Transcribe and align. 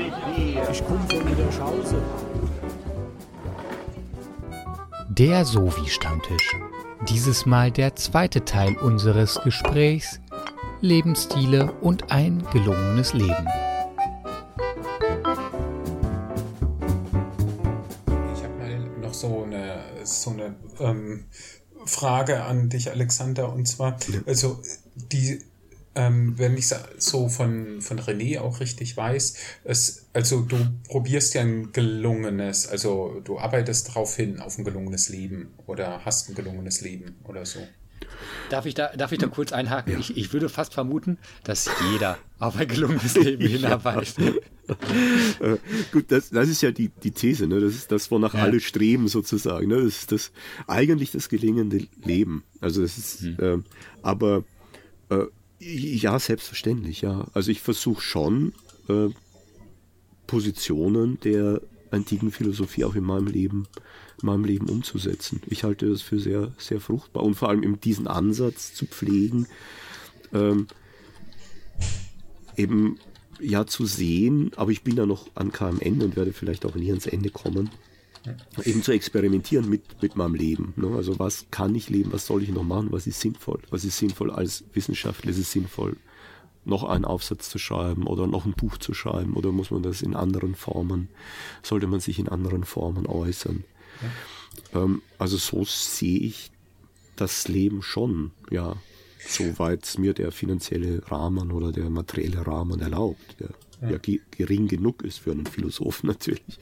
Ich 0.00 0.84
komme 0.86 1.04
von 1.08 1.24
Niederschausen. 1.24 1.98
Der 5.08 5.44
Sovi-Stammtisch. 5.44 6.56
Dieses 7.08 7.46
Mal 7.46 7.72
der 7.72 7.96
zweite 7.96 8.44
Teil 8.44 8.76
unseres 8.76 9.40
Gesprächs 9.42 10.20
Lebensstile 10.80 11.72
und 11.80 12.12
ein 12.12 12.46
gelungenes 12.52 13.12
Leben. 13.12 13.48
Ich 18.34 18.44
habe 18.44 18.54
mal 18.56 18.78
noch 19.00 19.14
so 19.14 19.42
eine, 19.42 19.82
so 20.04 20.30
eine 20.30 20.54
ähm, 20.78 21.24
Frage 21.86 22.44
an 22.44 22.68
dich, 22.68 22.88
Alexander, 22.88 23.52
und 23.52 23.66
zwar, 23.66 23.96
also 24.26 24.62
die 24.94 25.42
ähm, 25.98 26.38
wenn 26.38 26.56
ich 26.56 26.68
so 26.98 27.28
von, 27.28 27.82
von 27.82 27.98
René 27.98 28.38
auch 28.38 28.60
richtig 28.60 28.96
weiß, 28.96 29.34
es, 29.64 30.06
also 30.12 30.42
du 30.42 30.56
probierst 30.88 31.34
ja 31.34 31.40
ein 31.40 31.72
gelungenes, 31.72 32.68
also 32.68 33.20
du 33.24 33.40
arbeitest 33.40 33.88
darauf 33.88 34.14
hin, 34.14 34.38
auf 34.38 34.56
ein 34.58 34.64
gelungenes 34.64 35.08
Leben 35.08 35.48
oder 35.66 36.04
hast 36.04 36.28
ein 36.28 36.36
gelungenes 36.36 36.82
Leben 36.82 37.16
oder 37.24 37.44
so. 37.44 37.58
Darf 38.48 38.64
ich 38.64 38.74
da, 38.74 38.96
darf 38.96 39.10
ich 39.10 39.18
da 39.18 39.26
kurz 39.26 39.52
einhaken? 39.52 39.94
Ja. 39.94 39.98
Ich, 39.98 40.16
ich 40.16 40.32
würde 40.32 40.48
fast 40.48 40.72
vermuten, 40.72 41.18
dass 41.42 41.68
jeder 41.90 42.16
auf 42.38 42.56
ein 42.56 42.68
gelungenes 42.68 43.16
Leben 43.16 43.48
hinarbeitet. 43.48 44.40
äh, 45.40 45.56
gut, 45.90 46.12
das, 46.12 46.30
das 46.30 46.48
ist 46.48 46.62
ja 46.62 46.70
die, 46.70 46.90
die 47.02 47.10
These, 47.10 47.48
ne? 47.48 47.58
das 47.58 47.74
ist 47.74 47.90
das, 47.90 48.08
wonach 48.12 48.34
ja. 48.34 48.44
alle 48.44 48.60
streben 48.60 49.08
sozusagen. 49.08 49.66
Ne? 49.66 49.82
Das 49.82 49.98
ist 49.98 50.12
das, 50.12 50.30
eigentlich 50.68 51.10
das 51.10 51.28
gelingende 51.28 51.88
Leben. 52.04 52.44
Also 52.60 52.82
das 52.82 52.96
ist, 52.98 53.20
hm. 53.20 53.36
äh, 53.40 53.58
aber 54.02 54.44
äh, 55.10 55.24
ja, 55.58 56.18
selbstverständlich, 56.18 57.00
ja. 57.00 57.26
Also 57.34 57.50
ich 57.50 57.60
versuche 57.60 58.02
schon 58.02 58.52
äh, 58.88 59.08
Positionen 60.26 61.18
der 61.20 61.60
antiken 61.90 62.30
Philosophie 62.30 62.84
auch 62.84 62.94
in 62.94 63.04
meinem 63.04 63.26
Leben, 63.26 63.66
in 64.20 64.26
meinem 64.26 64.44
Leben 64.44 64.68
umzusetzen. 64.68 65.40
Ich 65.46 65.64
halte 65.64 65.88
das 65.88 66.02
für 66.02 66.20
sehr, 66.20 66.52
sehr 66.58 66.80
fruchtbar 66.80 67.22
und 67.24 67.34
vor 67.34 67.48
allem 67.48 67.62
eben 67.62 67.80
diesen 67.80 68.06
Ansatz 68.06 68.74
zu 68.74 68.86
pflegen, 68.86 69.46
ähm, 70.32 70.66
eben 72.56 72.98
ja 73.40 73.66
zu 73.66 73.86
sehen, 73.86 74.50
aber 74.56 74.70
ich 74.70 74.82
bin 74.82 74.96
da 74.96 75.06
noch 75.06 75.28
an 75.34 75.52
keinem 75.52 75.80
Ende 75.80 76.04
und 76.04 76.16
werde 76.16 76.32
vielleicht 76.32 76.66
auch 76.66 76.74
nie 76.74 76.90
ans 76.90 77.06
Ende 77.06 77.30
kommen, 77.30 77.70
eben 78.64 78.82
zu 78.82 78.92
experimentieren 78.92 79.68
mit, 79.68 80.02
mit 80.02 80.16
meinem 80.16 80.34
Leben. 80.34 80.72
Ne? 80.76 80.88
Also 80.96 81.18
was 81.18 81.46
kann 81.50 81.74
ich 81.74 81.88
leben, 81.88 82.12
was 82.12 82.26
soll 82.26 82.42
ich 82.42 82.50
noch 82.50 82.64
machen, 82.64 82.88
was 82.90 83.06
ist 83.06 83.20
sinnvoll? 83.20 83.60
Was 83.70 83.84
ist 83.84 83.98
sinnvoll 83.98 84.30
als 84.30 84.64
Wissenschaftler? 84.72 85.30
Ist 85.30 85.38
es 85.38 85.52
sinnvoll, 85.52 85.96
noch 86.64 86.84
einen 86.84 87.04
Aufsatz 87.04 87.48
zu 87.50 87.58
schreiben 87.58 88.06
oder 88.06 88.26
noch 88.26 88.44
ein 88.44 88.52
Buch 88.52 88.78
zu 88.78 88.94
schreiben 88.94 89.34
oder 89.34 89.52
muss 89.52 89.70
man 89.70 89.82
das 89.82 90.02
in 90.02 90.14
anderen 90.14 90.54
Formen, 90.54 91.08
sollte 91.62 91.86
man 91.86 92.00
sich 92.00 92.18
in 92.18 92.28
anderen 92.28 92.64
Formen 92.64 93.06
äußern? 93.06 93.64
Ja. 94.72 94.82
Ähm, 94.82 95.02
also 95.18 95.36
so 95.36 95.64
sehe 95.64 96.20
ich 96.20 96.50
das 97.16 97.48
Leben 97.48 97.82
schon, 97.82 98.30
ja, 98.50 98.76
soweit 99.18 99.96
mir 99.98 100.14
der 100.14 100.30
finanzielle 100.30 101.02
Rahmen 101.10 101.50
oder 101.50 101.72
der 101.72 101.90
materielle 101.90 102.46
Rahmen 102.46 102.80
erlaubt. 102.80 103.36
Ja 103.40 103.48
ja, 103.80 103.90
ja 103.90 103.98
gering 104.30 104.68
genug 104.68 105.02
ist 105.02 105.18
für 105.18 105.32
einen 105.32 105.46
Philosophen 105.46 106.06
natürlich, 106.08 106.58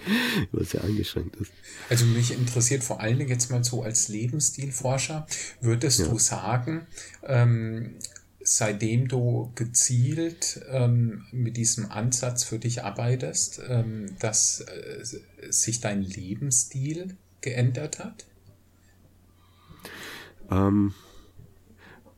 was 0.53 0.73
ja 0.73 0.81
eingeschränkt 0.83 1.37
ist. 1.37 1.53
Also 1.89 2.05
mich 2.07 2.33
interessiert 2.33 2.85
vor 2.85 3.01
allen 3.01 3.19
Dingen 3.19 3.31
jetzt 3.31 3.51
mal 3.51 3.65
so 3.65 3.83
als 3.83 4.09
Lebensstilforscher, 4.09 5.27
würdest 5.61 6.01
ja. 6.01 6.09
du 6.09 6.19
sagen, 6.19 6.87
ähm, 7.23 7.95
seitdem 8.43 9.09
du 9.09 9.51
gezielt 9.57 10.61
ähm, 10.71 11.25
mit 11.33 11.57
diesem 11.57 11.91
Ansatz 11.91 12.45
für 12.45 12.59
dich 12.59 12.85
arbeitest, 12.85 13.61
ähm, 13.69 14.17
dass 14.21 14.61
äh, 14.61 15.05
sich 15.51 15.81
dein 15.81 16.03
Lebensstil 16.03 17.17
geändert 17.41 17.99
hat? 17.99 18.25
Ähm, 20.51 20.95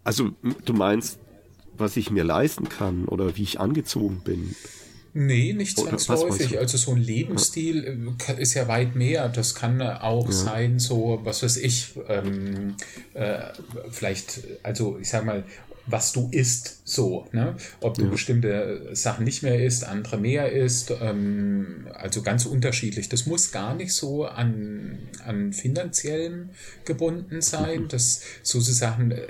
also 0.05 0.33
du 0.65 0.73
meinst, 0.75 1.19
was 1.77 1.97
ich 1.97 2.11
mir 2.11 2.25
leisten 2.25 2.69
kann 2.69 3.07
oder 3.07 3.37
wie 3.37 3.43
ich 3.43 3.61
angezogen 3.61 4.21
bin? 4.25 4.55
Nee, 5.21 5.53
nicht 5.53 5.77
zwangsläufig. 5.77 6.61
Also 6.61 6.79
so 6.79 6.93
ein 6.93 6.99
Lebensstil 6.99 8.17
äh, 8.29 8.41
ist 8.41 8.55
ja 8.55 8.69
weit 8.69 8.95
mehr. 8.95 9.29
Das 9.29 9.57
kann 9.57 9.83
auch 9.83 10.27
ja. 10.27 10.33
sein, 10.33 10.79
so, 10.79 11.19
was 11.25 11.43
weiß 11.43 11.57
ich, 11.57 11.95
ähm, 12.09 12.77
äh, 13.15 13.39
vielleicht, 13.91 14.43
also 14.63 14.97
ich 15.01 15.09
sag 15.09 15.25
mal, 15.25 15.43
was 15.91 16.13
du 16.13 16.29
isst, 16.31 16.83
so, 16.85 17.27
ne? 17.33 17.57
Ob 17.81 17.95
du 17.95 18.05
ja. 18.05 18.11
bestimmte 18.11 18.91
Sachen 18.93 19.25
nicht 19.25 19.43
mehr 19.43 19.65
isst, 19.65 19.85
andere 19.85 20.19
mehr 20.19 20.53
isst, 20.53 20.93
ähm, 21.01 21.89
also 21.95 22.23
ganz 22.23 22.47
unterschiedlich. 22.47 23.09
Das 23.09 23.27
muss 23.27 23.53
gar 23.53 23.75
nicht 23.75 23.93
so 23.93 24.27
an, 24.27 24.99
an 25.25 25.53
finanziellen 25.53 26.51
gebunden 26.85 27.41
sein, 27.41 27.83
mhm. 27.83 27.89
das 27.89 28.23
sozusagen 28.43 29.13
äh, 29.13 29.27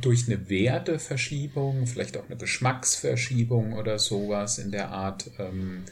durch 0.00 0.26
eine 0.26 0.48
Werteverschiebung, 0.48 1.86
vielleicht 1.86 2.16
auch 2.16 2.26
eine 2.26 2.36
Geschmacksverschiebung 2.36 3.74
oder 3.74 3.98
sowas 3.98 4.58
in 4.58 4.70
der 4.70 4.90
Art, 4.90 5.30
ähm, 5.38 5.82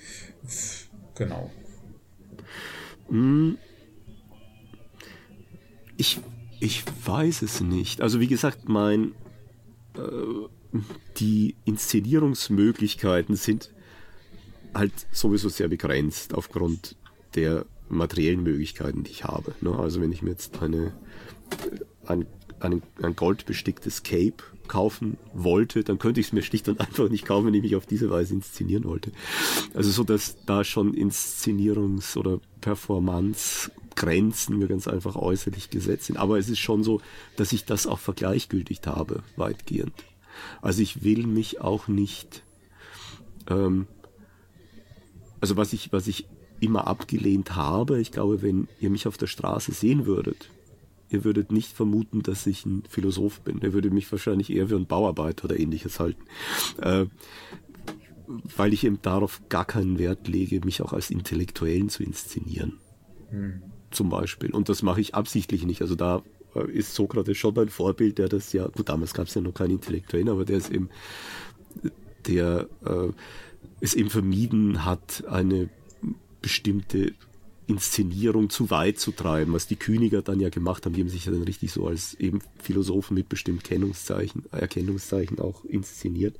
genau. 1.14 1.50
Hm. 3.08 3.58
Ich, 5.98 6.18
ich 6.60 6.84
weiß 7.04 7.42
es 7.42 7.60
nicht. 7.60 8.00
Also 8.00 8.20
wie 8.20 8.26
gesagt, 8.26 8.68
mein 8.68 9.12
äh, 9.12 9.25
die 11.18 11.54
Inszenierungsmöglichkeiten 11.64 13.36
sind 13.36 13.70
halt 14.74 14.92
sowieso 15.10 15.48
sehr 15.48 15.68
begrenzt 15.68 16.34
aufgrund 16.34 16.96
der 17.34 17.66
materiellen 17.88 18.42
Möglichkeiten, 18.42 19.04
die 19.04 19.10
ich 19.10 19.24
habe. 19.24 19.54
Ne? 19.60 19.76
Also 19.78 20.00
wenn 20.00 20.12
ich 20.12 20.22
mir 20.22 20.30
jetzt 20.30 20.60
eine, 20.62 20.92
ein, 22.06 22.26
ein, 22.60 22.82
ein 23.02 23.16
goldbesticktes 23.16 24.02
Cape 24.02 24.42
kaufen 24.66 25.16
wollte, 25.32 25.84
dann 25.84 25.98
könnte 25.98 26.20
ich 26.20 26.26
es 26.26 26.32
mir 26.32 26.42
schlicht 26.42 26.68
und 26.68 26.80
einfach 26.80 27.08
nicht 27.08 27.24
kaufen, 27.24 27.46
wenn 27.46 27.54
ich 27.54 27.62
mich 27.62 27.76
auf 27.76 27.86
diese 27.86 28.10
Weise 28.10 28.34
inszenieren 28.34 28.84
wollte. 28.84 29.12
Also 29.74 29.90
so, 29.90 30.04
dass 30.04 30.44
da 30.44 30.64
schon 30.64 30.94
Inszenierungs- 30.94 32.16
oder 32.16 32.40
Performance-Grenzen 32.60 33.85
mir 34.48 34.68
ganz 34.68 34.88
einfach 34.88 35.16
äußerlich 35.16 35.70
gesetzt 35.70 36.06
sind. 36.06 36.16
Aber 36.16 36.38
es 36.38 36.48
ist 36.48 36.58
schon 36.58 36.84
so, 36.84 37.00
dass 37.36 37.52
ich 37.52 37.64
das 37.64 37.86
auch 37.86 37.98
vergleichgültigt 37.98 38.86
habe, 38.86 39.22
weitgehend. 39.36 39.94
Also 40.62 40.82
ich 40.82 41.02
will 41.02 41.26
mich 41.26 41.60
auch 41.60 41.88
nicht, 41.88 42.42
ähm, 43.48 43.86
also 45.40 45.56
was 45.56 45.72
ich, 45.72 45.92
was 45.92 46.06
ich 46.06 46.26
immer 46.60 46.86
abgelehnt 46.86 47.56
habe, 47.56 48.00
ich 48.00 48.12
glaube, 48.12 48.42
wenn 48.42 48.68
ihr 48.80 48.90
mich 48.90 49.06
auf 49.06 49.16
der 49.16 49.26
Straße 49.26 49.72
sehen 49.72 50.06
würdet, 50.06 50.50
ihr 51.10 51.24
würdet 51.24 51.52
nicht 51.52 51.72
vermuten, 51.72 52.22
dass 52.22 52.46
ich 52.46 52.66
ein 52.66 52.82
Philosoph 52.88 53.40
bin. 53.40 53.60
Ihr 53.62 53.72
würdet 53.72 53.92
mich 53.92 54.10
wahrscheinlich 54.10 54.50
eher 54.50 54.68
für 54.68 54.76
einen 54.76 54.86
Bauarbeiter 54.86 55.44
oder 55.44 55.58
ähnliches 55.58 56.00
halten. 56.00 56.22
Äh, 56.80 57.06
weil 58.56 58.72
ich 58.72 58.84
eben 58.84 59.00
darauf 59.02 59.40
gar 59.48 59.64
keinen 59.64 59.98
Wert 59.98 60.26
lege, 60.26 60.60
mich 60.64 60.82
auch 60.82 60.92
als 60.92 61.10
Intellektuellen 61.10 61.88
zu 61.88 62.02
inszenieren. 62.02 62.78
Mhm. 63.30 63.62
Zum 63.96 64.10
Beispiel. 64.10 64.50
Und 64.50 64.68
das 64.68 64.82
mache 64.82 65.00
ich 65.00 65.14
absichtlich 65.14 65.64
nicht. 65.64 65.80
Also 65.80 65.94
da 65.94 66.22
äh, 66.54 66.70
ist 66.70 66.94
Sokrates 66.94 67.38
schon 67.38 67.58
ein 67.58 67.70
Vorbild, 67.70 68.18
der 68.18 68.28
das 68.28 68.52
ja, 68.52 68.66
gut, 68.68 68.90
damals 68.90 69.14
gab 69.14 69.26
es 69.26 69.34
ja 69.34 69.40
noch 69.40 69.54
keinen 69.54 69.70
Intellektuellen, 69.70 70.28
aber 70.28 70.44
der 70.44 70.58
ist 70.58 70.70
eben, 70.70 70.90
der 72.26 72.68
äh, 72.84 73.08
es 73.80 73.94
eben 73.94 74.10
vermieden 74.10 74.84
hat, 74.84 75.24
eine 75.28 75.70
bestimmte 76.42 77.14
Inszenierung 77.66 78.50
zu 78.50 78.68
weit 78.68 78.98
zu 78.98 79.12
treiben, 79.12 79.54
was 79.54 79.66
die 79.66 79.76
Kühniger 79.76 80.20
dann 80.20 80.40
ja 80.40 80.50
gemacht 80.50 80.84
haben, 80.84 80.92
die 80.92 81.00
haben 81.00 81.08
sich 81.08 81.24
ja 81.24 81.32
dann 81.32 81.42
richtig 81.42 81.72
so 81.72 81.86
als 81.86 82.12
eben 82.14 82.40
Philosophen 82.62 83.14
mit 83.14 83.30
bestimmten 83.30 83.62
Kennungszeichen, 83.62 84.44
Erkennungszeichen 84.52 85.38
auch 85.38 85.64
inszeniert. 85.64 86.36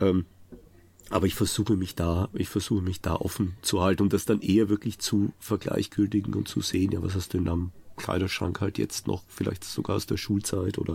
Ähm, 0.00 0.26
aber 1.10 1.26
ich 1.26 1.34
versuche 1.34 1.76
mich 1.76 1.94
da, 1.94 2.28
ich 2.34 2.48
versuche 2.48 2.82
mich 2.82 3.00
da 3.00 3.16
offen 3.16 3.56
zu 3.62 3.80
halten 3.80 4.02
und 4.02 4.12
das 4.12 4.24
dann 4.24 4.40
eher 4.40 4.68
wirklich 4.68 4.98
zu 4.98 5.32
vergleichgültigen 5.38 6.34
und 6.34 6.48
zu 6.48 6.60
sehen, 6.60 6.92
ja, 6.92 7.02
was 7.02 7.14
hast 7.14 7.34
du 7.34 7.38
denn 7.38 7.48
am 7.48 7.72
Kleiderschrank 7.98 8.60
halt 8.60 8.78
jetzt 8.78 9.06
noch, 9.06 9.22
vielleicht 9.28 9.64
sogar 9.64 9.96
aus 9.96 10.06
der 10.06 10.16
Schulzeit 10.16 10.78
oder 10.78 10.94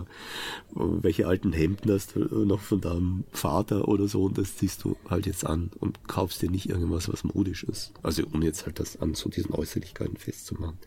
äh, 0.70 0.80
welche 0.80 1.28
alten 1.28 1.52
Hemden 1.52 1.92
hast 1.92 2.16
du 2.16 2.22
äh, 2.22 2.46
noch 2.46 2.60
von 2.60 2.80
deinem 2.80 3.24
Vater 3.30 3.86
oder 3.88 4.08
so 4.08 4.24
und 4.24 4.38
das 4.38 4.56
ziehst 4.56 4.82
du 4.84 4.96
halt 5.08 5.26
jetzt 5.26 5.46
an 5.46 5.70
und 5.78 6.08
kaufst 6.08 6.42
dir 6.42 6.50
nicht 6.50 6.68
irgendwas, 6.68 7.12
was 7.12 7.22
modisch 7.22 7.62
ist. 7.64 7.92
Also 8.02 8.24
um 8.32 8.42
jetzt 8.42 8.66
halt 8.66 8.80
das 8.80 9.00
an 9.00 9.14
zu 9.14 9.28
diesen 9.28 9.52
Äußerlichkeiten 9.52 10.16
festzumachen. 10.16 10.78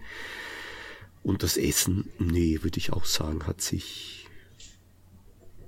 Und 1.24 1.44
das 1.44 1.58
Essen, 1.58 2.10
nee, 2.20 2.60
würde 2.62 2.78
ich 2.78 2.94
auch 2.94 3.06
sagen, 3.06 3.48
hat 3.48 3.62
sich, 3.62 4.28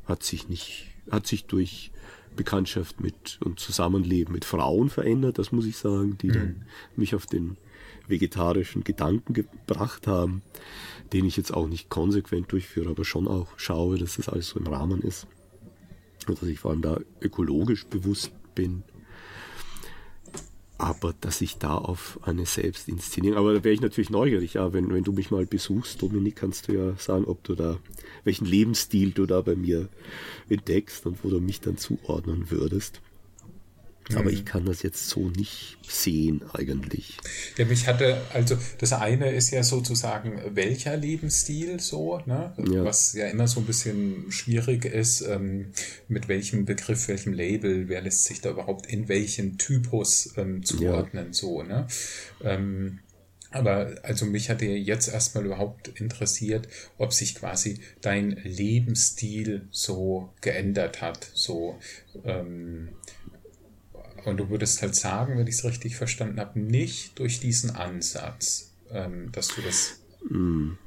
hat 0.06 0.24
sich 0.24 0.48
nicht, 0.48 0.88
hat 1.12 1.28
sich 1.28 1.46
durch 1.46 1.92
Bekanntschaft 2.36 3.02
mit 3.02 3.40
und 3.44 3.60
Zusammenleben 3.60 4.34
mit 4.34 4.46
Frauen 4.46 4.90
verändert, 4.90 5.38
das 5.38 5.52
muss 5.52 5.66
ich 5.66 5.78
sagen, 5.78 6.18
die 6.18 6.28
mhm. 6.28 6.34
dann 6.34 6.66
mich 6.96 7.16
auf 7.16 7.26
den 7.26 7.58
vegetarischen 8.08 8.84
Gedanken 8.84 9.34
gebracht 9.34 10.08
haben, 10.08 10.42
den 11.14 11.26
ich 11.26 11.38
jetzt 11.38 11.54
auch 11.54 11.68
nicht 11.68 11.90
konsequent 11.90 12.52
durchführe, 12.52 12.90
aber 12.90 13.06
schon 13.06 13.28
auch 13.28 13.48
schaue, 13.58 13.98
dass 13.98 14.16
das 14.16 14.30
alles 14.30 14.50
so 14.50 14.60
im 14.60 14.68
Rahmen 14.68 15.02
ist. 15.02 15.28
Und 16.28 16.42
dass 16.42 16.50
ich 16.50 16.60
vor 16.60 16.72
allem 16.72 16.82
da 16.82 17.00
ökologisch 17.22 17.86
bewusst 17.86 18.32
bin. 18.56 18.84
Aber 20.80 21.14
dass 21.20 21.42
ich 21.42 21.58
da 21.58 21.78
auf 21.78 22.20
eine 22.24 22.46
Selbstinszenierung, 22.46 23.38
aber 23.38 23.54
da 23.54 23.64
wäre 23.66 23.74
ich 23.74 23.82
natürlich 23.82 24.10
neugierig, 24.10 24.54
ja, 24.54 24.72
wenn, 24.72 24.92
wenn 24.94 25.04
du 25.04 25.12
mich 25.12 25.30
mal 25.30 25.46
besuchst, 25.46 26.02
Dominik, 26.02 26.38
kannst 26.38 26.68
du 26.68 26.74
ja 26.74 26.96
sagen, 26.96 27.26
ob 27.26 27.44
du 27.44 27.54
da, 27.54 27.78
welchen 28.24 28.46
Lebensstil 28.46 29.12
du 29.12 29.26
da 29.26 29.42
bei 29.42 29.58
mir 29.58 29.90
entdeckst 30.48 31.06
und 31.06 31.22
wo 31.24 31.30
du 31.30 31.42
mich 31.42 31.60
dann 31.60 31.78
zuordnen 31.78 32.50
würdest. 32.50 33.02
Aber 34.16 34.32
ich 34.32 34.40
mhm. 34.40 34.46
kann 34.46 34.66
das 34.66 34.82
jetzt 34.82 35.08
so 35.08 35.30
nicht 35.30 35.78
sehen 35.88 36.42
eigentlich. 36.54 37.18
Ja, 37.58 37.66
mich 37.66 37.88
hatte, 37.88 38.22
also 38.34 38.58
das 38.80 38.94
eine 38.94 39.32
ist 39.32 39.52
ja 39.52 39.64
sozusagen, 39.64 40.42
welcher 40.56 40.98
Lebensstil 40.98 41.80
so, 41.80 42.20
ne? 42.26 42.54
Ja. 42.72 42.84
was 42.84 43.14
ja 43.14 43.28
immer 43.28 43.48
so 43.48 43.60
ein 43.60 43.66
bisschen 43.66 44.32
schwierig 44.32 44.86
ist, 44.86 45.22
ähm, 45.22 45.72
mit 46.08 46.28
welchem 46.28 46.66
Begriff, 46.66 47.08
welchem 47.08 47.34
Label, 47.34 47.88
wer 47.88 48.02
lässt 48.02 48.26
sich 48.26 48.42
da 48.42 48.50
überhaupt 48.50 48.88
in 48.88 49.08
welchen 49.10 49.58
Typus 49.58 50.34
ähm, 50.38 50.64
zuordnen, 50.64 51.28
ja. 51.28 51.34
so, 51.34 51.64
ne? 51.64 51.88
Ähm, 52.44 53.00
aber 53.52 53.96
also 54.04 54.26
mich 54.26 54.50
hatte 54.50 54.66
jetzt 54.66 55.08
erstmal 55.08 55.46
überhaupt 55.46 55.88
interessiert, 56.00 56.68
ob 56.98 57.14
sich 57.14 57.36
quasi 57.36 57.80
dein 58.02 58.32
Lebensstil 58.44 59.68
so 59.72 60.34
geändert 60.42 61.02
hat. 61.02 61.32
So, 61.34 61.80
ähm, 62.24 62.90
und 64.26 64.38
du 64.38 64.50
würdest 64.50 64.82
halt 64.82 64.96
sagen, 64.96 65.38
wenn 65.38 65.48
ich 65.48 65.56
es 65.56 65.64
richtig 65.64 65.96
verstanden 65.96 66.40
habe, 66.40 66.60
nicht 66.60 67.18
durch 67.20 67.40
diesen 67.40 67.72
Ansatz, 67.72 68.72
ähm, 68.92 69.32
dass 69.32 69.50
du 69.50 69.62
das. 69.62 70.00
Hm. 70.28 70.78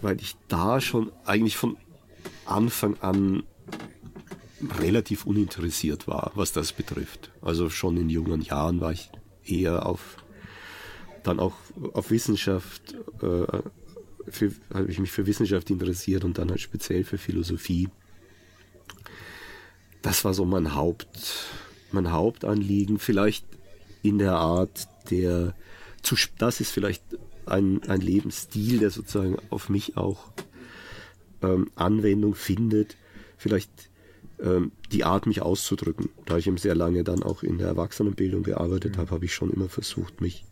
Weil 0.00 0.20
ich 0.20 0.36
da 0.48 0.80
schon 0.80 1.12
eigentlich 1.24 1.56
von 1.56 1.76
Anfang 2.44 2.98
an 3.00 3.44
relativ 4.78 5.26
uninteressiert 5.26 6.06
war, 6.06 6.32
was 6.34 6.52
das 6.52 6.72
betrifft. 6.72 7.30
Also 7.40 7.70
schon 7.70 7.96
in 7.96 8.08
jungen 8.08 8.42
Jahren 8.42 8.80
war 8.80 8.92
ich 8.92 9.10
eher 9.44 9.86
auf 9.86 10.16
dann 11.22 11.38
auch 11.38 11.54
auf 11.92 12.10
Wissenschaft, 12.10 12.94
äh, 13.22 13.46
habe 14.74 14.90
ich 14.90 14.98
mich 14.98 15.10
für 15.10 15.26
Wissenschaft 15.26 15.70
interessiert 15.70 16.24
und 16.24 16.38
dann 16.38 16.50
halt 16.50 16.60
speziell 16.60 17.04
für 17.04 17.18
Philosophie. 17.18 17.88
Das 20.00 20.24
war 20.24 20.34
so 20.34 20.44
mein 20.44 20.74
Haupt, 20.74 21.46
mein 21.92 22.12
Hauptanliegen, 22.12 22.98
vielleicht 22.98 23.44
in 24.02 24.18
der 24.18 24.34
Art 24.34 24.88
der, 25.10 25.54
das 26.38 26.60
ist 26.60 26.70
vielleicht 26.70 27.02
ein, 27.46 27.82
ein 27.88 28.00
Lebensstil, 28.00 28.78
der 28.78 28.90
sozusagen 28.90 29.36
auf 29.50 29.68
mich 29.68 29.96
auch 29.96 30.32
ähm, 31.42 31.70
Anwendung 31.74 32.34
findet, 32.34 32.96
vielleicht 33.36 33.70
ähm, 34.40 34.72
die 34.90 35.04
Art, 35.04 35.26
mich 35.26 35.42
auszudrücken. 35.42 36.08
Da 36.24 36.38
ich 36.38 36.46
eben 36.46 36.56
sehr 36.56 36.74
lange 36.74 37.04
dann 37.04 37.22
auch 37.22 37.42
in 37.42 37.58
der 37.58 37.68
Erwachsenenbildung 37.68 38.42
gearbeitet 38.42 38.96
habe, 38.98 39.10
habe 39.10 39.24
ich 39.24 39.34
schon 39.34 39.52
immer 39.52 39.68
versucht, 39.68 40.20
mich 40.20 40.44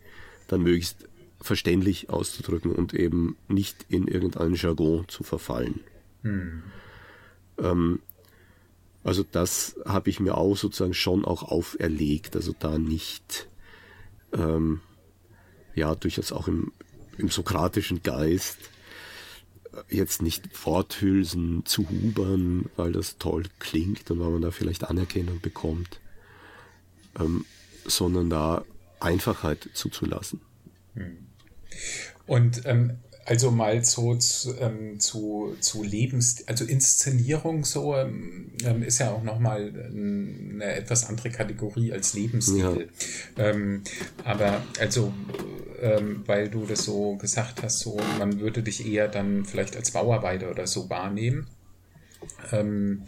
dann 0.48 0.62
möglichst 0.62 1.08
verständlich 1.40 2.10
auszudrücken 2.10 2.72
und 2.72 2.92
eben 2.94 3.36
nicht 3.48 3.86
in 3.88 4.06
irgendeinen 4.06 4.54
Jargon 4.54 5.06
zu 5.08 5.22
verfallen. 5.22 5.80
Hm. 6.22 6.62
Ähm, 7.58 8.00
also 9.02 9.22
das 9.22 9.76
habe 9.84 10.10
ich 10.10 10.20
mir 10.20 10.36
auch 10.36 10.56
sozusagen 10.56 10.94
schon 10.94 11.24
auch 11.24 11.42
auferlegt, 11.42 12.36
also 12.36 12.54
da 12.58 12.78
nicht, 12.78 13.48
ähm, 14.32 14.80
ja, 15.74 15.94
durchaus 15.94 16.32
auch 16.32 16.48
im, 16.48 16.72
im 17.16 17.28
sokratischen 17.28 18.02
Geist 18.02 18.58
äh, 19.72 19.96
jetzt 19.96 20.20
nicht 20.20 20.66
Worthülsen 20.66 21.64
zu 21.64 21.88
hubern, 21.88 22.66
weil 22.76 22.92
das 22.92 23.16
toll 23.18 23.44
klingt 23.58 24.10
und 24.10 24.20
weil 24.20 24.30
man 24.30 24.42
da 24.42 24.50
vielleicht 24.50 24.84
Anerkennung 24.84 25.40
bekommt, 25.40 26.00
ähm, 27.18 27.46
sondern 27.86 28.28
da 28.28 28.64
Einfachheit 29.00 29.70
zuzulassen. 29.72 30.42
Und 32.26 32.62
ähm, 32.66 32.98
also 33.24 33.50
mal 33.50 33.84
so 33.84 34.14
zu, 34.16 34.56
ähm, 34.58 34.98
zu, 34.98 35.56
zu 35.60 35.82
Lebens, 35.82 36.46
also 36.46 36.64
Inszenierung 36.64 37.64
so 37.64 37.96
ähm, 37.96 38.52
ähm 38.64 38.82
ist 38.82 38.98
ja 38.98 39.10
auch 39.12 39.22
nochmal 39.22 39.72
eine 39.92 40.64
etwas 40.64 41.08
andere 41.08 41.30
Kategorie 41.30 41.92
als 41.92 42.14
Lebensstil. 42.14 42.88
Ja. 43.36 43.50
Ähm, 43.50 43.82
aber 44.24 44.62
also, 44.78 45.12
ähm, 45.80 46.24
weil 46.26 46.48
du 46.48 46.66
das 46.66 46.84
so 46.84 47.16
gesagt 47.16 47.62
hast, 47.62 47.80
so 47.80 47.98
man 48.18 48.40
würde 48.40 48.62
dich 48.62 48.86
eher 48.86 49.08
dann 49.08 49.44
vielleicht 49.44 49.76
als 49.76 49.90
Bauarbeiter 49.90 50.50
oder 50.50 50.66
so 50.66 50.90
wahrnehmen. 50.90 51.46
Ähm, 52.52 53.02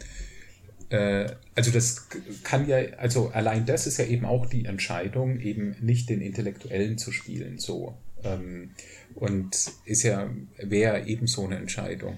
äh, 0.89 1.27
also 1.55 1.71
das 1.71 2.07
kann 2.43 2.67
ja, 2.67 2.77
also 2.97 3.29
allein 3.29 3.65
das 3.65 3.87
ist 3.87 3.97
ja 3.97 4.05
eben 4.05 4.25
auch 4.25 4.45
die 4.45 4.65
Entscheidung, 4.65 5.39
eben 5.39 5.75
nicht 5.81 6.09
den 6.09 6.21
Intellektuellen 6.21 6.97
zu 6.97 7.11
spielen, 7.11 7.57
so. 7.57 7.97
Ähm, 8.23 8.71
und 9.15 9.71
ist 9.85 10.03
ja, 10.03 10.29
wäre 10.57 11.05
ebenso 11.05 11.45
eine 11.45 11.57
Entscheidung. 11.57 12.17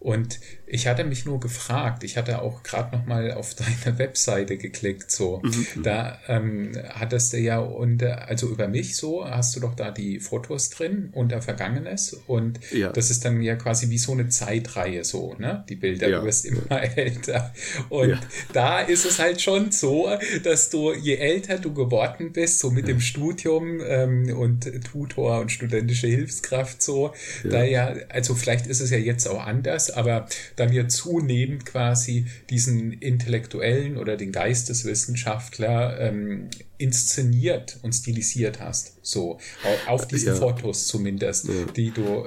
Und 0.00 0.38
ich 0.70 0.86
hatte 0.86 1.04
mich 1.04 1.24
nur 1.24 1.40
gefragt, 1.40 2.04
ich 2.04 2.16
hatte 2.16 2.42
auch 2.42 2.62
gerade 2.62 2.96
noch 2.96 3.06
mal 3.06 3.32
auf 3.32 3.54
deine 3.84 3.98
Webseite 3.98 4.56
geklickt, 4.56 5.10
so, 5.10 5.40
mhm. 5.42 5.66
mhm. 5.76 5.82
da 5.82 6.18
ähm, 6.28 6.72
hattest 6.90 7.32
du 7.32 7.38
ja 7.38 7.58
unter, 7.58 8.28
also 8.28 8.48
über 8.48 8.68
mich 8.68 8.96
so, 8.96 9.24
hast 9.24 9.56
du 9.56 9.60
doch 9.60 9.74
da 9.74 9.90
die 9.90 10.20
Fotos 10.20 10.70
drin 10.70 11.10
unter 11.12 11.42
Vergangenes 11.42 12.20
und 12.26 12.60
ja. 12.72 12.92
das 12.92 13.10
ist 13.10 13.24
dann 13.24 13.42
ja 13.42 13.56
quasi 13.56 13.90
wie 13.90 13.98
so 13.98 14.12
eine 14.12 14.28
Zeitreihe 14.28 15.04
so, 15.04 15.34
ne, 15.38 15.64
die 15.68 15.76
Bilder, 15.76 16.08
ja. 16.08 16.20
du 16.20 16.26
wirst 16.26 16.44
immer 16.44 16.70
älter 16.96 17.52
und 17.88 18.10
ja. 18.10 18.20
da 18.52 18.80
ist 18.80 19.04
es 19.04 19.18
halt 19.18 19.40
schon 19.40 19.72
so, 19.72 20.08
dass 20.44 20.70
du, 20.70 20.92
je 20.92 21.16
älter 21.16 21.58
du 21.58 21.72
geworden 21.72 22.32
bist, 22.32 22.60
so 22.60 22.70
mit 22.70 22.88
dem 22.88 23.00
Studium 23.00 23.80
ähm, 23.84 24.36
und 24.36 24.70
Tutor 24.84 25.40
und 25.40 25.50
studentische 25.50 26.06
Hilfskraft 26.06 26.82
so, 26.82 27.12
da 27.44 27.64
ja, 27.64 27.94
also 28.08 28.34
vielleicht 28.34 28.66
ist 28.66 28.80
es 28.80 28.90
ja 28.90 28.98
jetzt 28.98 29.26
auch 29.26 29.44
anders, 29.44 29.87
aber 29.96 30.26
dann 30.56 30.72
ja 30.72 30.88
zunehmend 30.88 31.66
quasi 31.66 32.26
diesen 32.50 32.92
Intellektuellen 32.92 33.96
oder 33.96 34.16
den 34.16 34.32
Geisteswissenschaftler 34.32 35.98
ähm, 36.00 36.48
inszeniert 36.78 37.78
und 37.82 37.92
stilisiert 37.92 38.60
hast. 38.60 38.96
So, 39.02 39.38
auf 39.86 40.06
diesen 40.06 40.28
ja. 40.28 40.34
Fotos 40.34 40.86
zumindest, 40.86 41.48
ja. 41.48 41.64
die 41.76 41.90
du 41.90 42.24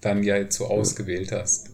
dann 0.00 0.22
ja 0.22 0.36
jetzt 0.36 0.56
so 0.56 0.66
ausgewählt 0.66 1.32
hast. 1.32 1.70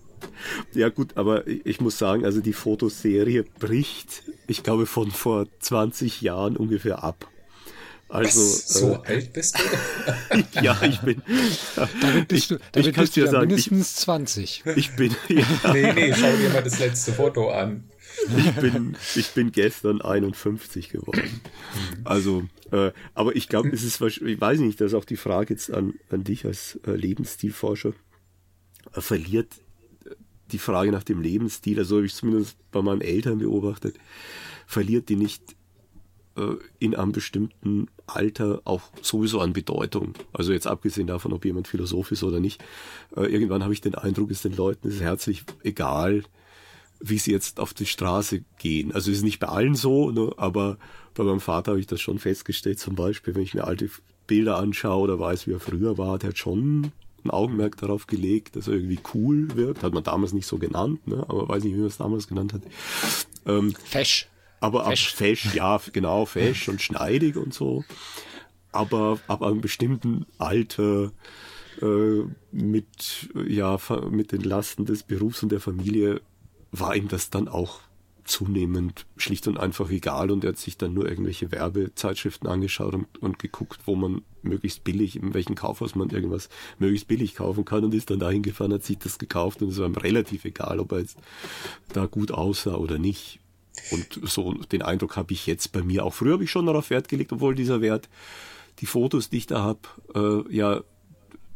Ja 0.73 0.89
gut, 0.89 1.17
aber 1.17 1.47
ich 1.47 1.81
muss 1.81 1.99
sagen, 1.99 2.25
also 2.25 2.41
die 2.41 2.53
Fotoserie 2.53 3.45
bricht, 3.59 4.23
ich 4.47 4.63
glaube, 4.63 4.87
von 4.87 5.11
vor 5.11 5.47
20 5.61 6.21
Jahren 6.21 6.57
ungefähr 6.57 7.03
ab. 7.03 7.29
Also, 8.09 8.41
Was, 8.41 8.69
so 8.69 8.95
äh, 8.95 9.07
alt 9.07 9.33
bist 9.35 9.59
du? 9.59 10.61
ja, 10.63 10.81
ich 10.83 11.01
bin. 11.01 11.23
Damit 12.01 12.29
bist 12.29 12.51
du, 12.51 12.59
damit 12.73 12.89
ich 12.89 12.97
bist 12.97 13.17
du 13.17 13.21
ja 13.21 13.27
sagen, 13.27 13.49
mindestens 13.49 13.91
ich, 13.91 13.97
20. 13.97 14.63
Ich 14.77 14.97
bin. 14.97 15.15
Ja. 15.29 15.45
Nee, 15.73 15.93
nee, 15.93 16.15
schau 16.15 16.35
dir 16.37 16.49
mal 16.51 16.63
das 16.63 16.79
letzte 16.79 17.13
Foto 17.13 17.51
an. 17.51 17.85
Ich 18.37 18.53
bin, 18.53 18.97
ich 19.15 19.29
bin 19.33 19.53
gestern 19.53 20.01
51 20.01 20.89
geworden. 20.89 21.41
Also, 22.05 22.45
äh, 22.73 22.93
aber 23.15 23.37
ich 23.37 23.49
glaube, 23.49 23.69
es 23.69 23.85
ist, 23.85 24.01
ich 24.01 24.41
weiß 24.41 24.61
nicht, 24.61 24.81
das 24.81 24.93
ist 24.93 24.95
auch 24.95 25.05
die 25.05 25.17
Frage 25.17 25.55
jetzt 25.55 25.71
an, 25.71 25.95
an 26.11 26.25
dich 26.25 26.45
als 26.47 26.81
äh, 26.87 26.93
Lebensstilforscher. 26.93 27.93
Äh, 28.95 29.01
verliert 29.01 29.53
die 30.51 30.59
Frage 30.59 30.91
nach 30.91 31.05
dem 31.05 31.21
Lebensstil, 31.21 31.79
also 31.79 31.97
habe 31.97 32.07
ich 32.07 32.15
zumindest 32.15 32.57
bei 32.71 32.81
meinen 32.81 33.03
Eltern 33.03 33.39
beobachtet, 33.39 33.97
verliert 34.67 35.09
die 35.11 35.17
nicht 35.17 35.43
äh, 35.53 35.55
in 36.79 36.95
einem 36.95 37.13
bestimmten 37.13 37.89
Alter 38.07 38.63
auch 38.65 38.83
sowieso 39.03 39.41
an 39.41 39.53
Bedeutung. 39.53 40.15
Also 40.33 40.53
jetzt 40.53 40.67
abgesehen 40.67 41.07
davon, 41.07 41.33
ob 41.33 41.45
jemand 41.45 41.69
Philosoph 41.69 42.13
ist 42.13 42.23
oder 42.23 42.41
nicht. 42.41 42.63
Äh, 43.17 43.27
irgendwann 43.27 43.63
habe 43.63 43.73
ich 43.73 43.81
den 43.81 43.95
Eindruck, 43.95 44.31
es 44.31 44.43
den 44.43 44.57
Leuten 44.57 44.89
ist 44.89 45.01
herzlich 45.01 45.45
egal, 45.63 46.23
wie 47.01 47.19
sie 47.19 47.33
jetzt 47.33 47.61
auf 47.61 47.75
die 47.75 47.87
Straße 47.87 48.43
gehen. 48.59 48.93
Also 48.93 49.11
es 49.11 49.19
ist 49.19 49.25
nicht 49.25 49.39
bei 49.39 49.49
allen 49.49 49.75
so, 49.75 50.11
ne, 50.11 50.33
aber 50.37 50.79
bei 51.15 51.25
meinem 51.25 51.41
Vater 51.41 51.73
habe 51.73 51.81
ich 51.81 51.87
das 51.87 52.01
schon 52.01 52.19
festgestellt. 52.19 52.79
Zum 52.79 52.95
Beispiel, 52.95 53.35
wenn 53.35 53.43
ich 53.43 53.55
mir 53.55 53.65
alte 53.65 53.91
Bilder 54.27 54.59
anschaue 54.59 55.03
oder 55.03 55.19
weiß, 55.19 55.47
wie 55.47 55.53
er 55.53 55.61
früher 55.61 55.99
war, 55.99 56.19
der 56.19 56.31
hat 56.31 56.39
schon 56.39 56.93
ein 57.25 57.31
Augenmerk 57.31 57.77
darauf 57.77 58.07
gelegt, 58.07 58.57
dass 58.57 58.69
er 58.69 58.75
irgendwie 58.75 59.01
cool 59.15 59.49
wirkt. 59.55 59.83
Hat 59.83 59.93
man 59.93 60.05
damals 60.05 60.33
nicht 60.33 60.47
so 60.47 60.59
genannt, 60.59 61.07
ne? 61.07 61.25
aber 61.29 61.49
weiß 61.49 61.65
nicht, 61.65 61.75
wie 61.75 61.79
man 61.79 61.89
es 61.89 61.97
damals 61.99 62.29
genannt 62.29 62.53
hat. 62.53 62.63
Ähm, 63.47 63.75
Fesch. 63.85 64.29
Aber 64.61 64.85
fesch. 64.87 65.13
auch 65.13 65.17
fesch, 65.17 65.55
ja, 65.55 65.81
genau, 65.93 66.27
fesch 66.27 66.69
und 66.69 66.83
schneidig 66.83 67.37
und 67.37 67.55
so. 67.55 67.85
Aber 68.73 69.19
ab 69.29 69.43
einem 69.43 69.61
bestimmten 69.61 70.27
Alter 70.39 71.13
äh, 71.81 72.23
mit, 72.53 73.31
ja, 73.47 73.79
mit 74.11 74.33
den 74.33 74.43
Lasten 74.43 74.85
des 74.85 75.03
Berufs 75.03 75.43
und 75.43 75.53
der 75.53 75.61
Familie 75.61 76.21
war 76.71 76.95
ihm 76.95 77.09
das 77.09 77.31
dann 77.31 77.49
auch 77.49 77.81
zunehmend 78.29 79.07
schlicht 79.17 79.49
und 79.49 79.59
einfach 79.59 79.91
egal 79.91 80.31
und 80.31 80.45
er 80.45 80.51
hat 80.51 80.59
sich 80.59 80.77
dann 80.77 80.93
nur 80.93 81.09
irgendwelche 81.09 81.51
Werbezeitschriften 81.51 82.47
angeschaut 82.47 82.95
und, 82.95 83.07
und 83.21 83.39
geguckt, 83.39 83.81
wo 83.87 83.97
man 83.97 84.23
möglichst 84.43 84.85
billig, 84.85 85.17
in 85.17 85.35
welchem 85.35 85.55
Kaufhaus 85.55 85.95
man 85.95 86.11
irgendwas 86.11 86.49
möglichst 86.79 87.09
billig 87.09 87.35
kaufen 87.35 87.65
kann 87.65 87.85
und 87.85 87.95
ist 87.95 88.11
dann 88.11 88.19
dahin 88.19 88.43
gefahren, 88.43 88.73
hat 88.73 88.85
sich 88.85 88.99
das 88.99 89.19
gekauft 89.19 89.63
und 89.63 89.71
es 89.71 89.79
war 89.79 89.87
ihm 89.87 89.95
relativ 89.95 90.45
egal, 90.45 90.79
ob 90.79 90.93
er 90.93 91.01
jetzt 91.01 91.19
da 91.93 92.07
gut 92.07 92.31
aussah 92.31 92.75
oder 92.75 92.99
nicht. 92.99 93.41
Und 93.91 94.21
so 94.29 94.53
den 94.55 94.83
Eindruck 94.83 95.17
habe 95.17 95.33
ich 95.33 95.47
jetzt 95.47 95.73
bei 95.73 95.83
mir. 95.83 96.05
Auch 96.05 96.15
früher 96.15 96.35
habe 96.35 96.45
ich 96.45 96.51
schon 96.51 96.67
darauf 96.67 96.91
Wert 96.91 97.09
gelegt, 97.09 97.33
obwohl 97.33 97.55
dieser 97.55 97.81
Wert, 97.81 98.09
die 98.81 98.87
Fotos, 98.87 99.31
die 99.31 99.39
ich 99.39 99.47
da 99.47 99.63
habe, 99.63 99.81
äh, 100.49 100.55
ja, 100.55 100.83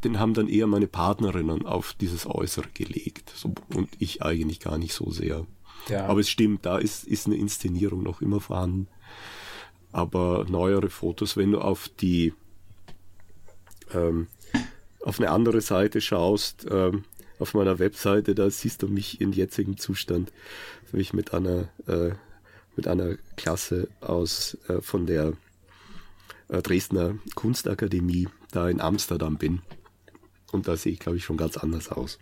den 0.05 0.19
haben 0.19 0.35
dann 0.35 0.49
eher 0.49 0.67
meine 0.67 0.89
Partnerinnen 0.89 1.65
auf 1.65 1.95
dieses 1.95 2.27
Äußere 2.27 2.69
gelegt. 2.75 3.33
So, 3.35 3.55
und 3.75 3.89
ich 3.99 4.23
eigentlich 4.23 4.59
gar 4.59 4.79
nicht 4.79 4.95
so 4.95 5.11
sehr. 5.11 5.47
Ja. 5.89 6.07
Aber 6.07 6.21
es 6.21 6.29
stimmt, 6.29 6.67
da 6.67 6.79
ist, 6.79 7.05
ist 7.05 7.27
eine 7.27 7.37
Inszenierung 7.37 8.03
noch 8.03 8.21
immer 8.21 8.41
vorhanden. 8.41 8.89
Aber 9.93 10.47
neuere 10.49 10.91
Fotos, 10.91 11.37
wenn 11.37 11.53
du 11.53 11.61
auf 11.61 11.89
die 11.89 12.33
ähm, 13.93 14.29
auf 15.05 15.21
eine 15.21 15.31
andere 15.31 15.61
Seite 15.61 16.01
schaust, 16.01 16.67
ähm, 16.71 17.05
auf 17.39 17.55
meiner 17.55 17.79
Webseite, 17.79 18.35
da 18.35 18.49
siehst 18.51 18.83
du 18.83 18.89
mich 18.89 19.21
in 19.21 19.33
jetzigem 19.33 19.77
Zustand, 19.77 20.33
wo 20.93 20.99
ich 20.99 21.13
mit 21.13 21.35
einer, 21.35 21.69
äh, 21.89 22.11
mit 22.77 22.87
einer 22.87 23.17
Klasse 23.37 23.89
aus 24.01 24.57
äh, 24.69 24.81
von 24.81 25.07
der 25.07 25.33
äh, 26.49 26.63
Dresdner 26.63 27.19
Kunstakademie 27.35 28.29
da 28.53 28.69
in 28.69 28.81
Amsterdam 28.81 29.37
bin. 29.37 29.63
Und 30.53 30.69
da 30.69 30.77
sehe 30.77 30.93
ich, 30.93 30.99
glaube 30.99 31.17
ich, 31.17 31.25
schon 31.25 31.39
ganz 31.39 31.57
anders 31.57 31.91
aus. 31.91 32.19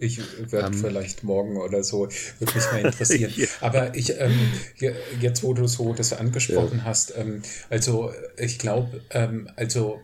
Ich 0.00 0.18
werde 0.52 0.68
um, 0.68 0.72
ähm. 0.72 0.78
vielleicht 0.78 1.24
morgen 1.24 1.56
oder 1.56 1.82
so, 1.82 2.08
würde 2.38 2.54
mich 2.54 2.72
mal 2.72 2.80
interessieren. 2.84 3.32
ja. 3.36 3.46
Aber 3.60 3.94
ich, 3.96 4.18
ähm, 4.18 4.38
jetzt 5.20 5.42
wo 5.42 5.54
du 5.54 5.66
so 5.66 5.92
das 5.92 6.12
angesprochen 6.12 6.78
ja. 6.78 6.84
hast, 6.84 7.14
ähm, 7.16 7.42
also 7.68 8.12
ich 8.36 8.58
glaube, 8.58 9.02
ähm, 9.10 9.50
also 9.56 10.00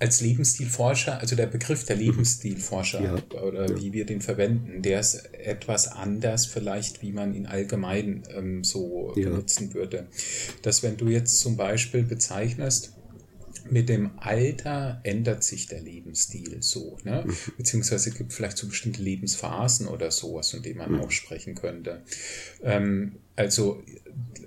als 0.00 0.20
Lebensstilforscher, 0.20 1.20
also 1.20 1.34
der 1.34 1.46
Begriff 1.46 1.84
der 1.84 1.96
mhm. 1.96 2.02
Lebensstilforscher 2.02 3.02
ja. 3.02 3.40
oder 3.40 3.80
wie 3.80 3.92
wir 3.92 4.06
den 4.06 4.20
verwenden, 4.20 4.82
der 4.82 5.00
ist 5.00 5.32
etwas 5.32 5.88
anders 5.88 6.46
vielleicht, 6.46 7.02
wie 7.02 7.12
man 7.12 7.34
ihn 7.34 7.46
allgemein 7.46 8.22
ähm, 8.34 8.62
so 8.62 9.12
ja. 9.16 9.28
benutzen 9.28 9.74
würde. 9.74 10.06
Dass 10.62 10.82
wenn 10.82 10.96
du 10.96 11.08
jetzt 11.08 11.38
zum 11.40 11.56
Beispiel 11.56 12.04
bezeichnest, 12.04 12.92
mit 13.70 13.88
dem 13.88 14.12
Alter 14.18 15.00
ändert 15.02 15.44
sich 15.44 15.66
der 15.66 15.82
Lebensstil 15.82 16.58
so, 16.62 16.96
ne? 17.04 17.24
Mhm. 17.26 17.34
Beziehungsweise 17.58 18.12
gibt 18.12 18.32
vielleicht 18.32 18.56
so 18.56 18.66
bestimmte 18.66 19.02
Lebensphasen 19.02 19.88
oder 19.88 20.10
sowas, 20.10 20.50
von 20.50 20.62
denen 20.62 20.78
man 20.78 20.92
mhm. 20.92 21.00
auch 21.00 21.10
sprechen 21.10 21.54
könnte. 21.54 22.02
Ähm, 22.62 23.16
also 23.36 23.82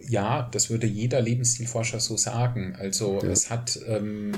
ja, 0.08 0.50
das 0.52 0.70
würde 0.70 0.88
jeder 0.88 1.22
Lebensstilforscher 1.22 2.00
so 2.00 2.18
sagen. 2.18 2.76
Also 2.78 3.22
ja. 3.22 3.30
es 3.30 3.50
hat 3.50 3.80
ähm, 3.88 4.34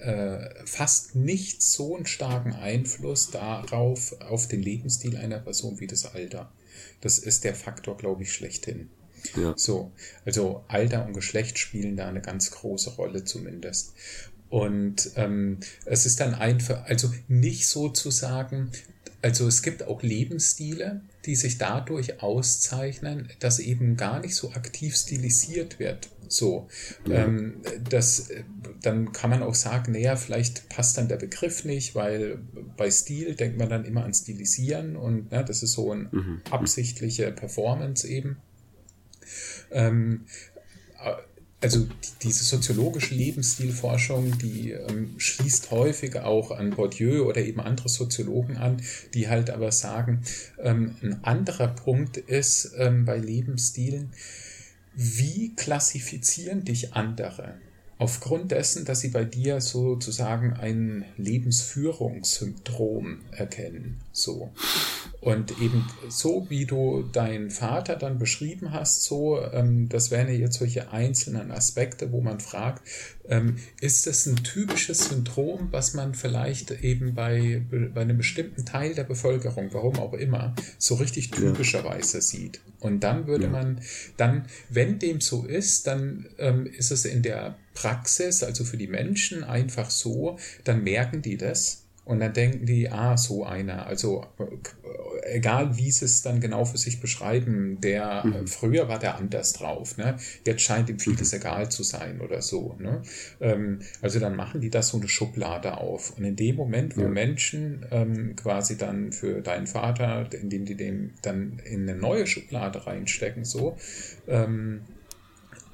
äh, 0.00 0.66
fast 0.66 1.14
nicht 1.14 1.62
so 1.62 1.96
einen 1.96 2.06
starken 2.06 2.52
Einfluss 2.52 3.30
darauf, 3.30 4.20
auf 4.20 4.48
den 4.48 4.62
Lebensstil 4.62 5.16
einer 5.16 5.38
Person 5.38 5.80
wie 5.80 5.86
das 5.86 6.06
Alter. 6.06 6.52
Das 7.00 7.18
ist 7.18 7.44
der 7.44 7.54
Faktor, 7.54 7.96
glaube 7.96 8.22
ich, 8.22 8.32
schlechthin. 8.32 8.90
Ja. 9.36 9.54
So, 9.56 9.92
also 10.24 10.64
Alter 10.68 11.04
und 11.06 11.12
Geschlecht 11.12 11.58
spielen 11.58 11.96
da 11.96 12.08
eine 12.08 12.20
ganz 12.20 12.50
große 12.50 12.90
Rolle 12.90 13.24
zumindest. 13.24 13.94
Und 14.48 15.10
ähm, 15.16 15.58
es 15.84 16.06
ist 16.06 16.20
dann 16.20 16.34
einfach, 16.34 16.84
also 16.84 17.12
nicht 17.26 17.68
so 17.68 17.90
zu 17.90 18.10
sagen, 18.10 18.70
also 19.20 19.48
es 19.48 19.62
gibt 19.62 19.82
auch 19.82 20.02
Lebensstile, 20.02 21.00
die 21.24 21.34
sich 21.34 21.58
dadurch 21.58 22.22
auszeichnen, 22.22 23.28
dass 23.40 23.58
eben 23.58 23.96
gar 23.96 24.20
nicht 24.20 24.36
so 24.36 24.52
aktiv 24.52 24.96
stilisiert 24.96 25.78
wird. 25.78 26.08
So, 26.28 26.68
ja. 27.06 27.24
ähm, 27.24 27.62
das, 27.88 28.30
dann 28.82 29.12
kann 29.12 29.30
man 29.30 29.42
auch 29.42 29.54
sagen, 29.54 29.92
naja, 29.92 30.14
vielleicht 30.16 30.68
passt 30.68 30.98
dann 30.98 31.08
der 31.08 31.16
Begriff 31.16 31.64
nicht, 31.64 31.94
weil 31.94 32.38
bei 32.76 32.90
Stil 32.90 33.34
denkt 33.34 33.58
man 33.58 33.68
dann 33.68 33.84
immer 33.84 34.04
an 34.04 34.14
Stilisieren 34.14 34.96
und 34.96 35.32
ne, 35.32 35.44
das 35.44 35.62
ist 35.62 35.72
so 35.72 35.90
eine 35.90 36.08
mhm. 36.12 36.42
absichtliche 36.50 37.32
Performance 37.32 38.06
eben. 38.06 38.36
Ähm, 39.70 40.26
also 41.60 41.86
diese 42.22 42.44
soziologische 42.44 43.14
Lebensstilforschung, 43.14 44.38
die 44.38 44.72
ähm, 44.72 45.14
schließt 45.18 45.72
häufig 45.72 46.16
auch 46.16 46.52
an 46.52 46.70
Bourdieu 46.70 47.24
oder 47.24 47.42
eben 47.42 47.60
andere 47.60 47.88
Soziologen 47.88 48.56
an, 48.56 48.80
die 49.14 49.28
halt 49.28 49.50
aber 49.50 49.72
sagen, 49.72 50.22
ähm, 50.62 50.94
ein 51.02 51.24
anderer 51.24 51.68
Punkt 51.68 52.16
ist 52.16 52.72
ähm, 52.78 53.04
bei 53.04 53.18
Lebensstilen, 53.18 54.12
wie 54.94 55.54
klassifizieren 55.54 56.64
dich 56.64 56.94
andere? 56.94 57.54
Aufgrund 57.98 58.52
dessen, 58.52 58.84
dass 58.84 59.00
sie 59.00 59.08
bei 59.08 59.24
dir 59.24 59.60
sozusagen 59.60 60.52
ein 60.52 61.04
Lebensführungssyndrom 61.16 63.22
erkennen. 63.32 63.98
So. 64.12 64.52
Und 65.20 65.60
eben 65.60 65.84
so, 66.08 66.46
wie 66.48 66.64
du 66.64 67.02
deinen 67.02 67.50
Vater 67.50 67.96
dann 67.96 68.18
beschrieben 68.18 68.72
hast, 68.72 69.02
so, 69.02 69.40
ähm, 69.52 69.88
das 69.88 70.12
wären 70.12 70.28
ja 70.28 70.34
jetzt 70.34 70.58
solche 70.58 70.92
einzelnen 70.92 71.50
Aspekte, 71.50 72.12
wo 72.12 72.20
man 72.20 72.38
fragt, 72.38 72.86
ähm, 73.28 73.56
ist 73.80 74.06
das 74.06 74.26
ein 74.26 74.36
typisches 74.36 75.08
Syndrom, 75.08 75.68
was 75.72 75.94
man 75.94 76.14
vielleicht 76.14 76.70
eben 76.70 77.14
bei, 77.14 77.62
bei 77.92 78.00
einem 78.00 78.16
bestimmten 78.16 78.64
Teil 78.64 78.94
der 78.94 79.04
Bevölkerung, 79.04 79.70
warum 79.72 79.96
auch 79.96 80.14
immer, 80.14 80.54
so 80.78 80.94
richtig 80.94 81.32
typischerweise 81.32 82.18
ja. 82.18 82.22
sieht? 82.22 82.60
Und 82.78 83.00
dann 83.00 83.26
würde 83.26 83.44
ja. 83.44 83.50
man, 83.50 83.80
dann, 84.16 84.46
wenn 84.68 85.00
dem 85.00 85.20
so 85.20 85.44
ist, 85.44 85.88
dann 85.88 86.28
ähm, 86.38 86.66
ist 86.66 86.92
es 86.92 87.04
in 87.04 87.22
der 87.22 87.56
Praxis, 87.74 88.44
also 88.44 88.64
für 88.64 88.76
die 88.76 88.86
Menschen, 88.86 89.42
einfach 89.42 89.90
so, 89.90 90.38
dann 90.62 90.84
merken 90.84 91.22
die 91.22 91.36
das 91.36 91.87
und 92.08 92.20
dann 92.20 92.32
denken 92.32 92.64
die, 92.64 92.90
ah, 92.90 93.18
so 93.18 93.44
einer. 93.44 93.86
Also 93.86 94.24
äh, 94.38 95.36
egal, 95.36 95.76
wie 95.76 95.90
sie 95.90 96.06
es 96.06 96.22
dann 96.22 96.40
genau 96.40 96.64
für 96.64 96.78
sich 96.78 97.02
beschreiben, 97.02 97.82
der 97.82 98.24
mhm. 98.24 98.46
früher 98.46 98.88
war 98.88 98.98
der 98.98 99.16
anders 99.16 99.52
drauf. 99.52 99.98
Ne? 99.98 100.16
Jetzt 100.46 100.62
scheint 100.62 100.88
ihm 100.88 100.98
vieles 100.98 101.32
mhm. 101.32 101.40
egal 101.40 101.70
zu 101.70 101.82
sein 101.82 102.22
oder 102.22 102.40
so. 102.40 102.74
Ne? 102.78 103.02
Ähm, 103.42 103.80
also 104.00 104.20
dann 104.20 104.36
machen 104.36 104.62
die 104.62 104.70
das 104.70 104.88
so 104.88 104.96
eine 104.96 105.06
Schublade 105.06 105.76
auf. 105.76 106.16
Und 106.16 106.24
in 106.24 106.34
dem 106.34 106.56
Moment, 106.56 106.96
wo 106.96 107.02
ja. 107.02 107.08
Menschen 107.08 107.84
ähm, 107.90 108.34
quasi 108.36 108.78
dann 108.78 109.12
für 109.12 109.42
deinen 109.42 109.66
Vater, 109.66 110.30
indem 110.32 110.64
die 110.64 110.76
dem 110.76 111.10
dann 111.20 111.60
in 111.66 111.82
eine 111.82 111.98
neue 111.98 112.26
Schublade 112.26 112.86
reinstecken, 112.86 113.44
so, 113.44 113.76
ähm, 114.26 114.80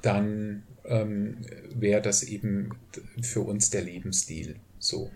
dann 0.01 0.63
ähm, 0.83 1.37
wäre 1.73 2.01
das 2.01 2.23
eben 2.23 2.71
für 3.21 3.39
uns 3.39 3.69
der 3.69 3.83
Lebensstil. 3.83 4.57
So. 4.79 5.11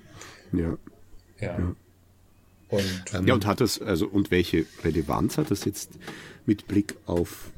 Ja. 0.54 0.78
Ja. 1.40 1.60
ja. 1.60 1.76
Und, 2.70 3.04
ähm, 3.14 3.28
ja, 3.28 3.34
und 3.34 3.46
hat 3.46 3.62
das, 3.62 3.82
also, 3.82 4.08
und 4.08 4.30
welche 4.30 4.66
Relevanz 4.84 5.38
hat 5.38 5.50
das 5.50 5.66
jetzt 5.66 5.98
mit 6.46 6.68
Blick 6.68 6.96
auf 7.06 7.52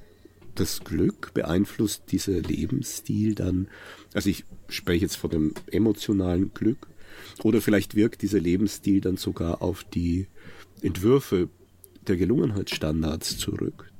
das 0.55 0.81
Glück? 0.83 1.33
Beeinflusst 1.33 2.03
dieser 2.11 2.39
Lebensstil 2.39 3.35
dann, 3.35 3.67
also 4.13 4.29
ich 4.29 4.45
spreche 4.69 5.05
jetzt 5.05 5.17
von 5.17 5.29
dem 5.29 5.53
emotionalen 5.69 6.53
Glück, 6.53 6.87
oder 7.43 7.61
vielleicht 7.61 7.95
wirkt 7.95 8.21
dieser 8.21 8.39
Lebensstil 8.39 9.01
dann 9.01 9.17
sogar 9.17 9.61
auf 9.61 9.83
die 9.83 10.27
Entwürfe 10.81 11.49
der 12.07 12.17
Gelungenheitsstandards 12.17 13.37
zurück? 13.37 13.90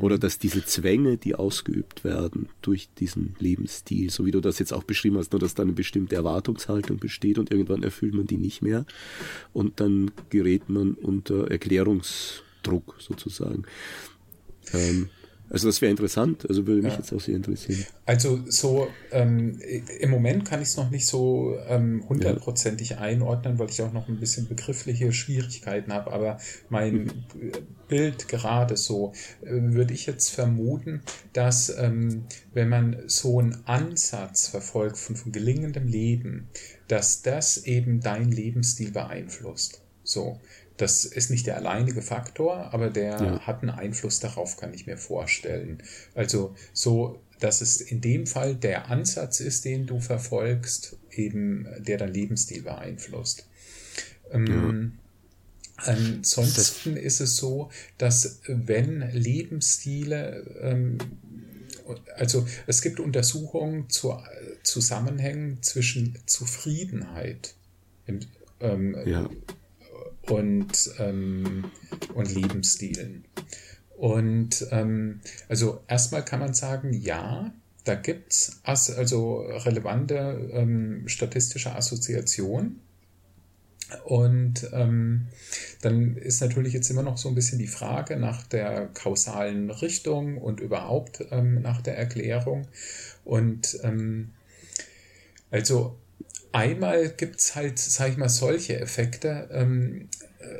Oder 0.00 0.18
dass 0.18 0.38
diese 0.38 0.64
Zwänge, 0.64 1.16
die 1.16 1.34
ausgeübt 1.34 2.04
werden 2.04 2.50
durch 2.60 2.90
diesen 2.98 3.34
Lebensstil, 3.38 4.10
so 4.10 4.26
wie 4.26 4.30
du 4.30 4.40
das 4.40 4.58
jetzt 4.58 4.72
auch 4.72 4.82
beschrieben 4.82 5.16
hast, 5.16 5.32
nur 5.32 5.40
dass 5.40 5.54
da 5.54 5.62
eine 5.62 5.72
bestimmte 5.72 6.14
Erwartungshaltung 6.14 6.98
besteht 6.98 7.38
und 7.38 7.50
irgendwann 7.50 7.82
erfüllt 7.82 8.14
man 8.14 8.26
die 8.26 8.36
nicht 8.36 8.60
mehr. 8.60 8.84
Und 9.54 9.80
dann 9.80 10.10
gerät 10.28 10.68
man 10.68 10.92
unter 10.92 11.50
Erklärungsdruck 11.50 12.96
sozusagen. 12.98 13.64
Ähm, 14.74 15.08
also 15.50 15.68
das 15.68 15.80
wäre 15.80 15.90
interessant, 15.90 16.46
also 16.46 16.66
würde 16.66 16.82
mich 16.82 16.92
ja. 16.92 16.98
jetzt 16.98 17.12
auch 17.12 17.20
sehr 17.20 17.36
interessieren. 17.36 17.86
Also 18.04 18.40
so 18.48 18.88
ähm, 19.10 19.58
im 19.98 20.10
Moment 20.10 20.44
kann 20.44 20.60
ich 20.60 20.68
es 20.68 20.76
noch 20.76 20.90
nicht 20.90 21.06
so 21.06 21.56
ähm, 21.66 22.04
hundertprozentig 22.06 22.98
einordnen, 22.98 23.58
weil 23.58 23.70
ich 23.70 23.80
auch 23.80 23.92
noch 23.92 24.08
ein 24.08 24.20
bisschen 24.20 24.46
begriffliche 24.46 25.10
Schwierigkeiten 25.12 25.94
habe, 25.94 26.12
aber 26.12 26.38
mein 26.68 27.04
mhm. 27.04 27.10
Bild 27.88 28.28
gerade 28.28 28.76
so 28.76 29.12
äh, 29.42 29.50
würde 29.50 29.94
ich 29.94 30.06
jetzt 30.06 30.30
vermuten, 30.30 31.02
dass 31.32 31.70
ähm, 31.76 32.24
wenn 32.54 32.68
man 32.68 33.02
so 33.06 33.38
einen 33.38 33.66
Ansatz 33.66 34.48
verfolgt 34.48 34.98
von, 34.98 35.16
von 35.16 35.32
gelingendem 35.32 35.86
Leben, 35.86 36.48
dass 36.86 37.22
das 37.22 37.64
eben 37.64 38.00
dein 38.00 38.30
Lebensstil 38.30 38.92
beeinflusst. 38.92 39.82
So, 40.04 40.40
das 40.78 41.04
ist 41.04 41.30
nicht 41.30 41.46
der 41.46 41.56
alleinige 41.56 42.02
Faktor, 42.02 42.72
aber 42.72 42.88
der 42.88 43.20
ja. 43.20 43.40
hat 43.40 43.62
einen 43.62 43.70
Einfluss 43.70 44.20
darauf, 44.20 44.56
kann 44.56 44.72
ich 44.72 44.86
mir 44.86 44.96
vorstellen. 44.96 45.82
Also 46.14 46.54
so, 46.72 47.20
dass 47.40 47.60
es 47.60 47.80
in 47.80 48.00
dem 48.00 48.26
Fall 48.26 48.54
der 48.54 48.88
Ansatz 48.88 49.40
ist, 49.40 49.64
den 49.64 49.86
du 49.86 50.00
verfolgst, 50.00 50.96
eben 51.10 51.66
der 51.78 51.98
dein 51.98 52.12
Lebensstil 52.14 52.62
beeinflusst. 52.62 53.46
Ähm, 54.30 54.46
ja. 54.46 55.07
Ansonsten 55.78 56.96
ist 56.96 57.20
es 57.20 57.36
so, 57.36 57.70
dass 57.98 58.40
wenn 58.46 59.00
Lebensstile, 59.12 60.58
ähm, 60.60 60.98
also 62.16 62.46
es 62.66 62.82
gibt 62.82 63.00
Untersuchungen 63.00 63.88
zu 63.88 64.16
Zusammenhängen 64.62 65.62
zwischen 65.62 66.18
Zufriedenheit 66.26 67.54
im, 68.06 68.20
ähm, 68.60 68.96
ja 69.06 69.30
und, 70.30 70.90
ähm, 70.98 71.64
und 72.14 72.34
Lebensstilen. 72.34 73.24
Und 73.96 74.66
ähm, 74.70 75.20
also 75.48 75.80
erstmal 75.88 76.24
kann 76.24 76.40
man 76.40 76.54
sagen, 76.54 76.92
ja, 76.92 77.52
da 77.84 77.94
gibt 77.94 78.32
es 78.32 78.60
also 78.64 79.40
relevante 79.40 80.50
ähm, 80.52 81.08
statistische 81.08 81.74
Assoziationen. 81.74 82.80
Und 84.04 84.68
ähm, 84.72 85.28
dann 85.80 86.16
ist 86.16 86.40
natürlich 86.40 86.72
jetzt 86.72 86.90
immer 86.90 87.02
noch 87.02 87.16
so 87.16 87.28
ein 87.28 87.34
bisschen 87.34 87.58
die 87.58 87.66
Frage 87.66 88.16
nach 88.16 88.46
der 88.46 88.86
kausalen 88.94 89.70
Richtung 89.70 90.38
und 90.38 90.60
überhaupt 90.60 91.24
ähm, 91.30 91.62
nach 91.62 91.80
der 91.80 91.96
Erklärung. 91.96 92.68
Und 93.24 93.78
ähm, 93.82 94.30
also 95.50 95.96
einmal 96.52 97.08
gibt 97.10 97.40
es 97.40 97.54
halt, 97.54 97.78
sag 97.78 98.10
ich 98.10 98.16
mal, 98.16 98.28
solche 98.28 98.78
Effekte, 98.78 99.48
ähm, 99.52 100.08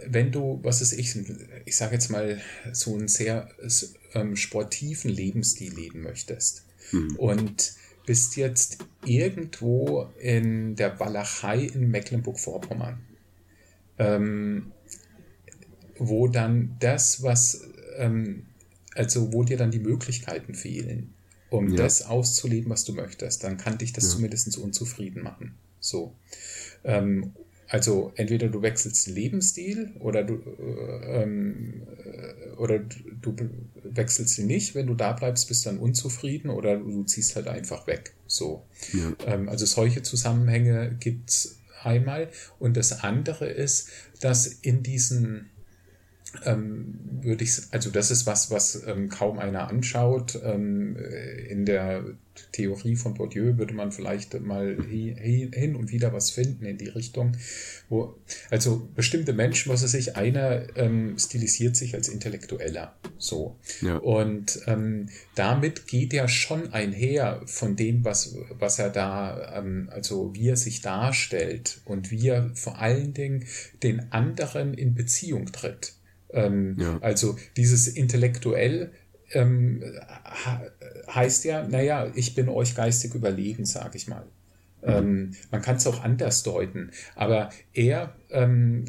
wenn 0.07 0.33
du, 0.33 0.61
was 0.63 0.81
ist 0.81 0.93
ich, 0.93 1.17
ich 1.65 1.77
sage 1.77 1.95
jetzt 1.95 2.11
mal, 2.11 2.41
so 2.73 2.95
einen 2.95 3.09
sehr 3.09 3.49
ähm, 4.15 4.37
sportiven 4.37 5.11
Lebensstil 5.11 5.73
leben 5.73 6.03
möchtest 6.03 6.65
mhm. 6.93 7.17
und 7.17 7.73
bist 8.07 8.37
jetzt 8.37 8.79
irgendwo 9.05 10.11
in 10.19 10.75
der 10.77 10.99
Walachei 10.99 11.65
in 11.65 11.91
Mecklenburg-Vorpommern, 11.91 13.01
ähm, 13.99 14.73
wo 15.99 16.29
dann 16.29 16.77
das, 16.81 17.23
was, 17.23 17.63
ähm, 17.97 18.47
also 18.95 19.33
wo 19.33 19.43
dir 19.43 19.57
dann 19.57 19.71
die 19.71 19.81
Möglichkeiten 19.81 20.55
fehlen, 20.55 21.15
um 21.51 21.71
ja. 21.71 21.77
das 21.77 22.03
auszuleben, 22.03 22.71
was 22.71 22.85
du 22.85 22.93
möchtest, 22.93 23.45
dann 23.45 23.57
kann 23.57 23.79
dich 23.79 23.93
das 23.93 24.05
ja. 24.05 24.11
zumindest 24.11 24.57
unzufrieden 24.59 25.23
machen. 25.23 25.55
So. 25.81 26.15
Ähm, 26.85 27.33
also 27.69 28.13
entweder 28.17 28.49
du 28.49 28.63
wechselst 28.63 29.07
den 29.07 29.15
Lebensstil 29.15 29.93
oder 30.01 30.25
du 30.25 30.35
äh, 30.37 31.23
ähm, 31.23 31.83
äh, 32.03 32.57
oder 32.57 32.79
du 32.79 33.37
wechselst 33.85 34.39
ihn 34.39 34.47
nicht. 34.47 34.75
Wenn 34.75 34.87
du 34.87 34.95
da 34.95 35.13
bleibst, 35.13 35.49
bist 35.49 35.67
du 35.67 35.71
dann 35.71 35.79
unzufrieden 35.79 36.49
oder 36.49 36.79
du 36.79 37.05
ziehst 37.05 37.37
halt 37.37 37.47
einfach 37.47 37.87
weg. 37.87 38.15
So. 38.27 38.65
Ja. 38.95 39.13
Ähm, 39.27 39.49
also 39.49 39.67
solche 39.67 40.03
Zusammenhänge 40.03 40.97
gibt's 40.99 41.58
einmal. 41.85 42.29
Und 42.59 42.77
das 42.77 43.05
andere 43.05 43.47
ist, 43.47 43.91
dass 44.21 44.47
in 44.47 44.83
diesen 44.83 45.51
ähm, 46.45 46.99
würde 47.23 47.45
ich, 47.45 47.53
also 47.71 47.91
das 47.91 48.11
ist 48.11 48.27
was, 48.27 48.51
was 48.51 48.83
ähm, 48.87 49.09
kaum 49.09 49.39
einer 49.39 49.69
anschaut. 49.69 50.39
Ähm, 50.45 50.97
in 51.49 51.65
der 51.65 52.05
Theorie 52.53 52.97
von 52.97 53.15
Bourdieu 53.15 53.57
würde 53.57 53.75
man 53.75 53.93
vielleicht 53.93 54.41
mal 54.41 54.77
hin 54.89 55.75
und 55.75 55.91
wieder 55.91 56.13
was 56.13 56.31
finden 56.31 56.65
in 56.65 56.79
die 56.79 56.89
Richtung, 56.89 57.37
wo, 57.89 58.17
also 58.51 58.89
bestimmte 58.95 59.33
Menschen, 59.33 59.73
was 59.73 59.83
er 59.83 59.89
sich, 59.89 60.17
einer 60.17 60.77
ähm, 60.77 61.19
stilisiert 61.19 61.77
sich 61.77 61.95
als 61.95 62.09
Intellektueller, 62.09 62.95
so. 63.17 63.57
Ja. 63.81 63.97
Und 63.97 64.61
ähm, 64.67 65.09
damit 65.35 65.87
geht 65.87 66.15
er 66.15 66.29
schon 66.29 66.73
einher 66.73 67.43
von 67.47 67.75
dem, 67.75 68.05
was, 68.05 68.37
was 68.51 68.79
er 68.79 68.91
da, 68.91 69.59
ähm, 69.59 69.89
also 69.93 70.35
wie 70.35 70.49
er 70.49 70.57
sich 70.57 70.81
darstellt 70.81 71.81
und 71.85 72.11
wie 72.11 72.29
er 72.29 72.51
vor 72.55 72.79
allen 72.79 73.15
Dingen 73.15 73.47
den 73.83 74.13
anderen 74.13 74.75
in 74.75 74.95
Beziehung 74.95 75.47
tritt. 75.47 75.98
Ähm, 76.31 76.77
ja. 76.79 76.99
Also 77.01 77.37
dieses 77.57 77.89
intellektuell 77.89 78.93
ähm, 79.33 79.83
heißt 81.15 81.45
ja, 81.45 81.67
naja, 81.67 82.11
ich 82.15 82.35
bin 82.35 82.49
euch 82.49 82.75
geistig 82.75 83.15
überlegen, 83.15 83.65
sage 83.65 83.97
ich 83.97 84.09
mal. 84.09 84.25
Ähm, 84.83 85.35
man 85.51 85.61
kann 85.61 85.77
es 85.77 85.87
auch 85.87 86.03
anders 86.05 86.45
deuten, 86.45 86.93
aber 87.17 87.51
er 87.75 88.15
ähm, 88.31 88.85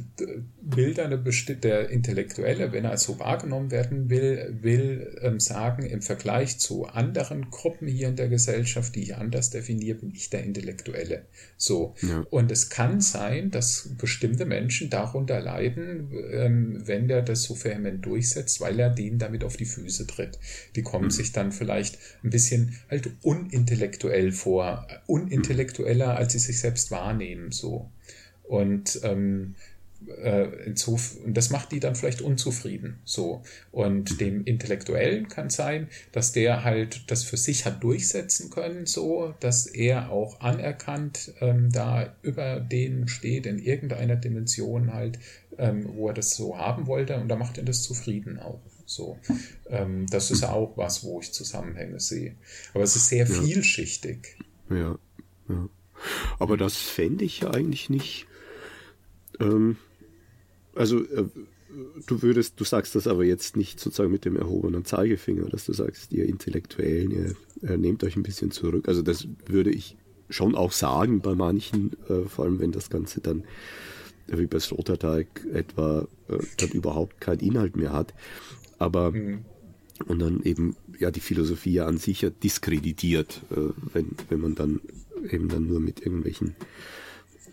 will 0.62 1.00
eine 1.00 1.18
bestimmte, 1.18 1.70
der 1.70 1.90
Intellektuelle, 1.90 2.72
wenn 2.72 2.86
er 2.86 2.92
als 2.92 3.04
so 3.04 3.20
wahrgenommen 3.20 3.72
werden 3.72 4.10
will, 4.10 4.58
will 4.62 5.18
ähm, 5.22 5.40
sagen, 5.40 5.86
im 5.86 6.02
Vergleich 6.02 6.60
zu 6.60 6.86
anderen 6.86 7.50
Gruppen 7.50 7.88
hier 7.88 8.10
in 8.10 8.16
der 8.16 8.28
Gesellschaft, 8.28 8.96
die 8.96 9.04
ich 9.04 9.16
anders 9.16 9.50
definiere, 9.50 10.00
bin 10.00 10.14
ich 10.14 10.30
der 10.30 10.44
Intellektuelle. 10.44 11.26
So. 11.58 11.96
Ja. 12.02 12.26
Und 12.30 12.52
es 12.52 12.70
kann 12.70 13.02
sein, 13.02 13.50
dass 13.52 13.90
bestimmte 13.98 14.46
Menschen 14.46 14.90
darunter 14.90 15.40
leiden, 15.40 16.12
ähm, 16.32 16.82
wenn 16.86 17.08
der 17.08 17.22
das 17.22 17.44
so 17.44 17.56
vehement 17.56 18.06
durchsetzt, 18.06 18.60
weil 18.62 18.80
er 18.80 18.90
denen 18.90 19.20
damit 19.20 19.44
auf 19.44 19.56
die 19.56 19.66
Füße 19.66 20.06
tritt. 20.06 20.38
Die 20.76 20.84
kommen 20.84 21.06
mhm. 21.06 21.12
sich 21.12 21.32
dann 21.32 21.52
vielleicht 21.52 21.98
ein 22.24 22.30
bisschen 22.30 22.76
halt 22.90 23.10
unintellektuell 23.22 24.32
vor, 24.32 24.86
unintellektueller, 25.08 26.18
als 26.18 26.34
sie 26.34 26.40
sich 26.40 26.60
selbst 26.60 26.92
wahrnehmen, 26.92 27.52
so. 27.52 27.90
Und 28.50 29.00
ähm, 29.04 29.56
äh, 30.08 30.48
und 31.26 31.38
das 31.38 31.50
macht 31.50 31.72
die 31.72 31.80
dann 31.80 31.96
vielleicht 31.96 32.22
unzufrieden. 32.22 33.00
So. 33.04 33.44
Und 33.72 34.20
dem 34.22 34.46
Intellektuellen 34.46 35.28
kann 35.28 35.50
sein, 35.50 35.88
dass 36.12 36.32
der 36.32 36.64
halt 36.64 37.12
das 37.12 37.24
für 37.24 37.38
sich 37.38 37.66
hat 37.66 37.84
durchsetzen 37.84 38.50
können, 38.50 38.86
so, 38.86 39.34
dass 39.40 39.68
er 39.68 40.12
auch 40.12 40.40
anerkannt 40.42 41.34
ähm, 41.42 41.70
da 41.72 42.16
über 42.22 42.60
denen 42.60 43.08
steht 43.08 43.46
in 43.46 43.60
irgendeiner 43.60 44.16
Dimension 44.16 44.94
halt, 44.94 45.20
ähm, 45.58 45.90
wo 45.94 46.08
er 46.08 46.14
das 46.14 46.32
so 46.32 46.58
haben 46.58 46.88
wollte 46.88 47.18
und 47.18 47.28
da 47.28 47.36
macht 47.36 47.58
ihn 47.58 47.66
das 47.66 47.84
zufrieden 47.84 48.40
auch. 48.40 48.62
So. 48.86 49.20
Ähm, 49.70 50.08
das 50.10 50.32
ist 50.32 50.44
auch 50.44 50.76
was, 50.78 51.04
wo 51.04 51.20
ich 51.20 51.32
Zusammenhänge 51.32 52.00
sehe. 52.00 52.36
Aber 52.74 52.84
es 52.84 52.96
ist 52.96 53.08
sehr 53.08 53.28
ja. 53.28 53.42
vielschichtig. 53.42 54.38
Ja, 54.70 54.98
ja. 55.48 55.70
Aber 56.40 56.58
das 56.58 56.78
fände 56.78 57.26
ich 57.26 57.42
ja 57.42 57.52
eigentlich 57.52 57.90
nicht 57.90 58.26
ähm, 59.40 59.78
also 60.76 61.04
äh, 61.04 61.26
du 62.06 62.22
würdest, 62.22 62.60
du 62.60 62.64
sagst 62.64 62.96
das 62.96 63.08
aber 63.08 63.24
jetzt 63.24 63.58
nicht 63.58 63.80
sozusagen 63.80 64.12
mit 64.12 64.26
dem 64.26 64.36
erhobenen 64.36 64.86
Zeigefinger, 64.86 65.50
dass 65.50 65.66
du 65.66 65.74
sagst, 65.74 66.12
ihr 66.14 66.26
Intellektuellen, 66.26 67.12
ihr, 67.12 67.36
ihr 67.62 67.78
nehmt 67.78 68.04
euch 68.04 68.16
ein 68.16 68.24
bisschen 68.24 68.52
zurück. 68.52 68.88
Also 68.88 69.02
das 69.02 69.28
würde 69.46 69.72
ich 69.72 69.98
schon 70.30 70.56
auch 70.56 70.72
sagen 70.72 71.22
bei 71.22 71.36
manchen, 71.36 71.92
äh, 72.08 72.28
vor 72.28 72.46
allem 72.46 72.60
wenn 72.60 72.72
das 72.72 72.90
Ganze 72.90 73.22
dann 73.22 73.44
wie 74.28 74.46
bei 74.46 74.60
Sloterdijk 74.60 75.46
etwa 75.54 76.08
äh, 76.28 76.38
dann 76.58 76.70
überhaupt 76.70 77.20
keinen 77.20 77.40
Inhalt 77.40 77.76
mehr 77.76 77.94
hat. 77.94 78.14
Aber 78.78 79.12
mhm. 79.12 79.46
und 80.06 80.20
dann 80.20 80.44
eben 80.44 80.76
ja 81.00 81.12
die 81.12 81.20
Philosophie 81.20 81.80
an 81.82 81.98
sich 81.98 82.22
ja 82.22 82.30
diskreditiert, 82.30 83.42
äh, 83.52 83.72
wenn, 83.94 84.10
wenn 84.30 84.40
man 84.40 84.56
dann 84.56 84.82
eben 85.30 85.50
dann 85.50 85.68
nur 85.68 85.80
mit 85.80 86.02
irgendwelchen 86.02 86.56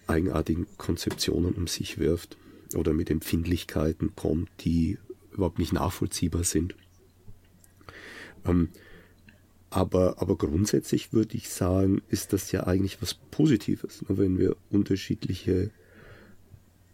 eigenartigen 0.07 0.67
Konzeptionen 0.77 1.55
um 1.55 1.67
sich 1.67 1.99
wirft 1.99 2.37
oder 2.75 2.93
mit 2.93 3.11
Empfindlichkeiten 3.11 4.15
kommt, 4.17 4.49
die 4.61 4.99
überhaupt 5.33 5.59
nicht 5.59 5.73
nachvollziehbar 5.73 6.45
sind. 6.45 6.75
Ähm, 8.45 8.71
aber, 9.71 10.23
aber 10.23 10.37
grundsätzlich 10.37 11.13
würde 11.13 11.37
ich 11.37 11.51
sagen, 11.51 12.03
ist 12.09 12.33
das 12.33 12.53
ja 12.53 12.67
eigentlich 12.67 13.03
was 13.03 13.15
Positives, 13.15 14.03
ne, 14.09 14.17
wenn 14.17 14.39
wir 14.39 14.57
unterschiedliche 14.71 15.71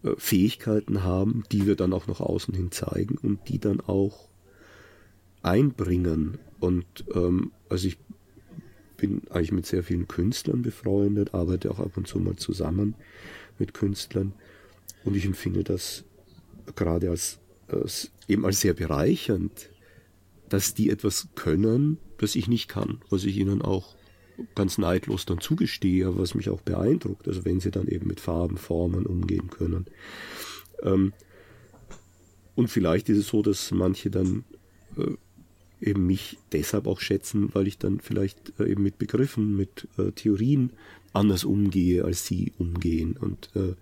äh, 0.03 0.15
Fähigkeiten 0.17 1.05
haben, 1.05 1.45
die 1.53 1.67
wir 1.67 1.77
dann 1.77 1.93
auch 1.93 2.07
nach 2.07 2.21
außen 2.21 2.55
hin 2.55 2.73
zeigen 2.73 3.19
und 3.19 3.49
die 3.49 3.59
dann 3.59 3.81
auch 3.81 4.29
einbringen. 5.43 6.39
Und 6.61 7.05
ähm, 7.15 7.53
also 7.69 7.89
ich 7.89 7.99
bin 9.03 9.23
eigentlich 9.31 9.51
mit 9.51 9.67
sehr 9.67 9.83
vielen 9.83 10.07
Künstlern 10.07 10.63
befreundet, 10.63 11.35
arbeite 11.35 11.73
auch 11.73 11.81
ab 11.81 11.97
und 11.97 12.07
zu 12.07 12.21
mal 12.21 12.37
zusammen 12.37 12.95
mit 13.59 13.75
Künstlern 13.75 14.33
und 15.05 15.17
ich 15.17 15.25
empfinde 15.25 15.65
das 15.65 16.05
gerade 16.77 17.11
als, 17.11 17.41
als 17.67 18.13
eben 18.29 18.47
als 18.47 18.61
sehr 18.61 18.75
bereichernd, 18.75 19.71
dass 20.49 20.75
die 20.75 20.89
etwas 20.89 21.27
können, 21.35 21.99
das 22.19 22.37
ich 22.37 22.47
nicht 22.47 22.69
kann, 22.69 23.01
was 23.11 23.25
ich 23.25 23.37
ihnen 23.39 23.61
auch 23.61 23.97
ganz 24.55 24.79
neidlos 24.79 25.27
dann 25.27 25.41
zugestehe, 25.41 26.07
aber 26.07 26.21
was 26.21 26.37
mich 26.37 26.49
auch 26.49 26.61
beeindruckt, 26.61 27.27
also 27.27 27.45
wenn 27.45 27.59
sie 27.59 27.73
dann 27.73 27.89
eben 27.89 28.07
mit 28.07 28.21
Farben, 28.21 28.57
Formen 28.57 29.05
umgehen 29.05 29.51
können. 29.51 29.87
Ähm, 30.83 31.13
und 32.55 32.69
vielleicht 32.69 33.09
ist 33.09 33.19
es 33.19 33.27
so, 33.27 33.43
dass 33.43 33.73
manche 33.73 34.11
dann 34.11 34.45
äh, 34.97 35.17
eben 35.83 36.07
mich 36.07 36.39
deshalb 36.53 36.87
auch 36.87 37.01
schätzen, 37.01 37.55
weil 37.55 37.67
ich 37.67 37.79
dann 37.79 38.01
vielleicht 38.01 38.59
äh, 38.59 38.71
eben 38.71 38.83
mit 38.83 38.99
Begriffen, 38.99 39.57
mit 39.57 39.89
äh, 39.99 40.13
Theorien 40.13 40.71
anders 41.13 41.45
umgehe, 41.45 42.05
als 42.05 42.27
sie 42.27 42.53
umgehen 42.59 43.17
und 43.19 43.51
äh, 43.55 43.75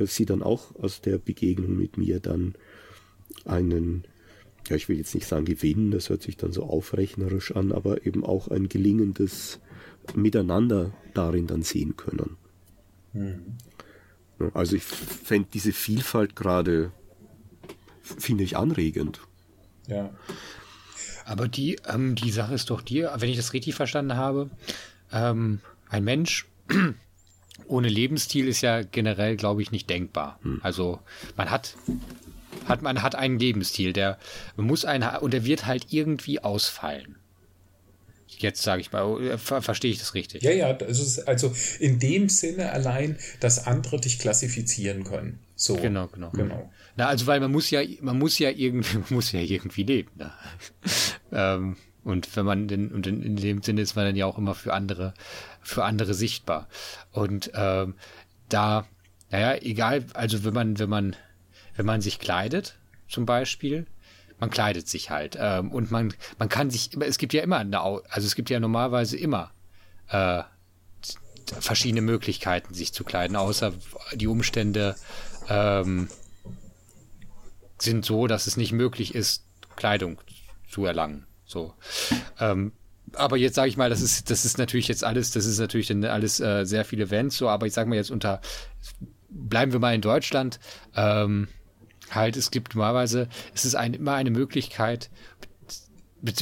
äh, 0.00 0.06
sie 0.06 0.26
dann 0.26 0.42
auch 0.42 0.74
aus 0.76 1.00
der 1.00 1.18
Begegnung 1.18 1.76
mit 1.76 1.96
mir 1.96 2.20
dann 2.20 2.54
einen, 3.44 4.04
ja, 4.68 4.76
ich 4.76 4.88
will 4.88 4.98
jetzt 4.98 5.14
nicht 5.14 5.26
sagen 5.26 5.44
Gewinn, 5.44 5.90
das 5.90 6.10
hört 6.10 6.22
sich 6.22 6.36
dann 6.36 6.52
so 6.52 6.64
aufrechnerisch 6.64 7.52
an, 7.52 7.72
aber 7.72 8.06
eben 8.06 8.24
auch 8.24 8.48
ein 8.48 8.68
gelingendes 8.68 9.58
Miteinander 10.14 10.92
darin 11.14 11.46
dann 11.46 11.62
sehen 11.62 11.96
können. 11.96 12.36
Mhm. 13.12 13.40
Also 14.52 14.76
ich 14.76 14.82
fände 14.84 15.48
diese 15.52 15.72
Vielfalt 15.72 16.36
gerade, 16.36 16.92
finde 18.02 18.44
ich 18.44 18.56
anregend. 18.56 19.20
Ja. 19.88 20.14
Aber 21.26 21.48
die, 21.48 21.76
ähm, 21.92 22.14
die 22.14 22.30
Sache 22.30 22.54
ist 22.54 22.70
doch 22.70 22.80
die, 22.80 23.02
wenn 23.02 23.28
ich 23.28 23.36
das 23.36 23.52
richtig 23.52 23.74
verstanden 23.74 24.14
habe, 24.14 24.48
ähm, 25.12 25.60
ein 25.88 26.04
Mensch 26.04 26.46
ohne 27.66 27.88
Lebensstil 27.88 28.46
ist 28.46 28.60
ja 28.60 28.82
generell, 28.82 29.36
glaube 29.36 29.60
ich, 29.60 29.72
nicht 29.72 29.90
denkbar. 29.90 30.38
Hm. 30.42 30.60
Also 30.62 31.00
man 31.36 31.50
hat 31.50 31.74
hat 32.66 32.82
man 32.82 33.02
hat 33.02 33.16
einen 33.16 33.40
Lebensstil, 33.40 33.92
der 33.92 34.18
muss 34.56 34.84
einen 34.84 35.16
und 35.18 35.32
der 35.32 35.44
wird 35.44 35.66
halt 35.66 35.86
irgendwie 35.90 36.40
ausfallen. 36.40 37.16
Jetzt 38.28 38.62
sage 38.62 38.80
ich 38.80 38.92
mal, 38.92 39.02
oh, 39.04 39.18
äh, 39.18 39.36
ver 39.38 39.62
verstehe 39.62 39.90
ich 39.90 39.98
das 39.98 40.14
richtig? 40.14 40.42
Ja, 40.42 40.52
ja, 40.52 40.76
also, 40.76 41.22
also 41.22 41.52
in 41.80 41.98
dem 41.98 42.28
Sinne 42.28 42.70
allein, 42.70 43.18
dass 43.40 43.66
andere 43.66 44.00
dich 44.00 44.18
klassifizieren 44.18 45.04
können. 45.04 45.40
So. 45.56 45.76
Genau, 45.76 46.06
genau. 46.08 46.30
genau. 46.30 46.70
Na, 46.96 47.06
also 47.06 47.26
weil 47.26 47.40
man 47.40 47.52
muss 47.52 47.70
ja, 47.70 47.82
man 48.00 48.18
muss 48.18 48.38
ja 48.38 48.50
irgendwie, 48.50 48.98
man 48.98 49.06
muss 49.10 49.32
ja 49.32 49.40
irgendwie 49.40 49.82
leben. 49.84 50.10
Ne? 50.16 50.32
ähm, 51.32 51.76
und 52.04 52.36
wenn 52.36 52.46
man 52.46 52.68
denn, 52.68 52.92
und 52.92 53.06
in, 53.06 53.22
in, 53.22 53.36
dem 53.36 53.62
Sinne 53.62 53.80
ist 53.80 53.96
man 53.96 54.04
dann 54.04 54.16
ja 54.16 54.26
auch 54.26 54.38
immer 54.38 54.54
für 54.54 54.72
andere, 54.72 55.12
für 55.60 55.84
andere 55.84 56.14
sichtbar. 56.14 56.68
Und 57.10 57.50
ähm, 57.54 57.94
da, 58.48 58.86
naja, 59.30 59.60
egal, 59.60 60.04
also 60.14 60.44
wenn 60.44 60.54
man, 60.54 60.78
wenn 60.78 60.88
man, 60.88 61.16
wenn 61.74 61.84
man 61.84 62.00
sich 62.00 62.18
kleidet, 62.18 62.78
zum 63.08 63.26
Beispiel, 63.26 63.86
man 64.38 64.50
kleidet 64.50 64.88
sich 64.88 65.10
halt. 65.10 65.36
Ähm, 65.38 65.72
und 65.72 65.90
man, 65.90 66.14
man 66.38 66.48
kann 66.48 66.70
sich, 66.70 66.90
es 67.00 67.18
gibt 67.18 67.32
ja 67.32 67.42
immer 67.42 67.58
eine, 67.58 67.80
also 67.80 68.26
es 68.26 68.36
gibt 68.36 68.50
ja 68.50 68.60
normalerweise 68.60 69.16
immer 69.16 69.50
äh, 70.08 70.42
verschiedene 71.60 72.02
Möglichkeiten, 72.02 72.72
sich 72.72 72.92
zu 72.92 73.04
kleiden, 73.04 73.36
außer 73.36 73.72
die 74.14 74.26
Umstände 74.26 74.96
ähm, 75.48 76.08
sind 77.78 78.04
so, 78.04 78.26
dass 78.26 78.46
es 78.46 78.56
nicht 78.56 78.72
möglich 78.72 79.14
ist, 79.14 79.44
Kleidung 79.76 80.18
zu 80.68 80.84
erlangen. 80.84 81.26
So. 81.44 81.74
Ähm, 82.40 82.72
aber 83.14 83.36
jetzt 83.36 83.54
sage 83.54 83.68
ich 83.68 83.76
mal, 83.76 83.90
das 83.90 84.00
ist, 84.00 84.30
das 84.30 84.44
ist 84.44 84.58
natürlich 84.58 84.88
jetzt 84.88 85.04
alles, 85.04 85.30
das 85.30 85.46
ist 85.46 85.58
natürlich 85.58 85.86
dann 85.86 86.04
alles 86.04 86.40
äh, 86.40 86.64
sehr 86.64 86.84
viele 86.84 87.04
Events, 87.04 87.36
so, 87.36 87.48
aber 87.48 87.66
ich 87.66 87.72
sage 87.72 87.88
mal 87.88 87.94
jetzt 87.94 88.10
unter, 88.10 88.40
bleiben 89.28 89.72
wir 89.72 89.78
mal 89.78 89.94
in 89.94 90.00
Deutschland, 90.00 90.58
ähm, 90.94 91.48
halt, 92.10 92.36
es 92.36 92.50
gibt 92.50 92.74
normalerweise, 92.74 93.28
es 93.54 93.64
ist 93.64 93.74
ein, 93.74 93.94
immer 93.94 94.14
eine 94.14 94.30
Möglichkeit, 94.30 95.10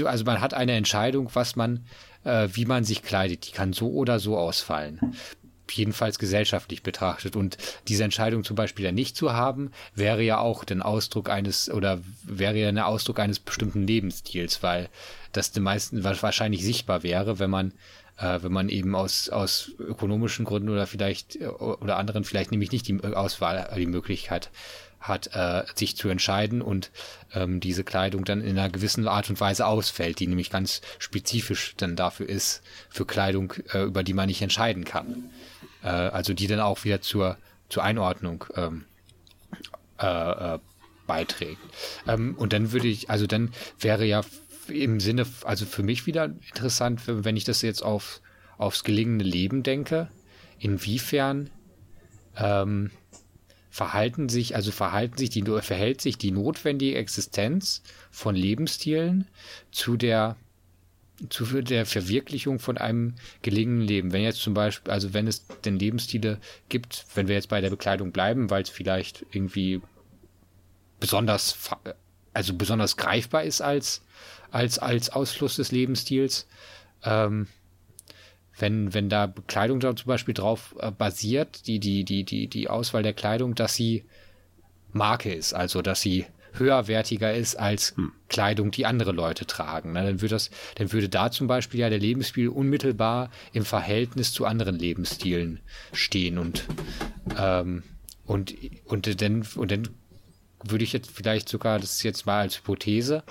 also 0.05 0.25
man 0.25 0.41
hat 0.41 0.55
eine 0.55 0.73
Entscheidung, 0.73 1.31
was 1.35 1.57
man, 1.57 1.85
äh, 2.25 2.49
wie 2.53 2.65
man 2.65 2.85
sich 2.85 3.03
kleidet. 3.03 3.47
Die 3.47 3.53
kann 3.53 3.73
so 3.73 3.91
oder 3.91 4.19
so 4.19 4.39
ausfallen. 4.39 5.15
Jedenfalls 5.77 6.19
gesellschaftlich 6.19 6.83
betrachtet. 6.83 7.37
Und 7.37 7.57
diese 7.89 8.05
Entscheidung 8.05 8.45
zum 8.45 8.57
Beispiel 8.57 8.85
ja 8.85 8.93
nicht 8.93 9.17
zu 9.17 9.33
haben, 9.33 9.73
wäre 9.95 10.23
ja 10.23 10.39
auch 10.39 10.65
den 10.65 10.83
Ausdruck 10.83 11.29
eines, 11.29 11.71
oder 11.71 12.01
wäre 12.23 12.57
ja 12.57 12.69
ein 12.69 12.79
Ausdruck 12.79 13.19
eines 13.21 13.39
bestimmten 13.39 13.87
Lebensstils, 13.87 14.63
weil 14.63 14.89
das 15.33 15.53
den 15.53 15.63
meisten 15.63 16.05
wahrscheinlich 16.05 16.63
sichtbar 16.63 17.03
wäre, 17.03 17.39
wenn 17.39 17.51
man 17.51 17.73
äh, 18.17 18.39
wenn 18.43 18.53
man 18.53 18.69
eben 18.69 18.95
aus, 18.95 19.29
aus 19.29 19.73
ökonomischen 19.79 20.45
Gründen 20.45 20.69
oder 20.69 20.87
vielleicht 20.87 21.41
oder 21.41 21.97
anderen 21.97 22.25
vielleicht 22.25 22.53
nämlich 22.53 22.71
nicht 22.71 22.87
die 22.87 23.03
Auswahl, 23.03 23.69
die 23.77 23.87
Möglichkeit 23.87 24.51
hat, 25.01 25.31
äh, 25.35 25.65
sich 25.75 25.97
zu 25.97 26.09
entscheiden 26.09 26.63
und 26.63 26.91
ähm, 27.35 27.61
diese 27.61 27.85
Kleidung 27.85 28.25
dann 28.25 28.41
in 28.41 28.59
einer 28.59 28.71
gewissen 28.71 29.07
Art 29.07 29.29
und 29.29 29.39
Weise 29.39 29.67
ausfällt, 29.67 30.19
die 30.19 30.27
nämlich 30.27 30.51
ganz 30.51 30.81
spezifisch 30.99 31.75
dann 31.77 31.95
dafür 31.95 32.29
ist, 32.29 32.63
für 32.89 33.05
Kleidung, 33.05 33.53
äh, 33.73 33.83
über 33.83 34.03
die 34.03 34.15
man 34.15 34.29
nicht 34.29 34.41
entscheiden 34.41 34.85
kann. 34.85 35.31
Äh, 35.85 35.89
also 35.89 36.33
die 36.33 36.47
dann 36.47 36.61
auch 36.61 36.85
wieder 36.85 37.01
zur, 37.01 37.37
zur 37.69 37.85
Einordnung 37.85 38.45
ähm, 38.57 38.87
äh, 40.01 40.55
äh, 40.55 40.59
beiträgt. 41.07 41.61
Ähm, 42.09 42.35
und 42.37 42.53
dann 42.53 42.73
würde 42.73 42.89
ich, 42.89 43.11
also 43.11 43.27
dann 43.27 43.53
wäre 43.79 44.07
ja 44.07 44.23
im 44.69 44.99
Sinne, 44.99 45.27
also 45.45 45.67
für 45.67 45.83
mich 45.83 46.07
wieder 46.07 46.25
interessant, 46.25 47.03
wenn 47.07 47.37
ich 47.37 47.45
das 47.45 47.61
jetzt 47.61 47.83
auf, 47.83 48.23
aufs 48.57 48.83
gelingende 48.83 49.25
Leben 49.25 49.63
denke, 49.63 50.09
inwiefern 50.59 51.51
ähm, 52.37 52.91
verhalten 53.69 54.31
sich, 54.31 54.57
also 54.57 54.73
verhalten 54.73 55.19
sich 55.19 55.29
die, 55.29 55.43
verhält 55.43 56.01
sich 56.01 56.17
die 56.17 56.31
notwendige 56.31 56.97
Existenz 56.97 57.83
von 58.11 58.35
Lebensstilen 58.35 59.27
zu 59.71 59.99
der 59.99 60.37
zu 61.29 61.45
der 61.63 61.87
Verwirklichung 61.87 62.59
von 62.59 62.77
einem 62.77 63.15
gelingenden 63.43 63.87
Leben. 63.87 64.13
Wenn 64.13 64.23
jetzt 64.23 64.41
zum 64.41 64.55
Beispiel, 64.55 64.93
also 64.93 65.15
wenn 65.15 65.27
es 65.27 65.47
denn 65.65 65.79
Lebensstile 65.79 66.39
gibt, 66.69 67.07
wenn 67.15 67.29
wir 67.29 67.35
jetzt 67.35 67.49
bei 67.49 67.61
der 67.61 67.71
Bekleidung 67.71 68.13
bleiben, 68.13 68.51
weil 68.51 68.63
es 68.63 68.71
vielleicht 68.71 69.25
irgendwie 69.31 69.81
besonders, 70.99 71.71
also 72.33 72.55
besonders 72.55 72.97
greifbar 72.97 73.45
ist 73.45 73.61
als, 73.61 74.03
als, 74.51 74.79
als 74.79 75.11
Ausfluss 75.11 75.57
des 75.57 75.71
Lebensstils, 75.71 76.49
ähm, 77.05 77.47
wenn, 78.59 78.95
wenn 78.95 79.09
da 79.09 79.33
Kleidung 79.47 79.81
da 79.81 79.95
zum 79.97 80.07
Beispiel 80.07 80.35
drauf 80.35 80.75
äh, 80.79 80.91
basiert, 80.91 81.67
die, 81.67 81.79
die, 81.81 82.05
die, 82.05 82.25
die, 82.25 82.49
die 82.49 82.69
Auswahl 82.69 83.03
der 83.03 83.15
Kleidung, 83.15 83.55
dass 83.55 83.75
sie 83.75 84.05
Marke 84.93 85.33
ist, 85.33 85.55
also 85.55 85.83
dass 85.83 86.01
sie 86.01 86.27
höherwertiger 86.55 87.35
ist 87.35 87.57
als 87.57 87.97
hm. 87.97 88.13
Kleidung, 88.29 88.71
die 88.71 88.87
andere 88.87 89.13
Leute 89.13 89.47
tragen. 89.47 89.93
Na, 89.93 90.03
dann, 90.03 90.21
würde 90.21 90.35
das, 90.35 90.51
dann 90.77 90.93
würde 90.93 91.09
da 91.09 91.31
zum 91.31 91.47
Beispiel 91.47 91.81
ja 91.81 91.91
der 91.91 91.99
Lebensstil 91.99 92.49
unmittelbar 92.49 93.31
im 93.53 93.65
Verhältnis 93.65 94.33
zu 94.33 94.47
anderen 94.47 94.79
Lebensstilen 94.79 95.61
stehen 95.93 96.39
und, 96.39 96.65
ähm, 97.39 97.83
und, 98.25 98.55
und, 98.85 99.21
dann, 99.21 99.47
und 99.57 99.71
dann 99.71 99.89
würde 100.63 100.85
ich 100.85 100.93
jetzt 100.93 101.11
vielleicht 101.11 101.49
sogar, 101.49 101.79
das 101.79 101.95
ist 101.95 102.03
jetzt 102.03 102.27
mal 102.27 102.41
als 102.41 102.59
Hypothese, 102.59 103.23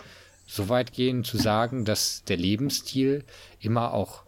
so 0.46 0.70
weit 0.70 0.94
gehen 0.94 1.24
zu 1.24 1.38
sagen, 1.38 1.86
dass 1.86 2.24
der 2.26 2.38
Lebensstil 2.38 3.24
immer 3.60 3.94
auch 3.94 4.24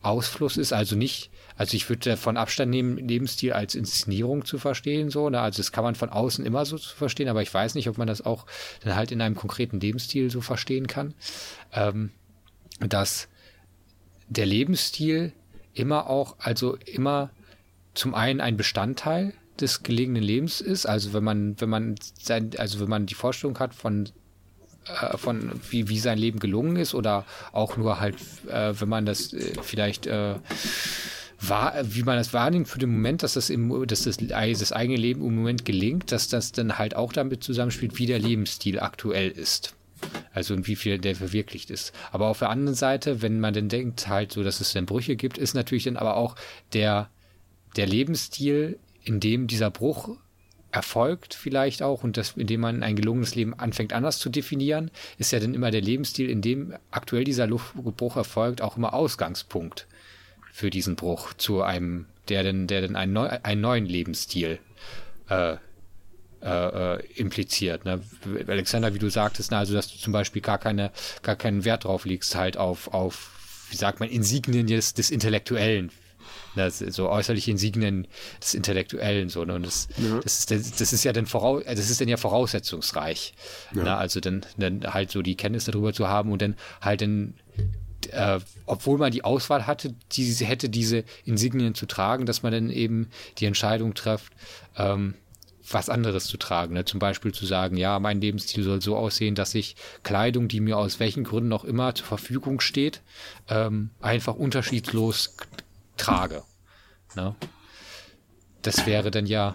Ausfluss 0.00 0.56
ist, 0.56 0.72
also 0.72 0.96
nicht, 0.96 1.30
also 1.56 1.74
ich 1.76 1.88
würde 1.88 2.16
von 2.16 2.36
Abstand 2.36 2.70
nehmen, 2.70 2.96
Lebensstil 2.96 3.52
als 3.52 3.74
Inszenierung 3.74 4.44
zu 4.44 4.58
verstehen, 4.58 5.10
so, 5.10 5.30
ne? 5.30 5.40
also 5.40 5.58
das 5.58 5.72
kann 5.72 5.84
man 5.84 5.94
von 5.94 6.10
außen 6.10 6.44
immer 6.44 6.64
so 6.66 6.76
zu 6.78 6.94
verstehen, 6.94 7.28
aber 7.28 7.42
ich 7.42 7.52
weiß 7.52 7.74
nicht, 7.74 7.88
ob 7.88 7.98
man 7.98 8.06
das 8.06 8.24
auch 8.24 8.46
dann 8.84 8.94
halt 8.94 9.10
in 9.10 9.20
einem 9.20 9.34
konkreten 9.34 9.80
Lebensstil 9.80 10.30
so 10.30 10.40
verstehen 10.40 10.86
kann, 10.86 11.14
ähm, 11.72 12.10
dass 12.80 13.28
der 14.28 14.46
Lebensstil 14.46 15.32
immer 15.72 16.08
auch, 16.10 16.36
also 16.38 16.76
immer 16.76 17.30
zum 17.94 18.14
einen 18.14 18.40
ein 18.40 18.56
Bestandteil 18.56 19.32
des 19.60 19.82
gelegenen 19.82 20.22
Lebens 20.22 20.60
ist, 20.60 20.84
also 20.86 21.14
wenn 21.14 21.24
man, 21.24 21.60
wenn 21.60 21.70
man 21.70 21.94
sein, 22.20 22.50
also 22.58 22.80
wenn 22.80 22.90
man 22.90 23.06
die 23.06 23.14
Vorstellung 23.14 23.58
hat 23.58 23.74
von 23.74 24.10
äh, 24.86 25.16
von 25.16 25.50
wie, 25.70 25.88
wie 25.88 25.98
sein 25.98 26.18
Leben 26.18 26.38
gelungen 26.38 26.76
ist 26.76 26.94
oder 26.94 27.24
auch 27.52 27.76
nur 27.76 27.98
halt, 27.98 28.16
äh, 28.48 28.78
wenn 28.78 28.88
man 28.88 29.06
das 29.06 29.32
äh, 29.32 29.54
vielleicht 29.62 30.06
äh, 30.06 30.34
war, 31.40 31.74
wie 31.82 32.02
man 32.02 32.16
das 32.16 32.32
wahrnimmt 32.32 32.68
für 32.68 32.78
den 32.78 32.90
Moment, 32.90 33.22
dass 33.22 33.34
das 33.34 33.50
im, 33.50 33.86
dass 33.86 34.04
das, 34.04 34.16
das 34.16 34.72
eigene 34.72 34.98
Leben 34.98 35.24
im 35.24 35.36
Moment 35.36 35.64
gelingt, 35.64 36.12
dass 36.12 36.28
das 36.28 36.52
dann 36.52 36.78
halt 36.78 36.96
auch 36.96 37.12
damit 37.12 37.44
zusammenspielt, 37.44 37.98
wie 37.98 38.06
der 38.06 38.18
Lebensstil 38.18 38.80
aktuell 38.80 39.30
ist. 39.30 39.74
Also 40.32 40.54
und 40.54 40.66
wie 40.66 40.76
viel 40.76 40.98
der 40.98 41.16
verwirklicht 41.16 41.70
ist. 41.70 41.92
Aber 42.12 42.26
auf 42.26 42.38
der 42.38 42.50
anderen 42.50 42.74
Seite, 42.74 43.22
wenn 43.22 43.40
man 43.40 43.54
dann 43.54 43.68
denkt, 43.68 44.08
halt 44.08 44.32
so, 44.32 44.42
dass 44.42 44.60
es 44.60 44.72
dann 44.72 44.86
Brüche 44.86 45.16
gibt, 45.16 45.38
ist 45.38 45.54
natürlich 45.54 45.84
dann 45.84 45.96
aber 45.96 46.16
auch 46.16 46.36
der, 46.74 47.08
der 47.76 47.86
Lebensstil, 47.86 48.78
in 49.04 49.20
dem 49.20 49.46
dieser 49.46 49.70
Bruch 49.70 50.16
erfolgt 50.72 51.32
vielleicht 51.32 51.82
auch 51.82 52.04
und 52.04 52.18
das, 52.18 52.32
indem 52.36 52.60
man 52.60 52.82
ein 52.82 52.96
gelungenes 52.96 53.34
Leben 53.34 53.54
anfängt 53.54 53.94
anders 53.94 54.18
zu 54.18 54.28
definieren, 54.28 54.90
ist 55.16 55.32
ja 55.32 55.40
dann 55.40 55.54
immer 55.54 55.70
der 55.70 55.80
Lebensstil, 55.80 56.28
in 56.28 56.42
dem 56.42 56.74
aktuell 56.90 57.24
dieser 57.24 57.46
Luftbruch 57.46 58.16
erfolgt, 58.16 58.60
auch 58.60 58.76
immer 58.76 58.92
Ausgangspunkt 58.92 59.86
für 60.56 60.70
diesen 60.70 60.96
Bruch 60.96 61.34
zu 61.34 61.60
einem, 61.60 62.06
der 62.30 62.42
denn, 62.42 62.66
der 62.66 62.80
denn 62.80 62.96
einen, 62.96 63.12
neu, 63.12 63.28
einen 63.42 63.60
neuen 63.60 63.84
Lebensstil 63.84 64.58
äh, 65.28 65.56
äh, 66.40 66.94
äh 66.94 67.02
impliziert. 67.14 67.84
Ne? 67.84 68.00
Alexander, 68.46 68.94
wie 68.94 68.98
du 68.98 69.10
sagtest, 69.10 69.50
na, 69.50 69.58
also 69.58 69.74
dass 69.74 69.92
du 69.92 69.98
zum 69.98 70.14
Beispiel 70.14 70.40
gar 70.40 70.56
keine, 70.56 70.92
gar 71.22 71.36
keinen 71.36 71.66
Wert 71.66 71.84
drauf 71.84 72.06
legst, 72.06 72.34
halt 72.36 72.56
auf, 72.56 72.88
auf, 72.94 73.32
wie 73.68 73.76
sagt 73.76 74.00
man, 74.00 74.08
Insignien 74.08 74.66
des, 74.66 74.94
des 74.94 75.10
Intellektuellen 75.10 75.92
das, 76.54 76.78
so 76.78 77.10
äußerliche 77.10 77.50
Insignien 77.50 78.06
des 78.40 78.54
Intellektuellen, 78.54 79.28
so, 79.28 79.44
ne? 79.44 79.54
Und 79.56 79.66
das, 79.66 79.88
ja. 79.98 80.20
das, 80.22 80.50
ist, 80.50 80.80
das 80.80 80.92
ist 80.94 81.04
ja 81.04 81.12
dann 81.12 81.26
voraus, 81.26 81.62
das 81.66 81.90
ist 81.90 82.00
dann 82.00 82.08
ja 82.08 82.16
voraussetzungsreich. 82.16 83.34
Ja. 83.74 83.82
Ne? 83.82 83.96
Also 83.96 84.20
dann, 84.20 84.44
dann 84.56 84.94
halt 84.94 85.10
so 85.10 85.20
die 85.20 85.36
Kenntnis 85.36 85.66
darüber 85.66 85.92
zu 85.92 86.08
haben 86.08 86.32
und 86.32 86.40
dann 86.40 86.56
halt 86.80 87.02
dann 87.02 87.34
äh, 88.12 88.40
obwohl 88.66 88.98
man 88.98 89.12
die 89.12 89.24
Auswahl 89.24 89.66
hatte, 89.66 89.94
diese, 90.12 90.44
hätte 90.44 90.68
diese 90.68 91.04
Insignien 91.24 91.74
zu 91.74 91.86
tragen, 91.86 92.26
dass 92.26 92.42
man 92.42 92.52
dann 92.52 92.70
eben 92.70 93.10
die 93.38 93.46
Entscheidung 93.46 93.94
trifft, 93.94 94.32
ähm, 94.76 95.14
was 95.70 95.88
anderes 95.88 96.26
zu 96.26 96.36
tragen. 96.36 96.74
Ne? 96.74 96.84
Zum 96.84 97.00
Beispiel 97.00 97.32
zu 97.32 97.46
sagen, 97.46 97.76
ja, 97.76 97.98
mein 97.98 98.20
Lebensstil 98.20 98.62
soll 98.62 98.80
so 98.80 98.96
aussehen, 98.96 99.34
dass 99.34 99.54
ich 99.54 99.76
Kleidung, 100.02 100.48
die 100.48 100.60
mir 100.60 100.78
aus 100.78 101.00
welchen 101.00 101.24
Gründen 101.24 101.52
auch 101.52 101.64
immer 101.64 101.94
zur 101.94 102.06
Verfügung 102.06 102.60
steht, 102.60 103.02
ähm, 103.48 103.90
einfach 104.00 104.34
unterschiedslos 104.34 105.36
trage. 105.96 106.42
Ne? 107.14 107.34
Das 108.62 108.86
wäre 108.86 109.10
dann 109.10 109.26
ja, 109.26 109.54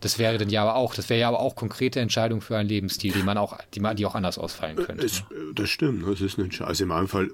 das 0.00 0.18
wäre 0.18 0.38
dann 0.38 0.50
ja 0.50 0.62
aber 0.62 0.76
auch, 0.76 0.94
das 0.94 1.08
wäre 1.08 1.20
ja 1.20 1.28
aber 1.28 1.40
auch 1.40 1.56
konkrete 1.56 2.00
Entscheidung 2.00 2.40
für 2.40 2.56
einen 2.56 2.68
Lebensstil, 2.68 3.12
die 3.12 3.22
man 3.22 3.38
auch, 3.38 3.58
die 3.74 3.80
man, 3.80 3.96
die 3.96 4.06
auch 4.06 4.14
anders 4.14 4.38
ausfallen 4.38 4.76
könnte. 4.76 5.06
Es, 5.06 5.20
ne? 5.30 5.52
Das 5.54 5.70
stimmt, 5.70 6.06
das 6.06 6.20
ist 6.20 6.36
eine 6.36 6.44
Entscheidung. 6.44 6.68
Also 6.68 6.84
in 6.84 6.88
meinem 6.88 7.08
Fall 7.08 7.30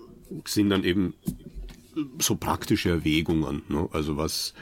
sind 0.47 0.71
dann 0.71 0.85
eben 0.85 1.15
so 2.19 2.37
praktische 2.37 2.91
Erwägungen, 2.91 3.63
ne? 3.69 3.89
also 3.93 4.17
was, 4.17 4.55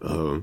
äh, 0.00 0.40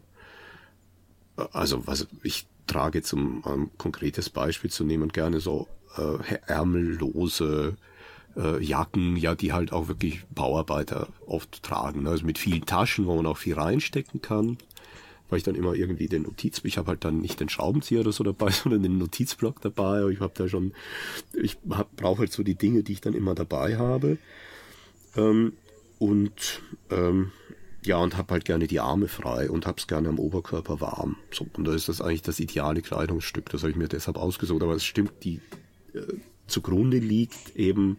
also 1.51 1.87
was 1.87 2.07
ich 2.23 2.47
trage 2.67 3.01
zum 3.03 3.41
um 3.41 3.71
konkretes 3.77 4.29
Beispiel 4.29 4.69
zu 4.69 4.83
nehmen 4.83 5.09
gerne 5.09 5.39
so 5.39 5.67
äh, 5.97 6.35
ärmellose 6.47 7.77
äh, 8.35 8.63
Jacken, 8.63 9.15
ja, 9.15 9.35
die 9.35 9.53
halt 9.53 9.71
auch 9.71 9.87
wirklich 9.87 10.25
Bauarbeiter 10.33 11.07
oft 11.25 11.63
tragen. 11.63 12.03
Ne? 12.03 12.09
Also 12.09 12.25
mit 12.25 12.37
vielen 12.37 12.65
Taschen, 12.65 13.05
wo 13.05 13.15
man 13.15 13.25
auch 13.25 13.37
viel 13.37 13.55
reinstecken 13.55 14.21
kann. 14.21 14.57
Weil 15.27 15.37
ich 15.37 15.43
dann 15.43 15.55
immer 15.55 15.73
irgendwie 15.73 16.07
den 16.07 16.21
Notiz, 16.23 16.61
ich 16.63 16.77
habe 16.77 16.89
halt 16.89 17.03
dann 17.03 17.19
nicht 17.19 17.39
den 17.39 17.49
Schraubenzieher 17.49 18.01
oder 18.01 18.11
so 18.11 18.23
dabei, 18.23 18.49
sondern 18.51 18.83
den 18.83 18.97
Notizblock 18.97 19.61
dabei. 19.61 20.07
Ich 20.09 20.19
habe 20.19 20.33
da 20.35 20.47
schon, 20.47 20.73
ich 21.33 21.57
brauche 21.61 22.19
halt 22.19 22.31
so 22.31 22.43
die 22.43 22.55
Dinge, 22.55 22.83
die 22.83 22.93
ich 22.93 23.01
dann 23.01 23.13
immer 23.13 23.33
dabei 23.35 23.77
habe. 23.77 24.17
Ähm, 25.15 25.53
und 25.99 26.61
ähm, 26.89 27.31
ja, 27.83 27.97
und 27.97 28.17
habe 28.17 28.33
halt 28.33 28.45
gerne 28.45 28.67
die 28.67 28.79
Arme 28.79 29.07
frei 29.07 29.49
und 29.49 29.67
hab's 29.67 29.87
gerne 29.87 30.09
am 30.09 30.19
Oberkörper 30.19 30.81
warm. 30.81 31.17
So, 31.31 31.45
und 31.55 31.65
da 31.65 31.73
ist 31.73 31.87
das 31.87 32.01
eigentlich 32.01 32.23
das 32.23 32.39
ideale 32.39 32.81
Kleidungsstück. 32.81 33.49
Das 33.49 33.61
habe 33.61 33.71
ich 33.71 33.77
mir 33.77 33.87
deshalb 33.87 34.17
ausgesucht. 34.17 34.63
Aber 34.63 34.73
es 34.73 34.83
stimmt, 34.83 35.23
die 35.23 35.39
äh, 35.93 36.01
zugrunde 36.47 36.97
liegt 36.97 37.55
eben, 37.55 37.97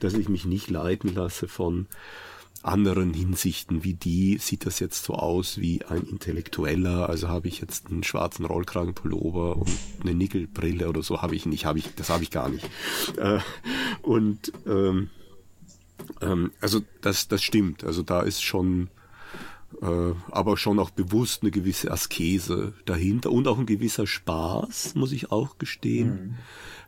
dass 0.00 0.14
ich 0.14 0.28
mich 0.28 0.44
nicht 0.44 0.70
leiten 0.70 1.14
lasse 1.14 1.48
von 1.48 1.86
anderen 2.62 3.14
Hinsichten 3.14 3.84
wie 3.84 3.94
die, 3.94 4.38
sieht 4.38 4.66
das 4.66 4.80
jetzt 4.80 5.04
so 5.04 5.14
aus 5.14 5.58
wie 5.58 5.84
ein 5.84 6.02
Intellektueller, 6.02 7.08
also 7.08 7.28
habe 7.28 7.46
ich 7.46 7.60
jetzt 7.60 7.86
einen 7.86 8.02
schwarzen 8.02 8.44
Rollkragenpullover 8.44 9.56
und 9.56 9.70
eine 10.00 10.14
Nickelbrille 10.14 10.88
oder 10.88 11.02
so, 11.02 11.22
habe 11.22 11.36
ich 11.36 11.46
nicht, 11.46 11.64
habe 11.64 11.78
ich, 11.78 11.94
das 11.94 12.10
habe 12.10 12.24
ich 12.24 12.30
gar 12.30 12.48
nicht. 12.48 12.68
Äh, 13.18 13.38
und 14.02 14.52
ähm, 14.66 15.10
ähm, 16.20 16.52
also 16.60 16.80
das, 17.00 17.28
das 17.28 17.42
stimmt, 17.42 17.84
also 17.84 18.02
da 18.02 18.22
ist 18.22 18.42
schon 18.42 18.88
äh, 19.82 20.12
aber 20.30 20.56
schon 20.56 20.78
auch 20.78 20.90
bewusst 20.90 21.42
eine 21.42 21.50
gewisse 21.50 21.90
Askese 21.90 22.72
dahinter 22.84 23.30
und 23.32 23.48
auch 23.48 23.58
ein 23.58 23.66
gewisser 23.66 24.06
Spaß, 24.06 24.94
muss 24.94 25.12
ich 25.12 25.30
auch 25.30 25.58
gestehen, 25.58 26.08
mhm. 26.08 26.34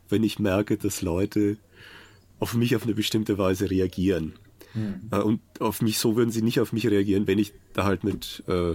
wenn 0.09 0.23
ich 0.23 0.39
merke, 0.39 0.77
dass 0.77 1.01
Leute 1.01 1.57
auf 2.39 2.53
mich 2.53 2.75
auf 2.75 2.83
eine 2.83 2.93
bestimmte 2.93 3.37
Weise 3.37 3.69
reagieren. 3.69 4.33
Mhm. 4.73 5.01
Äh, 5.11 5.19
und 5.19 5.41
auf 5.59 5.81
mich 5.81 5.99
so 5.99 6.15
würden 6.15 6.31
sie 6.31 6.41
nicht 6.41 6.59
auf 6.59 6.73
mich 6.73 6.87
reagieren, 6.87 7.27
wenn 7.27 7.39
ich 7.39 7.53
da 7.73 7.83
halt 7.83 8.03
mit 8.03 8.43
äh, 8.47 8.73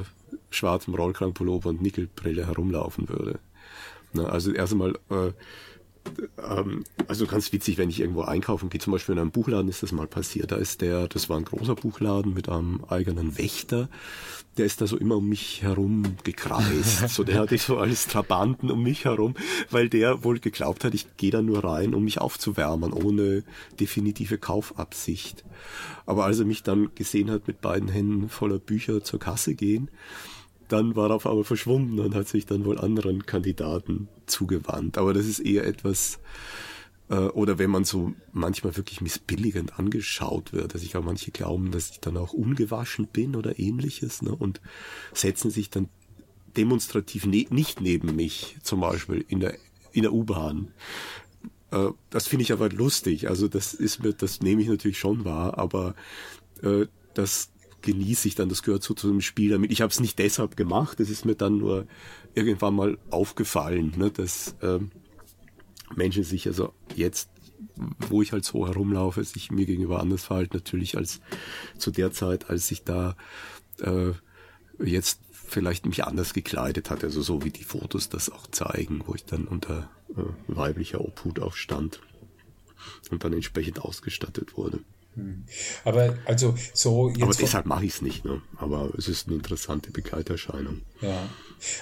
schwarzem 0.50 0.94
Rollkragenpullover 0.94 1.70
und 1.70 1.82
Nickelbrille 1.82 2.46
herumlaufen 2.46 3.08
würde. 3.08 3.40
Na, 4.12 4.26
also 4.26 4.52
erst 4.52 4.72
einmal 4.72 4.98
äh, 5.10 5.32
ähm, 6.38 6.84
also 7.08 7.26
ganz 7.26 7.52
witzig, 7.52 7.78
wenn 7.78 7.90
ich 7.90 8.00
irgendwo 8.00 8.22
einkaufen 8.22 8.68
gehe, 8.70 8.80
zum 8.80 8.92
Beispiel 8.92 9.14
in 9.14 9.20
einem 9.20 9.30
Buchladen 9.30 9.68
ist 9.68 9.82
das 9.82 9.92
mal 9.92 10.06
passiert. 10.06 10.52
Da 10.52 10.56
ist 10.56 10.80
der, 10.80 11.08
das 11.08 11.28
war 11.28 11.36
ein 11.36 11.44
großer 11.44 11.74
Buchladen 11.74 12.34
mit 12.34 12.48
einem 12.48 12.84
eigenen 12.88 13.38
Wächter. 13.38 13.88
Der 14.56 14.66
ist 14.66 14.80
da 14.80 14.86
so 14.86 14.96
immer 14.96 15.16
um 15.16 15.28
mich 15.28 15.62
herum 15.62 16.16
gekreist. 16.22 17.08
so, 17.08 17.24
der 17.24 17.40
hatte 17.40 17.58
so 17.58 17.78
alles 17.78 18.06
Trabanten 18.06 18.70
um 18.70 18.82
mich 18.82 19.04
herum, 19.04 19.34
weil 19.70 19.88
der 19.88 20.24
wohl 20.24 20.38
geglaubt 20.38 20.84
hat, 20.84 20.94
ich 20.94 21.16
gehe 21.16 21.30
da 21.30 21.42
nur 21.42 21.64
rein, 21.64 21.94
um 21.94 22.04
mich 22.04 22.20
aufzuwärmen, 22.20 22.92
ohne 22.92 23.42
definitive 23.80 24.38
Kaufabsicht. 24.38 25.44
Aber 26.06 26.24
als 26.24 26.38
er 26.38 26.44
mich 26.44 26.62
dann 26.62 26.94
gesehen 26.94 27.30
hat, 27.30 27.48
mit 27.48 27.60
beiden 27.60 27.88
Händen 27.88 28.28
voller 28.28 28.58
Bücher 28.58 29.02
zur 29.02 29.18
Kasse 29.18 29.54
gehen, 29.54 29.88
dann 30.68 30.96
war 30.96 31.10
er 31.10 31.16
auf 31.16 31.26
einmal 31.26 31.44
verschwunden 31.44 31.98
und 32.00 32.14
hat 32.14 32.28
sich 32.28 32.46
dann 32.46 32.64
wohl 32.64 32.78
anderen 32.78 33.26
Kandidaten 33.26 34.08
zugewandt. 34.26 34.98
Aber 34.98 35.12
das 35.14 35.26
ist 35.26 35.40
eher 35.40 35.66
etwas, 35.66 36.20
äh, 37.08 37.14
oder 37.16 37.58
wenn 37.58 37.70
man 37.70 37.84
so 37.84 38.12
manchmal 38.32 38.76
wirklich 38.76 39.00
missbilligend 39.00 39.78
angeschaut 39.78 40.52
wird, 40.52 40.74
also 40.74 40.84
ich 40.84 40.92
glaube, 40.92 41.06
manche 41.06 41.30
glauben, 41.30 41.70
dass 41.70 41.90
ich 41.90 42.00
dann 42.00 42.16
auch 42.16 42.32
ungewaschen 42.32 43.06
bin 43.06 43.36
oder 43.36 43.58
ähnliches, 43.58 44.22
ne, 44.22 44.34
und 44.34 44.60
setzen 45.12 45.50
sich 45.50 45.70
dann 45.70 45.88
demonstrativ 46.56 47.26
ne 47.26 47.46
nicht 47.50 47.80
neben 47.80 48.14
mich, 48.16 48.56
zum 48.62 48.80
Beispiel 48.80 49.24
in 49.28 49.40
der, 49.40 49.56
in 49.92 50.02
der 50.02 50.12
U-Bahn. 50.12 50.72
Äh, 51.70 51.90
das 52.10 52.26
finde 52.26 52.44
ich 52.44 52.52
aber 52.52 52.68
lustig. 52.70 53.28
Also 53.28 53.48
das 53.48 53.74
ist 53.74 54.02
mir, 54.02 54.12
das 54.12 54.40
nehme 54.40 54.62
ich 54.62 54.68
natürlich 54.68 54.98
schon 54.98 55.24
wahr, 55.24 55.58
aber 55.58 55.94
äh, 56.62 56.86
das 57.14 57.50
genieße 57.84 58.26
ich 58.28 58.34
dann, 58.34 58.48
das 58.48 58.62
gehört 58.62 58.82
so 58.82 58.94
zu 58.94 59.08
einem 59.08 59.20
Spiel 59.20 59.50
damit. 59.50 59.70
Ich 59.70 59.82
habe 59.82 59.90
es 59.90 60.00
nicht 60.00 60.18
deshalb 60.18 60.56
gemacht, 60.56 60.98
es 61.00 61.10
ist 61.10 61.24
mir 61.24 61.34
dann 61.34 61.58
nur 61.58 61.86
irgendwann 62.34 62.74
mal 62.74 62.98
aufgefallen, 63.10 63.92
ne, 63.96 64.10
dass 64.10 64.56
ähm, 64.62 64.90
Menschen 65.94 66.24
sich 66.24 66.46
also 66.46 66.72
jetzt, 66.96 67.28
wo 68.08 68.22
ich 68.22 68.32
halt 68.32 68.44
so 68.44 68.66
herumlaufe, 68.66 69.22
sich 69.22 69.50
mir 69.50 69.66
gegenüber 69.66 70.00
anders 70.00 70.24
verhalten, 70.24 70.56
natürlich 70.56 70.96
als 70.96 71.20
zu 71.78 71.90
der 71.90 72.12
Zeit, 72.12 72.50
als 72.50 72.70
ich 72.70 72.84
da 72.84 73.16
äh, 73.80 74.12
jetzt 74.82 75.20
vielleicht 75.30 75.86
mich 75.86 76.04
anders 76.04 76.32
gekleidet 76.32 76.90
hatte, 76.90 77.06
also 77.06 77.22
so 77.22 77.44
wie 77.44 77.50
die 77.50 77.64
Fotos 77.64 78.08
das 78.08 78.30
auch 78.30 78.46
zeigen, 78.46 79.02
wo 79.06 79.14
ich 79.14 79.24
dann 79.26 79.44
unter 79.44 79.90
äh, 80.16 80.22
weiblicher 80.48 81.02
Obhut 81.02 81.38
auch 81.38 81.54
stand 81.54 82.00
und 83.10 83.22
dann 83.24 83.34
entsprechend 83.34 83.80
ausgestattet 83.80 84.56
wurde. 84.56 84.80
Hm. 85.14 85.44
Aber 85.84 86.16
also 86.24 86.54
so 86.72 87.08
jetzt. 87.08 87.22
Aber 87.22 87.34
deshalb 87.34 87.66
mache 87.66 87.84
ich 87.84 87.94
es 87.94 88.02
nicht, 88.02 88.24
ne? 88.24 88.42
Aber 88.56 88.92
es 88.96 89.08
ist 89.08 89.26
eine 89.26 89.36
interessante 89.36 89.90
Begleiterscheinung. 89.90 90.82
Ja. 91.00 91.28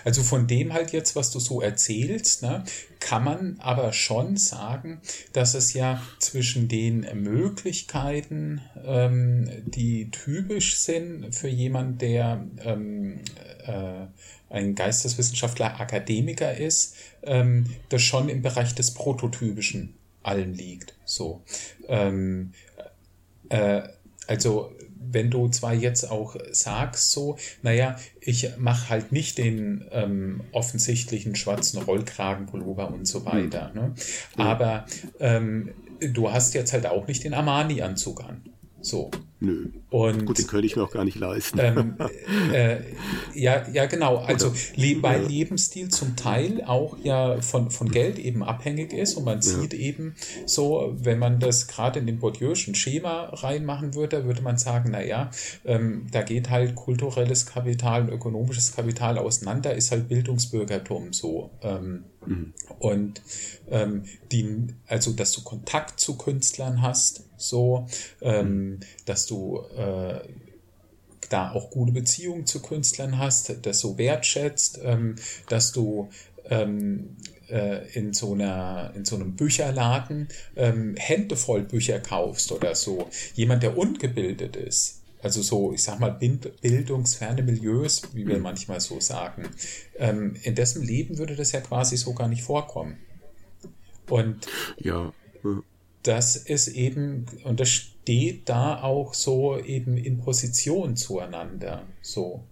Also 0.05 0.23
von 0.23 0.47
dem 0.47 0.73
halt 0.73 0.93
jetzt, 0.93 1.17
was 1.17 1.31
du 1.31 1.41
so 1.41 1.61
erzählst, 1.61 2.43
ne, 2.43 2.65
kann 3.01 3.25
man 3.25 3.57
aber 3.59 3.93
schon 3.93 4.37
sagen, 4.37 5.01
dass 5.33 5.55
es 5.55 5.73
ja 5.73 6.03
zwischen 6.19 6.69
den 6.69 7.07
Möglichkeiten, 7.15 8.61
ähm, 8.85 9.51
die 9.67 10.11
typisch 10.11 10.77
sind 10.77 11.35
für 11.35 11.49
jemand, 11.49 12.01
der 12.03 12.47
ähm, 12.65 13.21
äh, 13.67 14.07
ein 14.51 14.75
Geisteswissenschaftler, 14.75 15.81
Akademiker 15.81 16.57
ist, 16.57 16.95
ähm, 17.23 17.67
das 17.89 18.03
schon 18.03 18.29
im 18.29 18.43
Bereich 18.43 18.75
des 18.75 18.93
Prototypischen 18.93 19.95
allen 20.23 20.55
liegt. 20.55 20.95
So. 21.05 21.43
Ähm, 21.89 22.53
äh, 23.53 23.83
also 24.27 24.73
wenn 25.13 25.31
du 25.31 25.49
zwar 25.49 25.75
jetzt 25.75 26.11
auch 26.11 26.37
sagst, 26.53 27.11
so, 27.11 27.37
naja, 27.63 27.97
ich 28.21 28.57
mache 28.57 28.89
halt 28.89 29.13
nicht 29.13 29.37
den 29.37 29.85
ähm, 29.91 30.43
offensichtlichen 30.53 31.37
schwarzen 31.37 31.83
Rollkragenpullover 31.83 32.91
und 32.91 33.07
so 33.07 33.27
weiter, 33.27 33.73
ne? 33.75 33.95
aber 34.37 34.87
ähm, 35.21 35.75
du 36.01 36.33
hast 36.33 36.55
jetzt 36.55 36.73
halt 36.73 36.87
auch 36.87 37.07
nicht 37.07 37.25
den 37.25 37.35
Armani-Anzug 37.35 38.25
an. 38.25 38.43
So. 38.83 39.11
Nö. 39.41 39.71
Und, 39.91 40.25
Gut, 40.25 40.39
den 40.39 40.47
könnte 40.47 40.67
ich 40.67 40.77
mir 40.77 40.85
auch 40.85 40.93
gar 40.93 41.05
nicht 41.05 41.19
leisten. 41.19 41.59
Ähm, 41.59 41.97
äh, 42.53 42.79
ja, 43.35 43.69
ja, 43.69 43.87
genau. 43.87 44.19
Also 44.19 44.53
le 44.77 45.03
weil 45.03 45.25
Lebensstil 45.25 45.89
zum 45.89 46.15
Teil 46.15 46.63
auch 46.65 46.97
ja 47.03 47.41
von, 47.41 47.71
von 47.71 47.91
Geld 47.91 48.21
eben 48.21 48.45
abhängig 48.45 48.93
ist 48.93 49.15
und 49.15 49.25
man 49.25 49.39
ja. 49.39 49.43
sieht 49.43 49.75
eben 49.75 50.15
so, 50.47 50.95
wenn 50.97 51.19
man 51.19 51.41
das 51.41 51.67
gerade 51.67 51.99
in 51.99 52.07
den 52.07 52.21
Bourdieu'schen 52.21 52.77
Schema 52.77 53.31
reinmachen 53.33 53.95
würde, 53.95 54.27
würde 54.27 54.43
man 54.43 54.59
sagen, 54.59 54.93
naja, 54.93 55.31
ähm, 55.65 56.07
da 56.13 56.23
geht 56.23 56.51
halt 56.51 56.77
kulturelles 56.77 57.47
Kapital 57.47 58.03
und 58.03 58.11
ökonomisches 58.11 58.77
Kapital 58.77 59.19
auseinander, 59.19 59.75
ist 59.75 59.91
halt 59.91 60.09
Bildungsbürgertum 60.09 61.13
so. 61.13 61.51
Ähm, 61.63 62.05
mhm. 62.27 62.53
Und 62.79 63.23
ähm, 63.71 64.05
die, 64.31 64.69
also 64.87 65.13
dass 65.13 65.33
du 65.33 65.43
Kontakt 65.43 66.01
zu 66.01 66.17
Künstlern 66.17 66.83
hast, 66.83 67.25
so, 67.37 67.87
ähm, 68.21 68.81
dass 69.05 69.27
du 69.27 69.61
äh, 69.77 70.21
da 71.29 71.53
auch 71.53 71.71
gute 71.71 71.93
Beziehungen 71.93 72.47
zu 72.47 72.61
Künstlern 72.61 73.19
hast, 73.19 73.55
das 73.63 73.81
so 73.81 73.99
wertschätzt, 73.99 74.81
ähm, 74.83 75.17
dass 75.49 75.73
du 75.73 76.11
ähm, 76.51 77.17
äh, 77.49 77.87
in 77.93 78.13
so 78.13 78.33
einer 78.33 78.93
in 78.95 79.05
so 79.05 79.17
einem 79.17 79.37
Bücherladen 79.37 80.29
ähm, 80.57 80.95
Hände 80.97 81.37
voll 81.37 81.63
Bücher 81.63 82.01
kaufst 82.01 82.53
oder 82.53 82.75
so. 82.75 83.09
Jemand, 83.35 83.63
der 83.63 83.77
ungebildet 83.77 84.57
ist, 84.57 85.02
also 85.23 85.41
so, 85.41 85.73
ich 85.73 85.83
sag 85.83 86.01
mal, 86.01 86.11
bildungsferne 86.11 87.43
Milieus, 87.43 88.03
wie 88.13 88.27
wir 88.27 88.37
mhm. 88.37 88.43
manchmal 88.43 88.81
so 88.81 89.01
sagen, 89.01 89.49
ähm, 89.97 90.35
in 90.43 90.55
dessen 90.55 90.83
Leben 90.83 91.17
würde 91.19 91.37
das 91.37 91.53
ja 91.53 91.61
quasi 91.61 91.97
so 91.97 92.13
gar 92.13 92.29
nicht 92.29 92.43
vorkommen. 92.43 92.99
Und 94.11 94.47
ja. 94.79 95.13
das 96.03 96.37
ist 96.37 96.69
eben, 96.69 97.27
und 97.45 97.61
das 97.61 97.69
steht 97.69 98.49
da 98.49 98.83
auch 98.83 99.15
so 99.15 99.59
eben 99.59 99.97
in 99.97 100.19
Position 100.19 100.97
zueinander. 100.97 101.87
So. 102.03 102.45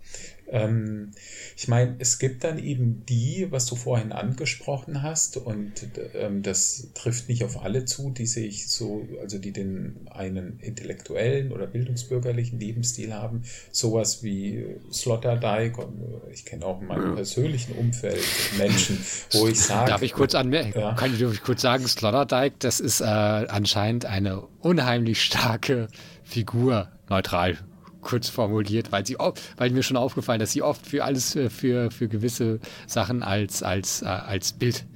Ähm, 0.51 1.13
ich 1.57 1.69
meine, 1.69 1.97
es 1.99 2.19
gibt 2.19 2.45
dann 2.45 2.59
eben 2.59 3.05
die, 3.07 3.47
was 3.51 3.67
du 3.67 3.77
vorhin 3.77 4.13
angesprochen 4.13 5.03
hast, 5.03 5.37
und 5.37 5.73
ähm, 6.15 6.43
das 6.43 6.89
trifft 6.95 7.29
nicht 7.29 7.45
auf 7.45 7.63
alle 7.63 7.85
zu, 7.85 8.11
die 8.11 8.27
sich 8.27 8.69
so, 8.69 9.07
also 9.21 9.39
die 9.39 9.53
den 9.53 10.09
einen 10.11 10.59
intellektuellen 10.61 11.53
oder 11.53 11.67
bildungsbürgerlichen 11.67 12.59
Lebensstil 12.59 13.15
haben, 13.15 13.43
sowas 13.71 14.23
wie 14.23 14.67
Sloterdijk, 14.93 15.79
und 15.79 16.03
ich 16.33 16.45
kenne 16.45 16.67
auch 16.67 16.81
in 16.81 16.89
meinem 16.89 17.15
persönlichen 17.15 17.75
Umfeld 17.77 18.23
Menschen, 18.59 18.99
wo 19.33 19.47
ich 19.47 19.61
sage. 19.61 19.91
Darf 19.91 20.03
ich 20.03 20.13
kurz 20.13 20.35
anmerken? 20.35 20.79
Ja. 20.79 20.95
Kann 20.95 21.15
ich 21.15 21.43
kurz 21.43 21.63
sagen, 21.63 21.87
Sloterdijk, 21.87 22.59
das 22.59 22.81
ist 22.81 23.01
äh, 23.01 23.05
anscheinend 23.05 24.05
eine 24.05 24.41
unheimlich 24.61 25.23
starke 25.23 25.89
Figur, 26.25 26.89
neutral 27.09 27.59
kurz 28.01 28.29
formuliert, 28.29 28.93
weil 28.93 29.07
sie 29.07 29.17
weil 29.57 29.71
mir 29.71 29.83
schon 29.83 29.97
aufgefallen, 29.97 30.41
dass 30.41 30.53
sie 30.53 30.63
oft 30.63 30.87
für 30.87 31.05
alles 31.05 31.37
äh, 31.37 31.51
für, 31.51 31.91
für 31.91 32.09
gewisse 32.09 32.61
Sachen 32.87 33.23
als, 33.23 33.63
als, 33.63 34.03
äh, 34.03 34.07
als 34.07 34.53
Bild 34.53 34.87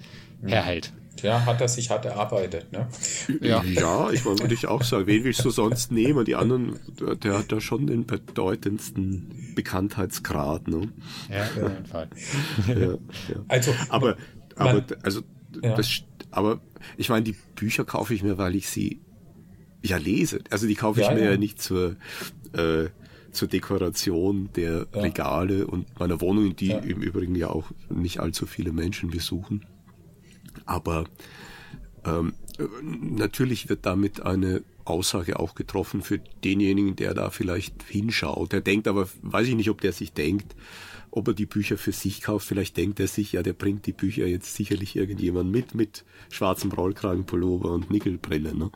mhm. 0.42 0.48
herhält. 0.48 0.92
Ja, 1.22 1.46
hat 1.46 1.60
er 1.60 1.68
sich 1.68 1.90
hart 1.90 2.04
erarbeitet, 2.04 2.72
ne? 2.72 2.88
Ja, 3.40 3.62
ja 3.64 4.10
ich 4.10 4.24
meine, 4.24 4.40
würde 4.40 4.54
ich 4.54 4.66
auch 4.66 4.82
sagen, 4.82 5.06
wen 5.06 5.24
willst 5.24 5.44
du 5.44 5.50
sonst 5.50 5.92
nehmen? 5.92 6.24
Die 6.24 6.34
anderen, 6.34 6.78
der 7.22 7.38
hat 7.38 7.52
da 7.52 7.60
schon 7.60 7.86
den 7.86 8.04
bedeutendsten 8.04 9.52
Bekanntheitsgrad, 9.54 10.68
ne? 10.68 10.88
Ja, 11.30 11.42
auf 11.44 11.56
jeden 11.56 11.86
Fall. 11.86 12.08
Ja, 12.68 12.74
ja. 12.74 12.98
Also, 13.48 13.74
aber, 13.88 14.16
aber, 14.56 14.72
man, 14.74 14.84
also, 15.02 15.22
ja. 15.62 15.74
das, 15.74 16.02
aber 16.30 16.60
ich 16.96 17.08
meine, 17.08 17.22
die 17.24 17.36
Bücher 17.54 17.84
kaufe 17.84 18.12
ich 18.12 18.22
mir, 18.22 18.36
weil 18.36 18.54
ich 18.54 18.68
sie 18.68 19.00
ja 19.84 19.96
lese. 19.96 20.40
Also 20.50 20.66
die 20.66 20.74
kaufe 20.74 21.00
ich 21.00 21.06
ja, 21.06 21.14
mir 21.14 21.32
ja. 21.32 21.36
nicht 21.36 21.60
zur, 21.60 21.96
äh, 22.52 22.86
zur 23.32 23.48
Dekoration 23.48 24.50
der 24.56 24.86
Regale 24.94 25.66
und 25.66 25.98
meiner 25.98 26.20
Wohnung, 26.20 26.56
die 26.56 26.70
im 26.70 27.02
Übrigen 27.02 27.34
ja 27.34 27.48
auch 27.48 27.70
nicht 27.88 28.20
allzu 28.20 28.46
viele 28.46 28.72
Menschen 28.72 29.10
besuchen. 29.10 29.66
Aber 30.64 31.04
ähm, 32.04 32.34
natürlich 32.92 33.68
wird 33.68 33.84
damit 33.86 34.22
eine 34.22 34.62
Aussage 34.84 35.38
auch 35.38 35.54
getroffen 35.54 36.02
für 36.02 36.18
denjenigen, 36.44 36.96
der 36.96 37.14
da 37.14 37.30
vielleicht 37.30 37.82
hinschaut. 37.84 38.52
Der 38.52 38.60
denkt 38.60 38.86
aber, 38.86 39.08
weiß 39.22 39.48
ich 39.48 39.54
nicht, 39.54 39.70
ob 39.70 39.80
der 39.80 39.92
sich 39.92 40.12
denkt, 40.12 40.54
ob 41.10 41.28
er 41.28 41.34
die 41.34 41.46
Bücher 41.46 41.78
für 41.78 41.92
sich 41.92 42.20
kauft. 42.20 42.46
Vielleicht 42.46 42.76
denkt 42.76 43.00
er 43.00 43.08
sich, 43.08 43.32
ja, 43.32 43.42
der 43.42 43.52
bringt 43.52 43.86
die 43.86 43.92
Bücher 43.92 44.26
jetzt 44.26 44.54
sicherlich 44.54 44.96
irgendjemand 44.96 45.50
mit, 45.50 45.74
mit 45.74 46.04
schwarzem 46.30 46.70
Rollkragenpullover 46.72 47.70
und 47.70 47.90
Nickelbrille. 47.90 48.54
Ne? 48.54 48.70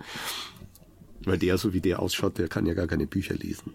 Weil 1.25 1.39
der, 1.39 1.59
so 1.59 1.73
wie 1.73 1.81
der 1.81 2.01
ausschaut, 2.01 2.39
der 2.39 2.49
kann 2.49 2.67
ja 2.67 2.75
gar 2.75 2.87
keine 2.87 3.07
Bücher 3.07 3.35
lesen. 3.35 3.73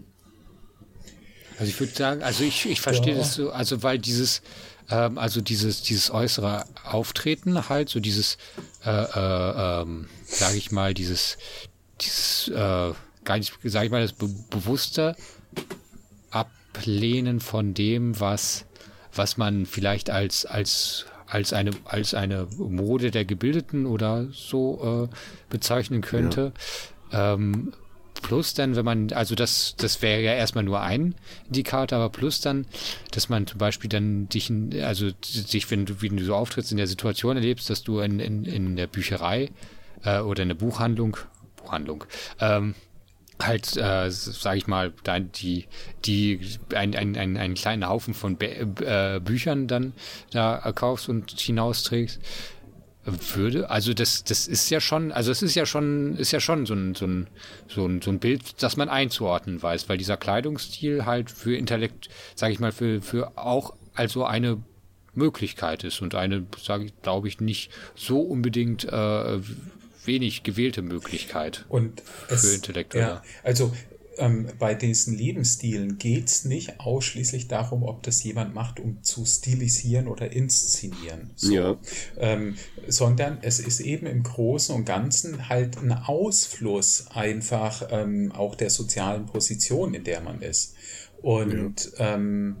Also 1.58 1.70
ich 1.70 1.78
würde 1.78 1.94
sagen, 1.94 2.22
also 2.22 2.42
ich, 2.42 2.66
ich 2.66 2.80
verstehe 2.80 3.12
ja. 3.12 3.18
das 3.20 3.34
so, 3.34 3.50
also 3.50 3.82
weil 3.82 3.98
dieses, 3.98 4.42
ähm, 4.90 5.18
also 5.18 5.40
dieses, 5.40 5.82
dieses 5.82 6.10
äußere 6.10 6.64
Auftreten 6.84 7.68
halt, 7.68 7.88
so 7.88 8.00
dieses, 8.00 8.38
äh, 8.84 8.90
äh, 8.90 9.82
ähm, 9.82 10.06
sage 10.24 10.56
ich 10.56 10.72
mal, 10.72 10.94
dieses, 10.94 11.38
dieses, 12.00 12.48
äh, 12.48 12.92
gar 13.24 13.38
nicht, 13.38 13.54
sage 13.62 13.86
ich 13.86 13.92
mal, 13.92 14.02
das 14.02 14.12
be 14.12 14.28
bewusste 14.50 15.16
Ablehnen 16.30 17.40
von 17.40 17.72
dem, 17.72 18.18
was, 18.18 18.64
was 19.14 19.36
man 19.36 19.66
vielleicht 19.66 20.10
als, 20.10 20.46
als 20.46 21.06
als 21.26 21.52
eine 21.52 21.70
als 21.84 22.14
eine 22.14 22.46
Mode 22.58 23.10
der 23.10 23.24
Gebildeten 23.24 23.86
oder 23.86 24.28
so 24.30 25.08
äh, 25.10 25.14
bezeichnen 25.50 26.00
könnte. 26.00 26.52
Ja. 26.54 26.60
Ähm, 27.12 27.72
plus 28.22 28.54
dann, 28.54 28.74
wenn 28.74 28.84
man, 28.84 29.12
also 29.12 29.34
das, 29.34 29.74
das 29.76 30.00
wäre 30.00 30.22
ja 30.22 30.32
erstmal 30.32 30.64
nur 30.64 30.80
ein 30.80 31.14
Indikator, 31.46 31.98
aber 31.98 32.10
plus 32.10 32.40
dann, 32.40 32.66
dass 33.10 33.28
man 33.28 33.46
zum 33.46 33.58
Beispiel 33.58 33.90
dann 33.90 34.28
dich, 34.28 34.50
also 34.82 35.10
sich, 35.22 35.70
wenn 35.70 35.86
du, 35.86 36.00
wie 36.00 36.08
du 36.08 36.24
so 36.24 36.34
auftrittst, 36.34 36.70
in 36.72 36.78
der 36.78 36.86
Situation 36.86 37.36
erlebst, 37.36 37.68
dass 37.70 37.82
du 37.82 38.00
in, 38.00 38.20
in, 38.20 38.44
in 38.44 38.76
der 38.76 38.86
Bücherei 38.86 39.50
äh, 40.04 40.20
oder 40.20 40.42
in 40.42 40.48
der 40.48 40.56
Buchhandlung, 40.56 41.18
Buchhandlung, 41.56 42.04
ähm, 42.40 42.74
halt, 43.42 43.76
äh, 43.76 44.10
sage 44.10 44.58
ich 44.58 44.66
mal, 44.66 44.92
dann 45.02 45.30
die, 45.32 45.66
die 46.04 46.40
ein, 46.74 46.94
ein, 46.94 47.16
ein, 47.16 47.36
einen 47.36 47.54
kleinen 47.54 47.86
Haufen 47.86 48.14
von 48.14 48.36
Be 48.36 48.46
äh, 48.46 49.20
Büchern 49.20 49.66
dann 49.66 49.92
da 50.30 50.72
kaufst 50.74 51.08
und 51.08 51.32
hinausträgst, 51.32 52.20
würde, 53.04 53.70
also 53.70 53.92
das, 53.92 54.24
das 54.24 54.46
ist 54.46 54.70
ja 54.70 54.80
schon, 54.80 55.12
also 55.12 55.30
es 55.30 55.42
ist 55.42 55.54
ja 55.54 55.66
schon, 55.66 56.16
ist 56.16 56.32
ja 56.32 56.40
schon 56.40 56.66
so 56.66 56.74
ein, 56.74 56.94
so 56.94 57.06
ein, 57.06 57.26
so 57.68 57.86
ein, 57.86 58.00
so 58.00 58.10
ein 58.10 58.18
Bild, 58.18 58.62
das 58.62 58.76
man 58.76 58.88
einzuordnen 58.88 59.62
weiß, 59.62 59.88
weil 59.88 59.98
dieser 59.98 60.16
Kleidungsstil 60.16 61.04
halt 61.04 61.30
für 61.30 61.56
Intellekt, 61.56 62.08
sage 62.34 62.52
ich 62.52 62.60
mal, 62.60 62.72
für, 62.72 63.02
für 63.02 63.36
auch 63.36 63.74
also 63.94 64.24
eine 64.24 64.62
Möglichkeit 65.14 65.84
ist 65.84 66.00
und 66.02 66.14
eine, 66.14 66.46
sage 66.60 66.86
ich, 66.86 67.02
glaube 67.02 67.28
ich, 67.28 67.40
nicht 67.40 67.70
so 67.94 68.20
unbedingt 68.20 68.84
äh, 68.84 69.38
wenig 70.04 70.42
gewählte 70.42 70.82
Möglichkeit 70.82 71.64
und 71.68 72.00
für 72.00 72.34
es, 72.34 72.54
Intellektuelle. 72.54 73.06
Ja, 73.06 73.22
also 73.42 73.72
ähm, 74.18 74.48
bei 74.58 74.74
diesen 74.74 75.16
Lebensstilen 75.16 75.98
geht 75.98 76.28
es 76.28 76.44
nicht 76.44 76.80
ausschließlich 76.80 77.48
darum, 77.48 77.82
ob 77.82 78.02
das 78.02 78.22
jemand 78.22 78.54
macht, 78.54 78.80
um 78.80 79.02
zu 79.02 79.24
stilisieren 79.24 80.08
oder 80.08 80.32
inszenieren. 80.32 81.30
So. 81.36 81.52
Ja. 81.52 81.76
Ähm, 82.18 82.56
sondern 82.86 83.38
es 83.42 83.60
ist 83.60 83.80
eben 83.80 84.06
im 84.06 84.22
Großen 84.22 84.74
und 84.74 84.84
Ganzen 84.84 85.48
halt 85.48 85.78
ein 85.78 85.92
Ausfluss 85.92 87.06
einfach 87.10 87.88
ähm, 87.90 88.32
auch 88.32 88.54
der 88.54 88.70
sozialen 88.70 89.26
Position, 89.26 89.94
in 89.94 90.04
der 90.04 90.20
man 90.20 90.42
ist. 90.42 90.74
Und, 91.22 91.92
ja. 91.98 92.14
ähm, 92.14 92.56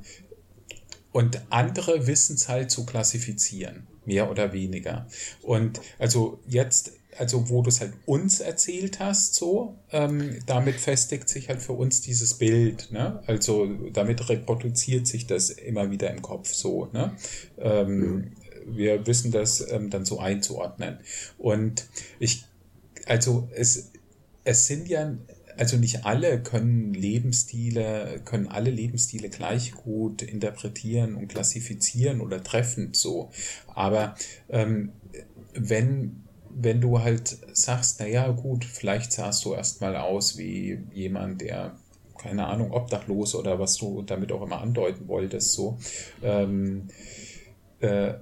und 1.12 1.42
andere 1.50 2.06
wissen 2.06 2.36
es 2.36 2.48
halt 2.48 2.70
zu 2.70 2.86
klassifizieren, 2.86 3.86
mehr 4.04 4.30
oder 4.30 4.52
weniger. 4.52 5.06
Und 5.42 5.80
also 5.98 6.40
jetzt 6.48 6.92
also 7.18 7.48
wo 7.48 7.62
du 7.62 7.68
es 7.68 7.80
halt 7.80 7.92
uns 8.06 8.40
erzählt 8.40 8.98
hast, 8.98 9.34
so, 9.34 9.76
ähm, 9.90 10.38
damit 10.46 10.76
festigt 10.76 11.28
sich 11.28 11.48
halt 11.48 11.62
für 11.62 11.72
uns 11.72 12.00
dieses 12.00 12.34
Bild, 12.34 12.90
ne? 12.90 13.22
Also 13.26 13.66
damit 13.92 14.28
reproduziert 14.28 15.06
sich 15.06 15.26
das 15.26 15.50
immer 15.50 15.90
wieder 15.90 16.10
im 16.10 16.22
Kopf 16.22 16.52
so, 16.52 16.86
ne? 16.92 17.16
Ähm, 17.58 17.98
mhm. 17.98 18.32
Wir 18.66 19.06
wissen 19.06 19.30
das 19.30 19.66
ähm, 19.70 19.90
dann 19.90 20.04
so 20.04 20.18
einzuordnen. 20.18 20.98
Und 21.38 21.86
ich, 22.18 22.44
also 23.06 23.48
es, 23.54 23.90
es 24.44 24.66
sind 24.66 24.88
ja, 24.88 25.16
also 25.56 25.76
nicht 25.76 26.04
alle 26.04 26.42
können 26.42 26.94
Lebensstile, 26.94 28.20
können 28.24 28.48
alle 28.48 28.70
Lebensstile 28.70 29.28
gleich 29.28 29.72
gut 29.72 30.22
interpretieren 30.22 31.14
und 31.14 31.28
klassifizieren 31.28 32.20
oder 32.20 32.42
treffen, 32.42 32.90
so. 32.92 33.30
Aber 33.74 34.16
ähm, 34.48 34.92
wenn 35.54 36.23
wenn 36.54 36.80
du 36.80 37.00
halt 37.00 37.36
sagst, 37.52 38.00
naja, 38.00 38.30
gut, 38.30 38.64
vielleicht 38.64 39.12
sahst 39.12 39.44
du 39.44 39.54
erstmal 39.54 39.96
aus 39.96 40.38
wie 40.38 40.78
jemand, 40.92 41.40
der, 41.40 41.76
keine 42.18 42.46
Ahnung, 42.46 42.70
obdachlos 42.72 43.34
oder 43.34 43.58
was 43.58 43.76
du 43.76 44.02
damit 44.02 44.32
auch 44.32 44.42
immer 44.42 44.60
andeuten 44.60 45.08
wolltest, 45.08 45.52
so. 45.52 45.78
Ähm, 46.22 46.88
äh, 47.80 48.14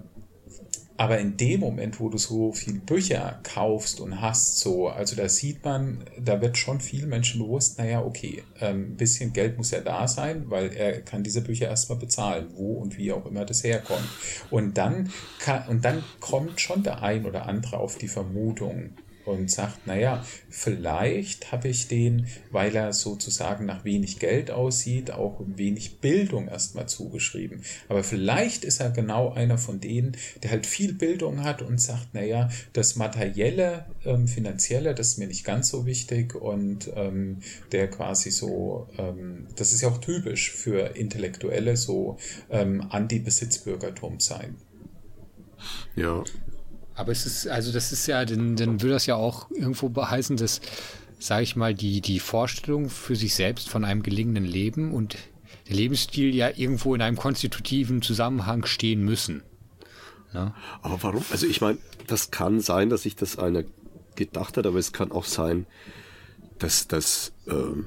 aber 1.03 1.19
in 1.19 1.37
dem 1.37 1.59
Moment, 1.59 1.99
wo 1.99 2.09
du 2.11 2.17
so 2.17 2.53
viel 2.53 2.75
Bücher 2.75 3.41
kaufst 3.43 3.99
und 3.99 4.21
hast, 4.21 4.61
so, 4.61 4.87
also 4.87 5.17
da 5.17 5.29
sieht 5.29 5.65
man, 5.65 6.05
da 6.17 6.41
wird 6.41 6.57
schon 6.57 6.81
vielen 6.81 7.09
Menschen 7.09 7.41
bewusst, 7.41 7.77
naja, 7.77 8.05
okay, 8.05 8.45
ähm, 8.61 8.93
ein 8.93 8.97
bisschen 8.97 9.33
Geld 9.33 9.57
muss 9.57 9.73
ja 9.73 9.81
da 9.81 10.07
sein, 10.07 10.45
weil 10.49 10.73
er 10.73 11.01
kann 11.01 11.25
diese 11.25 11.41
Bücher 11.41 11.67
erstmal 11.67 11.99
bezahlen, 11.99 12.51
wo 12.55 12.75
und 12.75 12.99
wie 12.99 13.11
auch 13.11 13.27
immer 13.27 13.45
das 13.45 13.65
herkommt. 13.65 14.07
Und 14.49 14.79
dann 14.79 15.11
kann, 15.41 15.67
und 15.67 15.85
dann 15.85 16.05
kommt 16.21 16.61
schon 16.61 16.85
der 16.85 17.03
ein 17.03 17.27
oder 17.27 17.47
andere 17.47 17.79
auf 17.79 17.99
die 17.99 18.07
Vermutung, 18.07 18.91
und 19.25 19.51
sagt, 19.51 19.87
naja, 19.87 20.25
vielleicht 20.51 21.53
habe 21.53 21.69
ich 21.69 21.89
den, 21.89 22.27
weil 22.51 22.75
er 22.75 22.93
sozusagen 22.93 23.67
nach 23.67 23.85
wenig 23.85 24.19
Geld 24.19 24.51
aussieht, 24.51 25.11
auch 25.11 25.41
wenig 25.47 26.01
Bildung 26.01 26.49
erstmal 26.49 26.89
zugeschrieben. 26.89 27.63
Aber 27.89 28.03
vielleicht 28.03 28.65
ist 28.65 28.81
er 28.81 28.91
genau 28.91 29.33
einer 29.33 29.59
von 29.59 29.81
denen, 29.81 30.17
der 30.43 30.51
halt 30.51 30.67
viel 30.67 30.93
Bildung 30.93 31.45
hat 31.45 31.63
und 31.63 31.81
sagt, 31.81 32.15
naja, 32.15 32.49
das 32.73 32.97
materielle, 32.97 33.87
ähm, 34.05 34.27
finanzielle, 34.27 34.95
das 34.95 35.09
ist 35.09 35.19
mir 35.19 35.29
nicht 35.29 35.45
ganz 35.45 35.69
so 35.69 35.87
wichtig 35.87 36.35
und 36.35 36.91
ähm, 36.95 37.39
der 37.71 37.89
quasi 37.89 38.31
so, 38.31 38.89
ähm, 38.99 39.47
das 39.57 39.73
ist 39.73 39.83
ja 39.83 39.89
auch 39.89 39.99
typisch 39.99 40.51
für 40.51 40.97
Intellektuelle, 40.97 41.77
so 41.77 42.19
ähm, 42.51 42.87
Anti-Besitzbürgertum 42.91 44.21
sein. 44.21 44.57
Ja, 45.95 46.25
aber 46.95 47.13
es 47.13 47.27
ist, 47.27 47.49
also 47.49 47.73
das 47.73 47.93
ist 47.93 48.07
ja, 48.07 48.25
dann, 48.25 48.57
dann 48.57 48.83
würde 48.83 48.95
das 48.95 49.07
ja 49.07 49.17
auch 49.17 49.51
irgendwo 49.51 49.91
heißen, 49.95 50.37
dass, 50.37 50.61
sage 51.19 51.43
ich 51.43 51.57
mal, 51.57 51.75
die, 51.75 52.01
die 52.01 52.21
Vorstellung 52.21 52.91
für 52.91 53.17
sich 53.17 53.35
selbst 53.35 53.69
von 53.69 53.85
einem 53.85 54.03
gelingenden 54.03 54.45
Leben 54.45 54.93
und 54.93 55.17
der 55.69 55.77
Lebensstil 55.77 56.35
ja 56.35 56.51
irgendwo 56.55 56.95
in 56.95 57.03
einem 57.03 57.17
konstitutiven 57.17 58.03
Zusammenhang 58.03 58.67
stehen 58.67 59.03
müssen. 59.05 59.43
Ja? 60.35 60.55
Aber 60.83 61.03
warum? 61.03 61.25
Also 61.31 61.47
ich 61.47 61.61
meine, 61.61 61.79
das 62.07 62.31
kann 62.31 62.61
sein, 62.61 62.91
dass 62.91 63.03
sich 63.03 63.17
das 63.17 63.39
einer 63.39 63.65
gedacht 64.17 64.57
hat, 64.57 64.67
aber 64.67 64.79
es 64.79 64.93
kann 64.93 65.13
auch 65.13 65.25
sein, 65.25 65.67
dass, 66.59 66.89
dass, 66.89 67.33
ähm, 67.49 67.87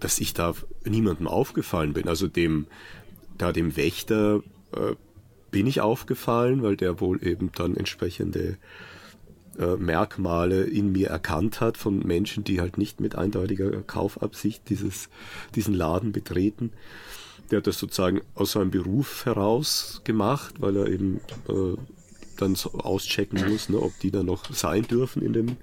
dass 0.00 0.18
ich 0.18 0.34
da 0.34 0.54
niemandem 0.84 1.26
aufgefallen 1.26 1.92
bin. 1.92 2.08
Also 2.08 2.28
dem, 2.28 2.66
da 3.38 3.52
dem 3.52 3.76
Wächter 3.76 4.42
äh, 4.72 4.94
bin 5.54 5.68
ich 5.68 5.80
aufgefallen, 5.80 6.64
weil 6.64 6.76
der 6.76 7.00
wohl 7.00 7.24
eben 7.24 7.52
dann 7.54 7.76
entsprechende 7.76 8.58
äh, 9.56 9.76
Merkmale 9.76 10.64
in 10.64 10.90
mir 10.90 11.10
erkannt 11.10 11.60
hat 11.60 11.78
von 11.78 12.00
Menschen, 12.00 12.42
die 12.42 12.60
halt 12.60 12.76
nicht 12.76 12.98
mit 13.00 13.14
eindeutiger 13.14 13.70
Kaufabsicht 13.82 14.68
dieses, 14.68 15.08
diesen 15.54 15.72
Laden 15.72 16.10
betreten. 16.10 16.72
Der 17.52 17.58
hat 17.58 17.68
das 17.68 17.78
sozusagen 17.78 18.20
aus 18.34 18.50
seinem 18.50 18.72
Beruf 18.72 19.26
heraus 19.26 20.00
gemacht, 20.02 20.56
weil 20.58 20.76
er 20.76 20.88
eben 20.88 21.20
äh, 21.48 21.76
dann 22.34 22.54
so 22.54 22.72
auschecken 22.72 23.50
muss, 23.50 23.68
ne, 23.68 23.80
ob 23.80 23.98
die 24.00 24.10
dann 24.10 24.26
noch 24.26 24.52
sein 24.52 24.82
dürfen 24.82 25.22
in 25.22 25.32
dem, 25.32 25.56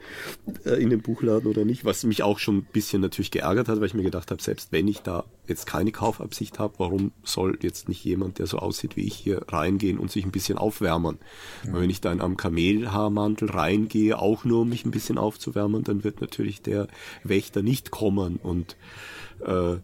äh, 0.65 0.81
in 0.81 0.89
dem 0.89 1.01
Buchladen 1.01 1.49
oder 1.49 1.65
nicht. 1.65 1.85
Was 1.85 2.03
mich 2.03 2.23
auch 2.23 2.39
schon 2.39 2.57
ein 2.57 2.67
bisschen 2.71 3.01
natürlich 3.01 3.31
geärgert 3.31 3.67
hat, 3.67 3.79
weil 3.79 3.87
ich 3.87 3.93
mir 3.93 4.03
gedacht 4.03 4.31
habe, 4.31 4.41
selbst 4.41 4.71
wenn 4.71 4.87
ich 4.87 4.99
da 4.99 5.25
jetzt 5.47 5.65
keine 5.65 5.91
Kaufabsicht 5.91 6.59
habe, 6.59 6.75
warum 6.77 7.11
soll 7.23 7.57
jetzt 7.61 7.89
nicht 7.89 8.03
jemand, 8.03 8.39
der 8.39 8.47
so 8.47 8.57
aussieht 8.59 8.95
wie 8.95 9.05
ich, 9.05 9.15
hier 9.15 9.41
reingehen 9.47 9.97
und 9.97 10.11
sich 10.11 10.25
ein 10.25 10.31
bisschen 10.31 10.57
aufwärmen? 10.57 11.17
Mhm. 11.63 11.73
Weil 11.73 11.81
wenn 11.81 11.89
ich 11.89 12.01
dann 12.01 12.21
am 12.21 12.37
Kamelhaarmantel 12.37 13.49
reingehe, 13.49 14.19
auch 14.19 14.45
nur 14.45 14.61
um 14.61 14.69
mich 14.69 14.85
ein 14.85 14.91
bisschen 14.91 15.17
aufzuwärmen, 15.17 15.83
dann 15.83 16.03
wird 16.03 16.21
natürlich 16.21 16.61
der 16.61 16.87
Wächter 17.23 17.61
nicht 17.61 17.91
kommen 17.91 18.37
und 18.41 18.75
äh, 19.45 19.51
äh, 19.51 19.79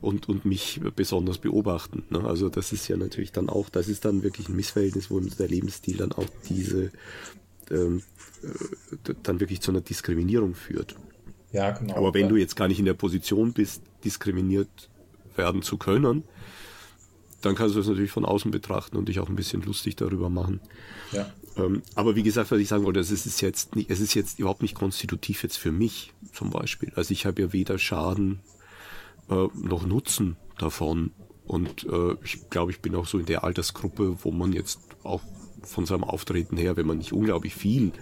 und, 0.00 0.28
und 0.28 0.44
mich 0.44 0.80
besonders 0.96 1.38
beobachten. 1.38 2.04
Ne? 2.10 2.24
Also 2.24 2.48
das 2.48 2.72
ist 2.72 2.88
ja 2.88 2.96
natürlich 2.96 3.32
dann 3.32 3.48
auch, 3.48 3.68
das 3.68 3.88
ist 3.88 4.04
dann 4.04 4.22
wirklich 4.22 4.48
ein 4.48 4.56
Missverhältnis, 4.56 5.10
wo 5.10 5.20
der 5.20 5.48
Lebensstil 5.48 5.96
dann 5.96 6.12
auch 6.12 6.26
diese 6.48 6.90
ähm, 7.70 8.02
äh, 8.42 9.14
dann 9.22 9.40
wirklich 9.40 9.60
zu 9.60 9.70
einer 9.70 9.80
Diskriminierung 9.80 10.54
führt. 10.54 10.96
Ja, 11.52 11.70
genau. 11.70 11.96
Aber 11.96 12.14
wenn 12.14 12.28
du 12.28 12.36
jetzt 12.36 12.56
gar 12.56 12.68
nicht 12.68 12.78
in 12.78 12.84
der 12.84 12.94
Position 12.94 13.52
bist, 13.52 13.82
diskriminiert 14.04 14.88
werden 15.36 15.62
zu 15.62 15.78
können, 15.78 16.24
dann 17.40 17.54
kannst 17.54 17.74
du 17.74 17.78
das 17.78 17.88
natürlich 17.88 18.10
von 18.10 18.24
außen 18.24 18.50
betrachten 18.50 18.96
und 18.96 19.08
dich 19.08 19.18
auch 19.20 19.28
ein 19.28 19.36
bisschen 19.36 19.62
lustig 19.62 19.96
darüber 19.96 20.28
machen. 20.28 20.60
Ja. 21.12 21.32
Ähm, 21.56 21.82
aber 21.94 22.14
wie 22.14 22.22
gesagt, 22.22 22.50
was 22.50 22.58
ich 22.58 22.68
sagen 22.68 22.84
wollte, 22.84 23.00
es 23.00 23.10
ist 23.10 23.40
jetzt 23.40 23.74
nicht, 23.74 23.90
es 23.90 24.00
ist 24.00 24.14
jetzt 24.14 24.38
überhaupt 24.38 24.62
nicht 24.62 24.74
konstitutiv 24.74 25.42
jetzt 25.42 25.56
für 25.56 25.72
mich 25.72 26.12
zum 26.32 26.50
Beispiel. 26.50 26.92
Also 26.94 27.12
ich 27.12 27.26
habe 27.26 27.42
ja 27.42 27.52
weder 27.52 27.78
Schaden 27.78 28.40
äh, 29.30 29.48
noch 29.54 29.86
Nutzen 29.86 30.36
davon. 30.58 31.12
Und 31.46 31.84
äh, 31.84 32.16
ich 32.22 32.48
glaube, 32.50 32.70
ich 32.72 32.80
bin 32.80 32.94
auch 32.94 33.06
so 33.06 33.18
in 33.18 33.26
der 33.26 33.44
Altersgruppe, 33.44 34.18
wo 34.22 34.30
man 34.30 34.52
jetzt 34.52 34.80
auch 35.02 35.22
von 35.62 35.86
seinem 35.86 36.04
Auftreten 36.04 36.56
her, 36.56 36.76
wenn 36.76 36.86
man 36.86 36.98
nicht 36.98 37.12
unglaublich 37.12 37.54
viel 37.54 37.92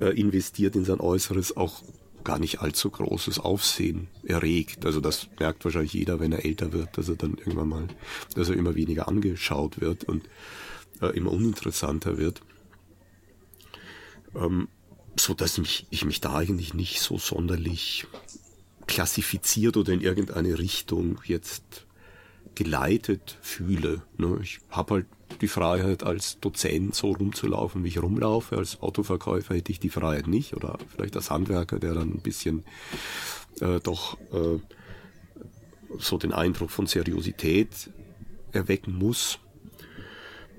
äh, 0.00 0.18
investiert 0.18 0.76
in 0.76 0.84
sein 0.84 1.00
Äußeres, 1.00 1.56
auch 1.56 1.82
gar 2.24 2.38
nicht 2.40 2.60
allzu 2.60 2.90
großes 2.90 3.38
Aufsehen 3.38 4.08
erregt. 4.24 4.84
Also 4.84 5.00
das 5.00 5.28
merkt 5.38 5.64
wahrscheinlich 5.64 5.92
jeder, 5.92 6.18
wenn 6.18 6.32
er 6.32 6.44
älter 6.44 6.72
wird, 6.72 6.98
dass 6.98 7.08
er 7.08 7.14
dann 7.14 7.38
irgendwann 7.38 7.68
mal, 7.68 7.86
dass 8.34 8.48
er 8.48 8.56
immer 8.56 8.74
weniger 8.74 9.06
angeschaut 9.06 9.80
wird 9.80 10.04
und 10.04 10.28
äh, 11.00 11.16
immer 11.16 11.30
uninteressanter 11.30 12.18
wird. 12.18 12.42
Ähm, 14.34 14.68
so 15.18 15.34
dass 15.34 15.56
mich, 15.58 15.86
ich 15.90 16.04
mich 16.04 16.20
da 16.20 16.34
eigentlich 16.34 16.74
nicht 16.74 17.00
so 17.00 17.16
sonderlich 17.16 18.06
klassifiziert 18.86 19.76
oder 19.76 19.92
in 19.92 20.00
irgendeine 20.00 20.58
Richtung 20.58 21.20
jetzt 21.24 21.86
geleitet 22.54 23.38
fühle. 23.42 24.02
Ne? 24.16 24.38
Ich 24.42 24.60
habe 24.70 24.94
halt 24.94 25.06
die 25.40 25.48
Freiheit 25.48 26.02
als 26.02 26.40
Dozent 26.40 26.94
so 26.94 27.12
rumzulaufen, 27.12 27.84
wie 27.84 27.88
ich 27.88 28.02
rumlaufe. 28.02 28.56
Als 28.56 28.80
Autoverkäufer 28.80 29.54
hätte 29.54 29.72
ich 29.72 29.80
die 29.80 29.90
Freiheit 29.90 30.26
nicht 30.26 30.54
oder 30.54 30.78
vielleicht 30.88 31.16
als 31.16 31.30
Handwerker, 31.30 31.78
der 31.78 31.94
dann 31.94 32.10
ein 32.10 32.20
bisschen 32.20 32.64
äh, 33.60 33.80
doch 33.80 34.16
äh, 34.32 34.58
so 35.98 36.18
den 36.18 36.32
Eindruck 36.32 36.70
von 36.70 36.86
Seriosität 36.86 37.90
erwecken 38.52 38.96
muss. 38.96 39.38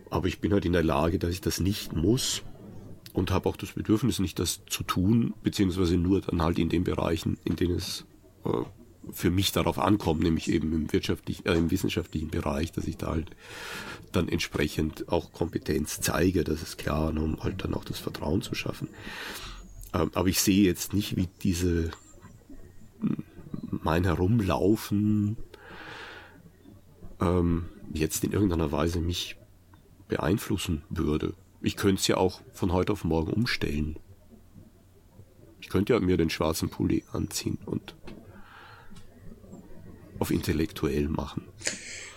Aber 0.09 0.27
ich 0.27 0.39
bin 0.39 0.53
halt 0.53 0.65
in 0.65 0.73
der 0.73 0.83
Lage, 0.83 1.19
dass 1.19 1.31
ich 1.31 1.41
das 1.41 1.59
nicht 1.59 1.93
muss 1.93 2.43
und 3.13 3.31
habe 3.31 3.49
auch 3.49 3.57
das 3.57 3.71
Bedürfnis, 3.73 4.19
nicht 4.19 4.39
das 4.39 4.61
zu 4.69 4.83
tun, 4.83 5.33
beziehungsweise 5.43 5.97
nur 5.97 6.21
dann 6.21 6.41
halt 6.41 6.59
in 6.59 6.69
den 6.69 6.83
Bereichen, 6.83 7.37
in 7.43 7.55
denen 7.55 7.75
es 7.75 8.05
für 9.11 9.29
mich 9.29 9.51
darauf 9.51 9.79
ankommt, 9.79 10.21
nämlich 10.21 10.49
eben 10.49 10.73
im 10.73 10.91
wirtschaftlichen, 10.91 11.45
äh, 11.45 11.55
im 11.55 11.71
wissenschaftlichen 11.71 12.29
Bereich, 12.29 12.71
dass 12.71 12.87
ich 12.87 12.97
da 12.97 13.07
halt 13.07 13.31
dann 14.11 14.29
entsprechend 14.29 15.09
auch 15.09 15.31
Kompetenz 15.31 15.99
zeige, 16.01 16.43
das 16.43 16.61
ist 16.61 16.77
klar, 16.77 17.11
ne, 17.11 17.21
um 17.21 17.43
halt 17.43 17.63
dann 17.63 17.73
auch 17.73 17.85
das 17.85 17.99
Vertrauen 17.99 18.41
zu 18.41 18.55
schaffen. 18.55 18.89
Ähm, 19.93 20.11
aber 20.13 20.27
ich 20.27 20.41
sehe 20.41 20.65
jetzt 20.65 20.93
nicht, 20.93 21.15
wie 21.15 21.27
diese 21.43 21.91
mein 23.69 24.03
Herumlaufen 24.03 25.37
ähm, 27.19 27.65
jetzt 27.93 28.23
in 28.23 28.31
irgendeiner 28.31 28.71
Weise 28.71 28.99
mich 28.99 29.37
beeinflussen 30.07 30.83
würde. 30.89 31.33
Ich 31.61 31.75
könnte 31.75 31.99
es 31.99 32.07
ja 32.07 32.17
auch 32.17 32.41
von 32.53 32.71
heute 32.71 32.93
auf 32.93 33.03
morgen 33.03 33.33
umstellen. 33.33 33.97
Ich 35.59 35.69
könnte 35.69 35.93
ja 35.93 35.99
mir 35.99 36.17
den 36.17 36.29
schwarzen 36.29 36.69
Pulli 36.69 37.03
anziehen 37.11 37.57
und 37.65 37.96
auf 40.19 40.31
intellektuell 40.31 41.07
machen? 41.07 41.43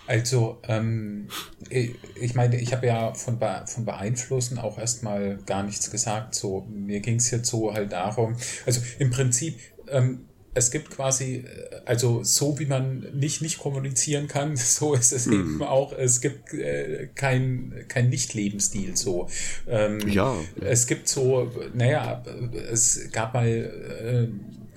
Also, 0.07 0.59
ähm, 0.67 1.29
ich 1.69 2.35
meine, 2.35 2.59
ich 2.59 2.73
habe 2.73 2.87
ja 2.87 3.13
von, 3.13 3.39
Be 3.39 3.63
von 3.65 3.85
Beeinflussen 3.85 4.57
auch 4.57 4.77
erstmal 4.77 5.37
gar 5.45 5.63
nichts 5.63 5.89
gesagt. 5.89 6.35
So, 6.35 6.67
mir 6.69 6.99
ging 6.99 7.15
es 7.15 7.31
jetzt 7.31 7.49
so 7.49 7.73
halt 7.73 7.93
darum, 7.93 8.35
also 8.65 8.81
im 8.99 9.09
Prinzip, 9.09 9.57
ähm, 9.87 10.25
es 10.53 10.69
gibt 10.69 10.89
quasi, 10.89 11.45
also 11.85 12.23
so 12.23 12.59
wie 12.59 12.65
man 12.65 13.07
nicht 13.13 13.41
nicht 13.41 13.59
kommunizieren 13.59 14.27
kann, 14.27 14.55
so 14.57 14.93
ist 14.93 15.13
es 15.13 15.27
mhm. 15.27 15.33
eben 15.33 15.63
auch, 15.63 15.93
es 15.93 16.19
gibt 16.19 16.53
äh, 16.53 17.07
kein, 17.15 17.85
kein 17.87 18.09
Nicht-Lebensstil 18.09 18.97
so. 18.97 19.29
Ähm, 19.67 19.99
ja. 20.09 20.35
Es 20.59 20.87
gibt 20.87 21.07
so, 21.07 21.49
naja, 21.73 22.21
es 22.69 23.09
gab 23.11 23.33
mal 23.33 23.47
äh, 23.47 24.27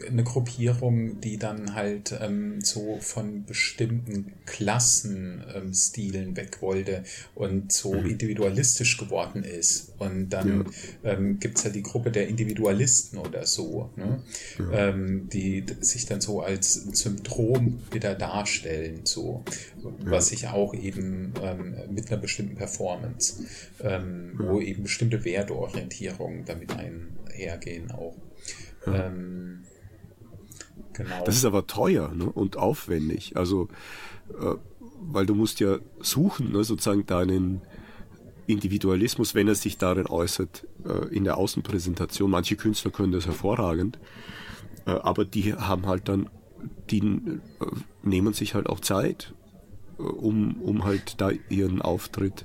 eine 0.09 0.24
Gruppierung, 0.24 1.20
die 1.20 1.38
dann 1.38 1.74
halt 1.74 2.18
ähm, 2.20 2.61
so 2.61 2.99
von 3.01 3.45
bestimmten 3.45 4.32
Klassenstilen 4.45 6.28
ähm, 6.28 6.36
weg 6.36 6.61
wollte 6.61 7.05
und 7.34 7.70
so 7.72 7.95
mhm. 7.95 8.11
individualistisch 8.11 8.97
geworden 8.99 9.45
ist. 9.45 9.92
Und 9.99 10.30
dann 10.30 10.66
ja. 11.03 11.12
ähm, 11.12 11.38
gibt 11.38 11.59
es 11.59 11.64
ja 11.64 11.70
die 11.70 11.82
Gruppe 11.82 12.11
der 12.11 12.28
Individualisten 12.28 13.18
oder 13.18 13.47
so, 13.47 13.90
ne? 13.97 14.22
Ja. 14.59 14.88
ähm, 14.88 15.28
die 15.32 15.64
sich 15.80 16.07
dann 16.07 16.20
so 16.20 16.40
als 16.40 16.74
Symptom 16.74 17.80
wieder 17.92 18.14
darstellen, 18.14 19.01
so 19.05 19.45
ja. 19.82 19.90
was 20.11 20.28
sich 20.28 20.49
auch 20.49 20.74
eben 20.74 21.34
ähm, 21.40 21.76
mit 21.90 22.11
einer 22.11 22.20
bestimmten 22.20 22.57
Performance, 22.57 23.45
ähm, 23.80 24.32
wo 24.38 24.61
eben 24.61 24.82
bestimmte 24.82 25.24
Werteorientierungen 25.24 26.45
damit 26.45 26.72
einhergehen 26.76 27.92
auch. 27.92 28.16
Ähm, 28.86 29.64
Genau. 30.95 31.24
Das 31.24 31.36
ist 31.36 31.45
aber 31.45 31.66
teuer 31.66 32.12
ne? 32.14 32.24
und 32.24 32.57
aufwendig. 32.57 33.36
Also, 33.36 33.68
äh, 34.30 34.55
weil 35.01 35.26
du 35.26 35.34
musst 35.34 35.61
ja 35.61 35.78
suchen, 36.01 36.53
ne, 36.53 36.64
sozusagen 36.64 37.05
deinen 37.07 37.61
Individualismus, 38.47 39.34
wenn 39.34 39.49
er 39.49 39.55
sich 39.55 39.78
darin 39.78 40.07
äußert, 40.07 40.66
äh, 40.84 41.14
in 41.14 41.24
der 41.24 41.36
Außenpräsentation. 41.36 42.30
Manche 42.30 42.57
Künstler 42.57 42.90
können 42.90 43.12
das 43.12 43.26
hervorragend, 43.26 43.99
äh, 44.86 44.90
aber 44.90 45.24
die 45.24 45.55
haben 45.55 45.86
halt 45.86 46.09
dann, 46.09 46.28
die 46.90 47.01
äh, 47.01 47.40
nehmen 48.03 48.34
sich 48.34 48.55
halt 48.55 48.68
auch 48.68 48.80
Zeit, 48.80 49.34
äh, 49.99 50.03
um, 50.03 50.61
um 50.61 50.84
halt 50.84 51.20
da 51.20 51.30
ihren 51.49 51.82
Auftritt 51.82 52.45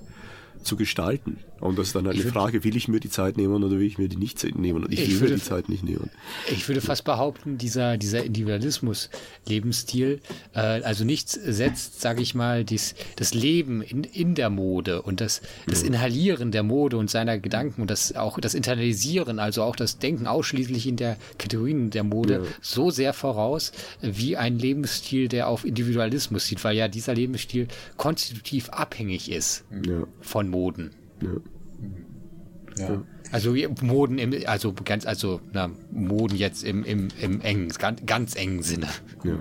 zu 0.63 0.75
gestalten. 0.75 1.37
Und 1.59 1.77
das 1.77 1.87
ist 1.87 1.95
dann 1.95 2.05
halt 2.07 2.19
eine 2.19 2.29
Frage, 2.31 2.63
will 2.63 2.75
ich 2.75 2.87
mir 2.87 2.99
die 2.99 3.09
Zeit 3.09 3.37
nehmen 3.37 3.63
oder 3.63 3.77
will 3.77 3.85
ich 3.85 3.97
mir 3.97 4.07
die 4.07 4.17
nicht 4.17 4.43
nehmen? 4.57 4.83
Und 4.83 4.93
ich, 4.93 5.01
ich 5.01 5.09
will 5.09 5.21
würde, 5.21 5.33
mir 5.33 5.39
die 5.39 5.45
Zeit 5.45 5.69
nicht 5.69 5.83
nehmen. 5.83 6.09
Ich 6.51 6.67
würde 6.67 6.81
fast 6.81 7.03
behaupten, 7.03 7.57
dieser, 7.57 7.97
dieser 7.97 8.23
Individualismus-Lebensstil, 8.23 10.21
äh, 10.53 10.59
also 10.59 11.03
nichts 11.03 11.33
setzt, 11.33 12.01
sage 12.01 12.21
ich 12.21 12.35
mal, 12.35 12.63
dies, 12.63 12.95
das 13.15 13.33
Leben 13.33 13.81
in, 13.81 14.03
in 14.03 14.35
der 14.35 14.49
Mode 14.49 15.01
und 15.01 15.21
das, 15.21 15.41
das 15.67 15.83
Inhalieren 15.83 16.51
der 16.51 16.63
Mode 16.63 16.97
und 16.97 17.09
seiner 17.09 17.39
Gedanken 17.39 17.81
und 17.81 17.91
das 17.91 18.15
auch 18.15 18.39
das 18.39 18.53
Internalisieren, 18.53 19.39
also 19.39 19.63
auch 19.63 19.75
das 19.75 19.99
Denken 19.99 20.27
ausschließlich 20.27 20.87
in 20.87 20.95
der 20.95 21.17
Kategorien 21.37 21.89
der 21.89 22.03
Mode 22.03 22.33
ja. 22.33 22.41
so 22.61 22.89
sehr 22.91 23.13
voraus 23.13 23.71
wie 24.01 24.37
ein 24.37 24.57
Lebensstil, 24.57 25.27
der 25.27 25.47
auf 25.47 25.65
Individualismus 25.65 26.45
sieht, 26.45 26.63
weil 26.63 26.75
ja 26.75 26.87
dieser 26.87 27.13
Lebensstil 27.13 27.67
konstitutiv 27.97 28.69
abhängig 28.69 29.31
ist 29.31 29.65
ja. 29.85 30.03
von 30.21 30.49
Moden. 30.49 30.91
Ja. 31.21 32.89
ja. 32.89 33.03
Also 33.31 33.55
Moden 33.81 34.17
im, 34.17 34.33
also 34.47 34.73
ganz, 34.73 35.05
also 35.05 35.39
na, 35.53 35.69
Moden 35.91 36.35
jetzt 36.35 36.63
im, 36.63 36.83
im, 36.83 37.09
im 37.21 37.41
engen, 37.41 37.69
ganz, 37.69 38.01
ganz 38.05 38.35
engen 38.35 38.63
Sinne. 38.63 38.87
Ja. 39.23 39.37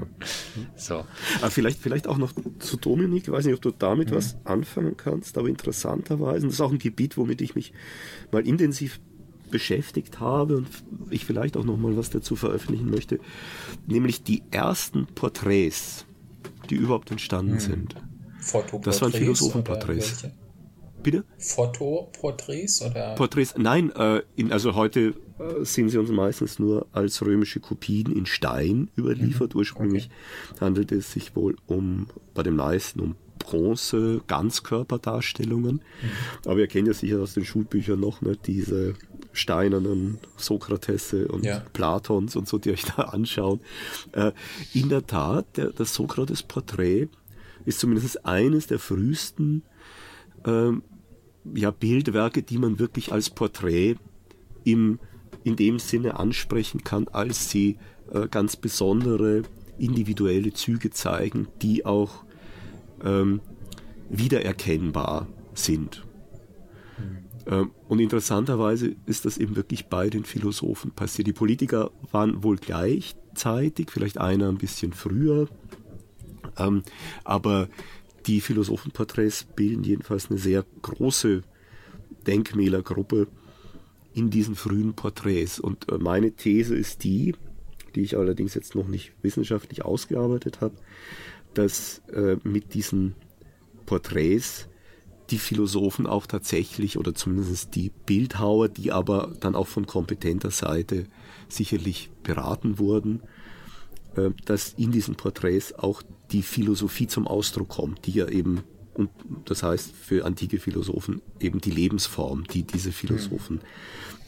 So. 0.76 1.05
Aber 1.41 1.51
vielleicht, 1.51 1.81
vielleicht 1.81 2.07
auch 2.07 2.18
noch 2.18 2.33
zu 2.59 2.76
Dominik, 2.76 3.24
ich 3.24 3.31
weiß 3.31 3.47
nicht, 3.47 3.55
ob 3.55 3.62
du 3.62 3.70
damit 3.70 4.11
mhm. 4.11 4.16
was 4.16 4.37
anfangen 4.45 4.97
kannst, 4.97 5.39
aber 5.39 5.49
interessanterweise, 5.49 6.47
das 6.47 6.55
ist 6.55 6.61
auch 6.61 6.72
ein 6.72 6.79
Gebiet, 6.79 7.16
womit 7.16 7.41
ich 7.41 7.55
mich 7.55 7.72
mal 8.31 8.47
intensiv 8.47 9.01
beschäftigt 9.51 10.20
habe 10.20 10.59
und 10.59 10.68
ich 11.09 11.24
vielleicht 11.24 11.57
auch 11.57 11.64
noch 11.64 11.79
mal 11.79 11.97
was 11.97 12.11
dazu 12.11 12.37
veröffentlichen 12.37 12.91
möchte, 12.91 13.18
nämlich 13.87 14.22
die 14.22 14.43
ersten 14.51 15.07
Porträts, 15.07 16.05
die 16.68 16.74
überhaupt 16.74 17.11
entstanden 17.11 17.55
mhm. 17.55 17.61
sind. 17.61 17.95
Das 18.83 19.01
waren 19.01 19.12
Philosophenporträts. 19.12 20.26
Bitte? 21.03 21.24
Fotoporträts 21.38 22.82
oder? 22.82 23.14
Porträts, 23.14 23.55
nein, 23.57 23.90
äh, 23.92 24.22
in, 24.36 24.53
also 24.53 24.74
heute 24.74 25.14
äh, 25.38 25.64
sind 25.64 25.90
sie 25.90 25.99
uns 25.99 26.11
meistens 26.11 26.59
nur 26.59 26.86
als 26.92 27.22
römische 27.22 27.61
Kopien 27.61 28.12
in 28.12 28.26
Stein 28.26 28.90
überliefert. 28.96 29.55
Mhm. 29.55 29.61
Ursprünglich 29.61 30.11
okay. 30.51 30.61
handelt 30.61 30.92
es 30.92 31.12
sich 31.12 31.36
wohl 31.36 31.57
um, 31.66 32.09
bei 32.34 32.42
den 32.42 32.57
meisten, 32.57 33.01
um 33.01 33.14
Bronze, 33.38 34.20
Ganzkörperdarstellungen. 34.26 35.76
Mhm. 35.76 36.11
Aber 36.44 36.59
ihr 36.59 36.66
kennt 36.66 36.88
ja 36.88 36.94
sicher 36.94 37.20
aus 37.20 37.34
den 37.34 37.44
Schulbüchern 37.44 38.01
noch 38.01 38.20
ne, 38.20 38.36
diese 38.36 38.94
steinernen 39.32 40.18
Sokratesse 40.36 41.28
und 41.28 41.44
ja. 41.44 41.62
Platons 41.72 42.34
und 42.36 42.49
so, 42.49 42.59
die 42.59 42.72
euch 42.72 42.84
da 42.84 43.03
anschauen. 43.05 43.61
Äh, 44.12 44.32
in 44.74 44.88
der 44.88 45.07
Tat, 45.07 45.57
der, 45.57 45.70
das 45.70 45.94
Sokrates-Porträt 45.94 47.09
ist 47.64 47.80
zumindest 47.80 48.24
eines 48.24 48.66
der 48.66 48.78
frühesten 48.78 49.62
ähm, 50.49 50.82
ja, 51.55 51.70
Bildwerke, 51.70 52.42
die 52.42 52.59
man 52.59 52.78
wirklich 52.78 53.12
als 53.12 53.30
Porträt 53.30 53.96
im, 54.64 54.99
in 55.44 55.57
dem 55.57 55.78
Sinne 55.78 56.18
ansprechen 56.18 56.84
kann, 56.84 57.09
als 57.09 57.51
sie 57.51 57.78
äh, 58.12 58.28
ganz 58.28 58.57
besondere 58.57 59.42
individuelle 59.78 60.53
Züge 60.53 60.90
zeigen, 60.90 61.49
die 61.62 61.86
auch 61.86 62.24
ähm, 63.05 63.40
wiedererkennbar 64.11 65.26
sind. 65.55 66.05
Mhm. 66.99 67.53
Ähm, 67.53 67.70
und 67.88 68.01
interessanterweise 68.01 68.96
ist 69.07 69.24
das 69.24 69.38
eben 69.38 69.57
wirklich 69.57 69.86
bei 69.86 70.11
den 70.11 70.24
Philosophen 70.24 70.90
passiert. 70.90 71.28
Die 71.28 71.32
Politiker 71.32 71.90
waren 72.11 72.42
wohl 72.42 72.57
gleichzeitig, 72.57 73.90
vielleicht 73.90 74.18
einer 74.18 74.49
ein 74.49 74.59
bisschen 74.59 74.92
früher, 74.92 75.49
ähm, 76.59 76.82
aber 77.24 77.68
die 78.29 78.41
Philosophenporträts 78.41 79.45
bilden 79.57 79.83
jedenfalls 79.83 80.31
eine 80.31 80.39
sehr 80.39 80.64
große 80.83 81.43
Denkmälergruppe 82.26 83.26
in 84.12 84.31
diesen 84.31 84.55
frühen 84.55 84.95
Porträts. 84.95 85.59
Und 85.59 85.91
äh, 85.91 85.99
meine 85.99 86.33
These 86.33 86.76
ist 86.76 87.05
die, 87.05 87.35
die 87.95 88.03
ich 88.03 88.16
allerdings 88.16 88.55
jetzt 88.55 88.74
noch 88.74 88.87
nicht 88.87 89.12
wissenschaftlich 89.22 89.85
ausgearbeitet 89.85 90.61
habe, 90.61 90.74
dass 91.55 92.03
äh, 92.12 92.37
mit 92.45 92.74
diesen 92.74 93.14
Porträts 93.87 94.68
die 95.31 95.39
Philosophen 95.39 96.07
auch 96.07 96.26
tatsächlich 96.26 96.99
oder 96.99 97.14
zumindest 97.14 97.74
die 97.74 97.91
Bildhauer, 98.07 98.68
die 98.68 98.93
aber 98.93 99.35
dann 99.41 99.55
auch 99.55 99.66
von 99.66 99.87
kompetenter 99.87 100.51
Seite 100.51 101.07
sicherlich 101.49 102.11
beraten 102.22 102.79
wurden, 102.79 103.22
dass 104.46 104.72
in 104.72 104.90
diesen 104.90 105.14
Porträts 105.14 105.74
auch 105.74 106.02
die 106.32 106.42
Philosophie 106.42 107.06
zum 107.06 107.26
Ausdruck 107.26 107.68
kommt, 107.68 108.06
die 108.06 108.12
ja 108.12 108.28
eben, 108.28 108.62
und 108.94 109.11
das 109.44 109.62
heißt 109.62 109.92
für 109.92 110.24
antike 110.24 110.59
Philosophen 110.59 111.22
eben 111.40 111.61
die 111.61 111.70
Lebensform, 111.70 112.44
die 112.44 112.64
diese 112.64 112.92
Philosophen 112.92 113.61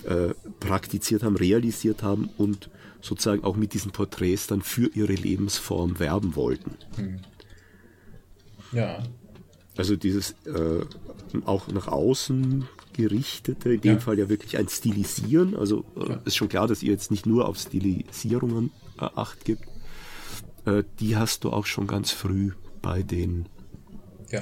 äh, 0.04 0.34
praktiziert 0.60 1.22
haben, 1.22 1.36
realisiert 1.36 2.02
haben 2.02 2.30
und 2.38 2.70
sozusagen 3.00 3.44
auch 3.44 3.56
mit 3.56 3.74
diesen 3.74 3.90
Porträts 3.90 4.46
dann 4.46 4.62
für 4.62 4.88
ihre 4.94 5.14
Lebensform 5.14 5.98
werben 5.98 6.36
wollten. 6.36 6.76
Hm. 6.96 7.20
Ja. 8.72 9.02
Also 9.76 9.96
dieses 9.96 10.32
äh, 10.44 10.84
auch 11.44 11.68
nach 11.68 11.88
außen 11.88 12.66
gerichtete, 12.92 13.74
in 13.74 13.80
dem 13.80 13.94
ja. 13.94 14.00
Fall 14.00 14.18
ja 14.18 14.28
wirklich 14.28 14.58
ein 14.58 14.68
Stilisieren. 14.68 15.56
Also 15.56 15.84
äh, 15.96 16.16
ist 16.24 16.36
schon 16.36 16.48
klar, 16.48 16.66
dass 16.66 16.82
ihr 16.82 16.92
jetzt 16.92 17.10
nicht 17.10 17.26
nur 17.26 17.48
auf 17.48 17.58
Stilisierungen 17.58 18.70
äh, 18.98 19.04
Acht 19.14 19.44
gibt, 19.44 19.64
äh, 20.64 20.84
die 20.98 21.16
hast 21.16 21.44
du 21.44 21.50
auch 21.50 21.66
schon 21.66 21.86
ganz 21.86 22.10
früh 22.10 22.52
bei 22.82 23.02
den 23.02 23.48
ja. 24.30 24.40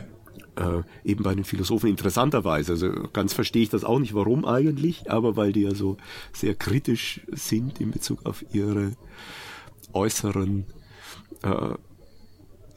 äh, 0.56 0.82
eben 1.04 1.22
bei 1.22 1.34
den 1.34 1.44
Philosophen 1.44 1.88
interessanterweise. 1.88 2.72
Also 2.72 2.90
ganz 3.12 3.32
verstehe 3.32 3.62
ich 3.62 3.70
das 3.70 3.84
auch 3.84 3.98
nicht, 3.98 4.14
warum 4.14 4.44
eigentlich, 4.44 5.10
aber 5.10 5.36
weil 5.36 5.52
die 5.52 5.62
ja 5.62 5.74
so 5.74 5.96
sehr 6.32 6.54
kritisch 6.54 7.20
sind 7.32 7.80
in 7.80 7.90
Bezug 7.90 8.26
auf 8.26 8.44
ihre 8.52 8.92
äußeren 9.92 10.66
äh, 11.42 11.74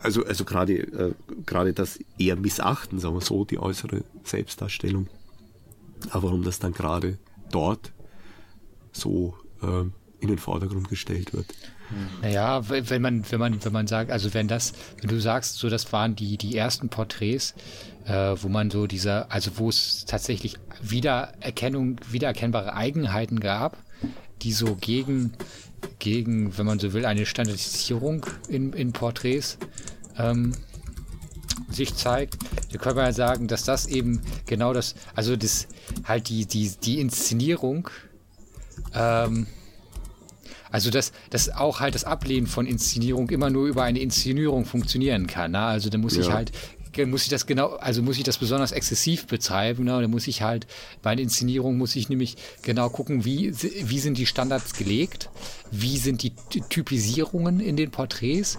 also, 0.03 0.25
also 0.25 0.45
gerade, 0.45 0.73
äh, 0.73 1.13
gerade 1.45 1.73
das 1.73 1.99
eher 2.17 2.35
missachten, 2.35 2.99
sagen 2.99 3.15
wir 3.15 3.21
so, 3.21 3.45
die 3.45 3.59
äußere 3.59 4.03
Selbstdarstellung. 4.23 5.07
Aber 6.09 6.23
warum 6.23 6.43
das 6.43 6.59
dann 6.59 6.73
gerade 6.73 7.19
dort 7.51 7.93
so 8.91 9.35
äh, 9.61 9.83
in 10.19 10.27
den 10.27 10.39
Vordergrund 10.39 10.89
gestellt 10.89 11.33
wird. 11.33 11.53
Naja, 12.21 12.61
wenn 12.69 13.01
man, 13.01 13.23
wenn 13.29 13.39
man, 13.39 13.63
wenn 13.63 13.73
man 13.73 13.87
sagt, 13.87 14.11
also 14.11 14.33
wenn 14.33 14.47
das, 14.47 14.73
wenn 14.99 15.09
du 15.09 15.19
sagst, 15.19 15.57
so 15.57 15.69
das 15.69 15.91
waren 15.91 16.15
die, 16.15 16.37
die 16.37 16.55
ersten 16.55 16.89
Porträts, 16.89 17.53
äh, 18.05 18.35
wo 18.41 18.47
man 18.49 18.71
so 18.71 18.87
dieser, 18.87 19.31
also 19.31 19.51
wo 19.55 19.69
es 19.69 20.05
tatsächlich 20.05 20.57
Wiedererkennung, 20.81 21.97
wiedererkennbare 22.09 22.73
Eigenheiten 22.73 23.39
gab, 23.39 23.77
die 24.41 24.53
so 24.53 24.75
gegen, 24.75 25.33
gegen, 25.99 26.57
wenn 26.57 26.65
man 26.65 26.79
so 26.79 26.93
will, 26.93 27.05
eine 27.05 27.25
Standardisierung 27.25 28.25
in, 28.47 28.73
in 28.73 28.91
Porträts 28.93 29.57
ähm, 30.17 30.53
sich 31.69 31.95
zeigt, 31.95 32.37
da 32.71 32.77
können 32.77 32.95
wir 32.95 33.03
ja 33.03 33.13
sagen, 33.13 33.47
dass 33.47 33.63
das 33.63 33.85
eben 33.85 34.21
genau 34.45 34.73
das, 34.73 34.95
also 35.15 35.35
das 35.35 35.67
halt 36.05 36.29
die, 36.29 36.45
die, 36.45 36.71
die 36.83 36.99
Inszenierung 36.99 37.89
ähm, 38.93 39.47
also 40.71 40.89
dass, 40.89 41.11
dass 41.29 41.49
auch 41.49 41.79
halt 41.79 41.95
das 41.95 42.03
Ablehnen 42.03 42.47
von 42.47 42.65
Inszenierung 42.65 43.29
immer 43.29 43.49
nur 43.49 43.67
über 43.67 43.83
eine 43.83 43.99
Inszenierung 43.99 44.65
funktionieren 44.65 45.27
kann. 45.27 45.51
Ne? 45.51 45.59
Also 45.59 45.89
da 45.89 45.97
muss 45.97 46.15
ja. 46.15 46.21
ich 46.21 46.31
halt 46.31 46.51
muss 47.07 47.23
ich 47.23 47.29
das 47.29 47.45
genau, 47.45 47.75
also 47.75 48.01
muss 48.01 48.17
ich 48.17 48.23
das 48.23 48.37
besonders 48.37 48.73
exzessiv 48.73 49.25
betreiben, 49.27 49.85
ne? 49.85 50.01
da 50.01 50.07
muss 50.09 50.27
ich 50.27 50.41
halt, 50.41 50.67
bei 51.01 51.15
der 51.15 51.23
Inszenierung 51.23 51.77
muss 51.77 51.95
ich 51.95 52.09
nämlich 52.09 52.35
genau 52.63 52.89
gucken, 52.89 53.23
wie, 53.23 53.53
wie 53.53 53.99
sind 53.99 54.17
die 54.17 54.25
Standards 54.25 54.73
gelegt, 54.73 55.29
wie 55.71 55.97
sind 55.97 56.21
die 56.21 56.33
Typisierungen 56.69 57.61
in 57.61 57.77
den 57.77 57.91
Porträts 57.91 58.57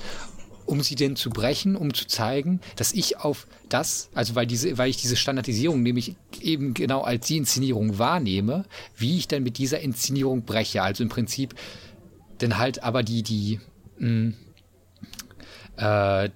um 0.65 0.81
sie 0.81 0.95
denn 0.95 1.17
zu 1.17 1.29
brechen, 1.31 1.77
um 1.77 1.93
zu 1.93 2.07
zeigen, 2.07 2.61
dass 2.77 2.93
ich 2.93 3.19
auf 3.19 3.47
das, 3.69 4.09
also 4.15 4.35
weil 4.35 4.47
diese, 4.47 4.79
weil 4.79 4.91
ich 4.91 4.97
diese 4.97 5.17
Standardisierung 5.17 5.83
nämlich 5.83 6.15
eben 6.41 6.73
genau 6.73 7.03
als 7.03 7.27
die 7.27 7.37
Inszenierung 7.37 7.99
wahrnehme, 7.99 8.65
wie 8.97 9.19
ich 9.19 9.29
dann 9.29 9.43
mit 9.43 9.59
dieser 9.59 9.81
Inszenierung 9.81 10.45
breche. 10.45 10.83
Also 10.83 11.03
im 11.03 11.09
Prinzip 11.09 11.55
denn 12.43 12.59
halt 12.59 12.83
aber 12.83 13.03
die, 13.03 13.23
die, 13.23 13.61
mh, 13.99 14.09
mm, 14.09 14.35
äh, 15.79 16.29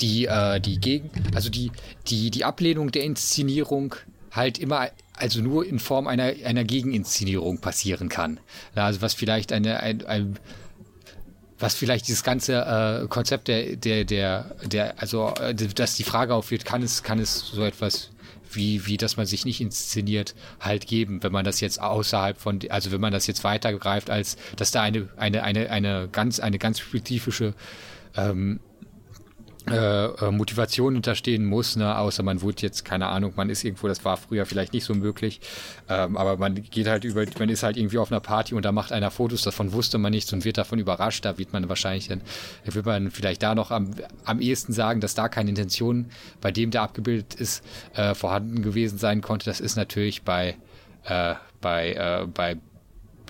die, 0.00 0.26
äh, 0.26 0.60
die 0.60 0.80
Gegen, 0.80 1.10
also 1.34 1.50
die, 1.50 1.70
die, 2.08 2.30
die 2.30 2.44
Ablehnung 2.44 2.90
der 2.90 3.04
Inszenierung 3.04 3.94
halt 4.30 4.58
immer, 4.58 4.88
also 5.14 5.40
nur 5.42 5.66
in 5.66 5.78
Form 5.78 6.06
einer, 6.06 6.32
einer 6.44 6.64
Gegeninszenierung 6.64 7.58
passieren 7.60 8.08
kann. 8.08 8.40
Also 8.74 9.02
was 9.02 9.14
vielleicht 9.14 9.52
eine, 9.52 9.80
ein, 9.80 10.04
ein 10.06 10.38
was 11.58 11.74
vielleicht 11.74 12.08
dieses 12.08 12.22
ganze 12.22 13.02
äh, 13.02 13.06
Konzept 13.08 13.48
der, 13.48 13.76
der, 13.76 14.04
der, 14.04 14.56
der, 14.64 15.00
also, 15.00 15.34
äh, 15.34 15.54
dass 15.54 15.96
die 15.96 16.04
Frage 16.04 16.34
aufwirft, 16.34 16.64
kann 16.64 16.82
es, 16.82 17.02
kann 17.02 17.18
es 17.18 17.38
so 17.48 17.62
etwas 17.62 18.10
wie, 18.52 18.86
wie 18.86 18.96
dass 18.96 19.16
man 19.16 19.26
sich 19.26 19.44
nicht 19.44 19.60
inszeniert, 19.60 20.34
halt 20.60 20.86
geben, 20.86 21.22
wenn 21.22 21.32
man 21.32 21.44
das 21.44 21.60
jetzt 21.60 21.80
außerhalb 21.80 22.38
von, 22.38 22.60
also 22.68 22.92
wenn 22.92 23.00
man 23.00 23.12
das 23.12 23.26
jetzt 23.26 23.44
weitergreift, 23.44 24.10
als 24.10 24.36
dass 24.56 24.70
da 24.70 24.82
eine, 24.82 25.08
eine, 25.16 25.42
eine, 25.42 25.70
eine 25.70 26.08
ganz, 26.10 26.40
eine 26.40 26.58
ganz 26.58 26.80
spezifische 26.80 27.54
ähm, 28.16 28.60
äh, 29.68 30.06
äh, 30.06 30.30
Motivation 30.30 30.94
hinterstehen 30.94 31.44
muss, 31.44 31.76
ne? 31.76 31.96
außer 31.96 32.22
man 32.22 32.40
wurde 32.40 32.62
jetzt, 32.62 32.84
keine 32.84 33.08
Ahnung, 33.08 33.34
man 33.36 33.50
ist 33.50 33.62
irgendwo, 33.64 33.88
das 33.88 34.04
war 34.04 34.16
früher 34.16 34.46
vielleicht 34.46 34.72
nicht 34.72 34.84
so 34.84 34.94
möglich, 34.94 35.40
ähm, 35.88 36.16
aber 36.16 36.36
man 36.38 36.54
geht 36.54 36.86
halt 36.86 37.04
über, 37.04 37.24
man 37.38 37.48
ist 37.48 37.62
halt 37.62 37.76
irgendwie 37.76 37.98
auf 37.98 38.10
einer 38.10 38.20
Party 38.20 38.54
und 38.54 38.64
da 38.64 38.72
macht 38.72 38.92
einer 38.92 39.10
Fotos, 39.10 39.42
davon 39.42 39.72
wusste 39.72 39.98
man 39.98 40.12
nichts 40.12 40.32
und 40.32 40.44
wird 40.44 40.56
davon 40.56 40.78
überrascht, 40.78 41.24
da 41.24 41.36
wird 41.36 41.52
man 41.52 41.68
wahrscheinlich 41.68 42.08
dann, 42.08 42.22
wird 42.64 42.86
man 42.86 43.10
vielleicht 43.10 43.42
da 43.42 43.54
noch 43.54 43.70
am, 43.70 43.90
am 44.24 44.40
ehesten 44.40 44.72
sagen, 44.72 45.00
dass 45.00 45.14
da 45.14 45.28
keine 45.28 45.50
Intention 45.50 46.06
bei 46.40 46.52
dem, 46.52 46.70
der 46.70 46.82
abgebildet 46.82 47.34
ist, 47.34 47.64
äh, 47.94 48.14
vorhanden 48.14 48.62
gewesen 48.62 48.98
sein 48.98 49.20
konnte. 49.20 49.46
Das 49.46 49.60
ist 49.60 49.76
natürlich 49.76 50.22
bei, 50.22 50.56
äh, 51.04 51.34
bei, 51.60 51.92
äh, 51.92 52.26
bei 52.26 52.56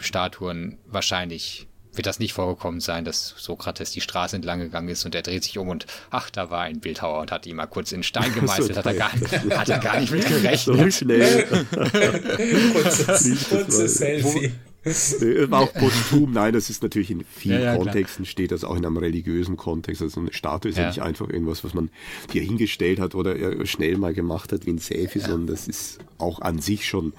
Statuen 0.00 0.78
wahrscheinlich 0.86 1.66
wird 1.94 2.06
das 2.06 2.18
nicht 2.18 2.32
vorgekommen 2.32 2.80
sein, 2.80 3.04
dass 3.04 3.34
Sokrates 3.36 3.90
die 3.90 4.00
Straße 4.00 4.36
entlang 4.36 4.60
gegangen 4.60 4.88
ist 4.88 5.04
und 5.04 5.14
er 5.14 5.22
dreht 5.22 5.44
sich 5.44 5.58
um 5.58 5.68
und 5.68 5.86
ach, 6.10 6.30
da 6.30 6.50
war 6.50 6.62
ein 6.62 6.80
Bildhauer 6.80 7.20
und 7.20 7.32
hat 7.32 7.46
ihn 7.46 7.56
mal 7.56 7.66
kurz 7.66 7.92
in 7.92 8.02
Stein 8.02 8.32
gemeißelt, 8.34 8.76
hat, 8.76 8.86
er 8.86 8.94
gar, 8.94 9.12
hat 9.58 9.68
er 9.68 9.78
gar 9.78 10.00
nicht 10.00 10.12
mit 10.12 10.26
gerechnet. 10.26 10.60
So 10.78 10.90
schnell. 10.90 11.46
kurzes, 12.72 13.48
kurzes 13.50 13.94
Selfie. 13.98 14.52
War 14.82 15.60
auch 15.60 15.72
Postum, 15.74 16.32
nein, 16.32 16.54
das 16.54 16.70
ist 16.70 16.82
natürlich 16.82 17.10
in 17.10 17.22
vielen 17.24 17.60
ja, 17.60 17.72
ja, 17.72 17.76
Kontexten 17.76 18.24
klar. 18.24 18.30
steht 18.30 18.50
das 18.50 18.64
auch 18.64 18.76
in 18.76 18.86
einem 18.86 18.96
religiösen 18.96 19.58
Kontext. 19.58 20.00
Also 20.00 20.20
eine 20.20 20.32
Statue 20.32 20.70
ist 20.70 20.78
ja. 20.78 20.84
ja, 20.84 20.88
nicht 20.88 21.02
einfach 21.02 21.28
irgendwas, 21.28 21.64
was 21.64 21.74
man 21.74 21.90
hier 22.32 22.42
hingestellt 22.42 22.98
hat 22.98 23.14
oder 23.14 23.66
schnell 23.66 23.98
mal 23.98 24.14
gemacht 24.14 24.52
hat 24.52 24.64
wie 24.64 24.70
ein 24.70 24.78
Selfie, 24.78 25.18
sondern 25.18 25.48
das 25.48 25.68
ist 25.68 25.98
auch 26.16 26.40
an 26.40 26.60
sich 26.60 26.88
schon 26.88 27.12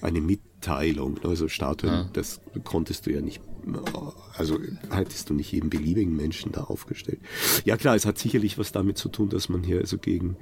eine 0.00 0.20
Mitteilung. 0.20 1.18
Also 1.24 1.48
Statuen, 1.48 2.08
das 2.12 2.40
konntest 2.62 3.06
du 3.06 3.10
ja 3.10 3.20
nicht 3.20 3.40
also 4.36 4.58
hättest 4.90 5.30
du 5.30 5.34
nicht 5.34 5.52
jeden 5.52 5.70
beliebigen 5.70 6.16
Menschen 6.16 6.52
da 6.52 6.64
aufgestellt. 6.64 7.20
Ja 7.64 7.76
klar, 7.76 7.96
es 7.96 8.06
hat 8.06 8.18
sicherlich 8.18 8.58
was 8.58 8.72
damit 8.72 8.98
zu 8.98 9.08
tun, 9.08 9.28
dass 9.28 9.48
man 9.48 9.62
hier 9.62 9.78
also 9.80 9.98
gegen, 9.98 10.36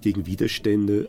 gegen 0.00 0.26
Widerstände 0.26 1.08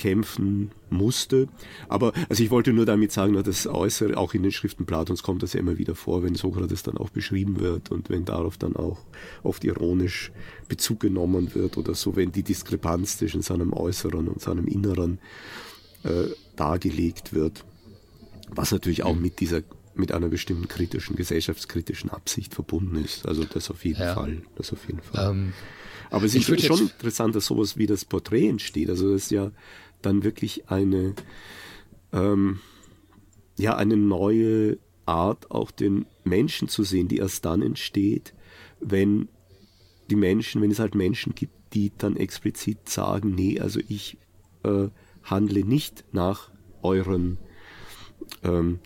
kämpfen 0.00 0.70
musste. 0.88 1.46
Aber 1.88 2.12
also 2.30 2.42
ich 2.42 2.50
wollte 2.50 2.72
nur 2.72 2.86
damit 2.86 3.12
sagen, 3.12 3.34
dass 3.34 3.44
das 3.44 3.66
Äußere 3.66 4.16
auch 4.16 4.32
in 4.32 4.42
den 4.42 4.50
Schriften 4.50 4.86
Platons 4.86 5.22
kommt 5.22 5.42
das 5.42 5.52
ja 5.52 5.60
immer 5.60 5.76
wieder 5.76 5.94
vor, 5.94 6.22
wenn 6.22 6.34
Sokrates 6.34 6.82
dann 6.82 6.96
auch 6.96 7.10
beschrieben 7.10 7.60
wird 7.60 7.90
und 7.90 8.08
wenn 8.08 8.24
darauf 8.24 8.56
dann 8.56 8.76
auch 8.76 8.98
oft 9.42 9.62
ironisch 9.62 10.32
Bezug 10.68 11.00
genommen 11.00 11.54
wird 11.54 11.76
oder 11.76 11.94
so, 11.94 12.16
wenn 12.16 12.32
die 12.32 12.42
Diskrepanz 12.42 13.18
zwischen 13.18 13.42
seinem 13.42 13.74
Äußeren 13.74 14.26
und 14.26 14.40
seinem 14.40 14.66
Inneren 14.66 15.18
äh, 16.02 16.28
dargelegt 16.56 17.34
wird. 17.34 17.66
Was 18.48 18.72
natürlich 18.72 19.02
auch 19.04 19.14
mit 19.14 19.38
dieser 19.40 19.62
mit 20.00 20.12
einer 20.12 20.28
bestimmten 20.28 20.68
kritischen, 20.68 21.16
gesellschaftskritischen 21.16 22.10
Absicht 22.10 22.54
verbunden 22.54 22.96
ist. 22.96 23.26
Also 23.26 23.44
das 23.44 23.70
auf 23.70 23.84
jeden 23.84 24.00
ja. 24.00 24.14
Fall. 24.14 24.42
Das 24.56 24.72
auf 24.72 24.86
jeden 24.86 25.02
Fall. 25.02 25.30
Ähm, 25.30 25.52
Aber 26.10 26.24
es 26.24 26.34
ist 26.34 26.44
schon 26.44 26.80
interessant, 26.80 27.36
dass 27.36 27.46
sowas 27.46 27.76
wie 27.76 27.86
das 27.86 28.04
Porträt 28.04 28.48
entsteht. 28.48 28.90
Also 28.90 29.12
das 29.12 29.24
ist 29.24 29.30
ja 29.30 29.52
dann 30.02 30.24
wirklich 30.24 30.68
eine, 30.68 31.14
ähm, 32.12 32.60
ja, 33.58 33.76
eine 33.76 33.96
neue 33.96 34.78
Art, 35.06 35.50
auch 35.50 35.70
den 35.70 36.06
Menschen 36.24 36.68
zu 36.68 36.82
sehen, 36.82 37.08
die 37.08 37.18
erst 37.18 37.44
dann 37.44 37.62
entsteht, 37.62 38.34
wenn 38.80 39.28
die 40.08 40.16
Menschen, 40.16 40.62
wenn 40.62 40.70
es 40.70 40.78
halt 40.78 40.94
Menschen 40.94 41.34
gibt, 41.34 41.74
die 41.74 41.92
dann 41.96 42.16
explizit 42.16 42.88
sagen, 42.88 43.34
nee, 43.34 43.60
also 43.60 43.80
ich 43.88 44.18
äh, 44.64 44.88
handle 45.22 45.64
nicht 45.64 46.04
nach 46.12 46.50
euren 46.82 47.38
ähm, 48.42 48.80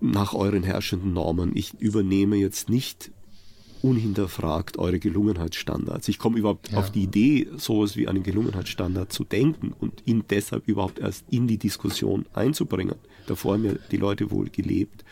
nach 0.00 0.34
euren 0.34 0.62
herrschenden 0.62 1.12
Normen. 1.12 1.52
Ich 1.54 1.74
übernehme 1.74 2.36
jetzt 2.36 2.68
nicht 2.68 3.10
unhinterfragt 3.82 4.78
eure 4.78 4.98
Gelungenheitsstandards. 4.98 6.08
Ich 6.08 6.18
komme 6.18 6.38
überhaupt 6.38 6.72
ja. 6.72 6.78
auf 6.78 6.90
die 6.90 7.04
Idee, 7.04 7.48
sowas 7.56 7.96
wie 7.96 8.08
einen 8.08 8.22
Gelungenheitsstandard 8.22 9.12
zu 9.12 9.24
denken 9.24 9.72
und 9.78 10.02
ihn 10.04 10.24
deshalb 10.28 10.66
überhaupt 10.66 10.98
erst 10.98 11.24
in 11.30 11.46
die 11.46 11.58
Diskussion 11.58 12.26
einzubringen. 12.34 12.96
Davor 13.26 13.54
haben 13.54 13.64
ja 13.64 13.74
die 13.90 13.96
Leute 13.96 14.30
wohl 14.30 14.48
gelebt, 14.48 15.04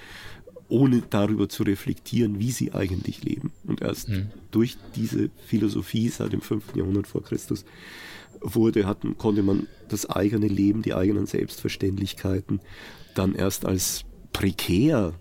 ohne 0.69 1.03
darüber 1.09 1.49
zu 1.49 1.63
reflektieren, 1.63 2.41
wie 2.41 2.51
sie 2.51 2.73
eigentlich 2.73 3.23
leben. 3.23 3.53
Und 3.65 3.83
erst 3.83 4.09
mhm. 4.09 4.31
durch 4.51 4.77
diese 4.97 5.31
Philosophie 5.47 6.09
seit 6.09 6.33
dem 6.33 6.41
5. 6.41 6.75
Jahrhundert 6.75 7.07
vor 7.07 7.23
Christus 7.23 7.65
wurde, 8.41 8.87
hatten, 8.87 9.17
konnte 9.17 9.43
man 9.43 9.69
das 9.89 10.11
eigene 10.11 10.49
Leben, 10.49 10.83
die 10.83 10.95
eigenen 10.95 11.27
Selbstverständlichkeiten 11.27 12.61
dann 13.15 13.35
erst 13.35 13.65
als 13.65 14.05
prekär 14.33 15.15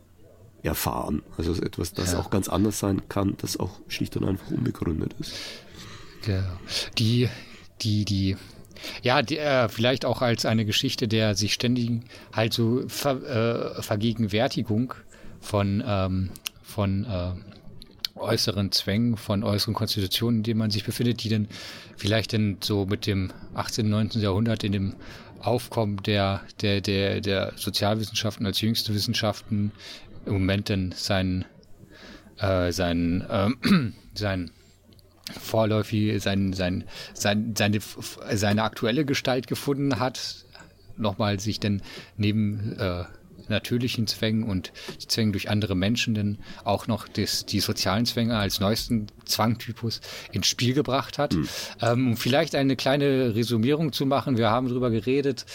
erfahren. 0.63 1.21
Also 1.37 1.53
etwas, 1.61 1.93
das 1.93 2.13
ja. 2.13 2.19
auch 2.19 2.29
ganz 2.29 2.49
anders 2.49 2.79
sein 2.79 3.07
kann, 3.07 3.35
das 3.37 3.57
auch 3.57 3.79
schlicht 3.87 4.17
und 4.17 4.25
einfach 4.25 4.51
unbegründet 4.51 5.15
ist. 5.19 5.33
Ja. 6.27 6.57
Die, 6.97 7.29
die, 7.81 8.05
die, 8.05 8.35
ja, 9.03 9.21
die, 9.21 9.37
äh, 9.37 9.69
vielleicht 9.69 10.05
auch 10.05 10.21
als 10.21 10.45
eine 10.45 10.65
Geschichte 10.65 11.07
der 11.07 11.35
sich 11.35 11.53
ständigen 11.53 12.05
halt 12.33 12.53
so 12.53 12.83
Ver, 12.87 13.77
äh, 13.77 13.81
Vergegenwärtigung 13.81 14.93
von, 15.39 15.83
ähm, 15.85 16.31
von 16.63 17.05
äh, 17.05 17.31
äußeren 18.15 18.71
Zwängen, 18.71 19.17
von 19.17 19.43
äußeren 19.43 19.73
Konstitutionen, 19.73 20.37
in 20.39 20.43
denen 20.43 20.59
man 20.59 20.71
sich 20.71 20.83
befindet, 20.83 21.23
die 21.23 21.29
dann 21.29 21.47
vielleicht 21.97 22.33
dann 22.33 22.57
so 22.61 22.85
mit 22.85 23.05
dem 23.05 23.31
18., 23.53 23.89
19. 23.89 24.21
Jahrhundert 24.21 24.63
in 24.63 24.71
dem 24.71 24.95
Aufkommen 25.45 26.01
der, 26.03 26.41
der, 26.61 26.81
der, 26.81 27.21
der 27.21 27.53
Sozialwissenschaften 27.55 28.45
als 28.45 28.61
jüngste 28.61 28.93
Wissenschaften 28.93 29.71
im 30.25 30.33
Moment 30.33 30.69
dann 30.69 30.91
sein, 30.95 31.45
äh, 32.39 32.71
sein, 32.71 33.21
äh, 33.29 33.49
sein 34.15 34.51
vorläufig, 35.39 36.21
sein, 36.21 36.53
sein, 36.53 36.83
sein, 37.13 37.53
seine, 37.55 37.79
seine 38.33 38.63
aktuelle 38.63 39.05
Gestalt 39.05 39.47
gefunden 39.47 39.99
hat, 39.99 40.45
nochmal 40.97 41.39
sich 41.39 41.59
dann 41.59 41.81
neben 42.17 42.77
äh, 42.79 43.05
natürlichen 43.49 44.07
Zwängen 44.07 44.43
und 44.43 44.71
die 45.01 45.07
Zwängen 45.07 45.31
durch 45.31 45.49
andere 45.49 45.75
Menschen 45.75 46.13
dann 46.13 46.37
auch 46.63 46.87
noch 46.87 47.07
das, 47.07 47.45
die 47.45 47.59
sozialen 47.59 48.05
Zwänge 48.05 48.37
als 48.37 48.59
neuesten 48.59 49.07
Zwangtypus 49.25 50.01
ins 50.31 50.47
Spiel 50.47 50.73
gebracht 50.73 51.17
hat. 51.17 51.33
Mhm. 51.33 51.47
Ähm, 51.81 52.07
um 52.09 52.17
vielleicht 52.17 52.55
eine 52.55 52.75
kleine 52.75 53.35
Resumierung 53.35 53.93
zu 53.93 54.05
machen, 54.05 54.37
wir 54.37 54.49
haben 54.49 54.67
darüber 54.67 54.89
geredet, 54.89 55.45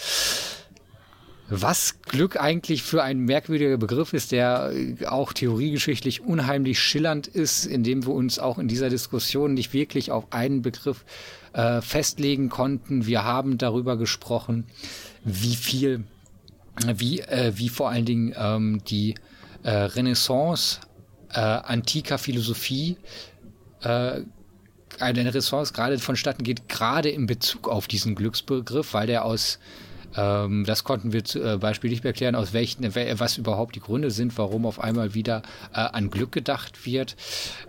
was 1.51 2.01
Glück 2.03 2.39
eigentlich 2.39 2.81
für 2.81 3.03
ein 3.03 3.19
merkwürdiger 3.19 3.77
Begriff 3.77 4.13
ist, 4.13 4.31
der 4.31 4.71
auch 5.07 5.33
theoriegeschichtlich 5.33 6.21
unheimlich 6.21 6.79
schillernd 6.79 7.27
ist, 7.27 7.65
indem 7.65 8.05
wir 8.05 8.13
uns 8.13 8.39
auch 8.39 8.57
in 8.57 8.69
dieser 8.69 8.89
Diskussion 8.89 9.53
nicht 9.53 9.73
wirklich 9.73 10.11
auf 10.11 10.31
einen 10.31 10.61
Begriff 10.61 11.03
äh, 11.51 11.81
festlegen 11.81 12.47
konnten. 12.47 13.05
Wir 13.05 13.25
haben 13.25 13.57
darüber 13.57 13.97
gesprochen, 13.97 14.63
wie 15.25 15.55
viel 15.55 16.05
wie, 16.95 17.19
äh, 17.21 17.53
wie 17.55 17.69
vor 17.69 17.89
allen 17.89 18.05
Dingen 18.05 18.33
ähm, 18.37 18.81
die 18.85 19.15
äh, 19.63 19.71
Renaissance 19.71 20.79
äh, 21.33 21.39
antiker 21.39 22.17
Philosophie 22.17 22.97
äh, 23.81 24.21
eine 24.99 25.19
Renaissance 25.25 25.73
gerade 25.73 25.97
vonstatten 25.99 26.43
geht, 26.43 26.67
gerade 26.69 27.09
in 27.09 27.25
Bezug 27.25 27.67
auf 27.67 27.87
diesen 27.87 28.15
Glücksbegriff, 28.15 28.93
weil 28.93 29.07
der 29.07 29.25
aus 29.25 29.59
ähm, 30.15 30.65
das 30.65 30.83
konnten 30.83 31.13
wir 31.13 31.23
zu, 31.23 31.41
äh, 31.41 31.57
beispiellich 31.57 32.03
erklären, 32.03 32.35
aus 32.35 32.53
welchen, 32.53 32.83
was 32.93 33.37
überhaupt 33.37 33.75
die 33.75 33.79
Gründe 33.79 34.11
sind, 34.11 34.37
warum 34.37 34.65
auf 34.65 34.79
einmal 34.79 35.13
wieder 35.13 35.41
äh, 35.73 35.79
an 35.79 36.09
Glück 36.11 36.31
gedacht 36.31 36.85
wird. 36.85 37.15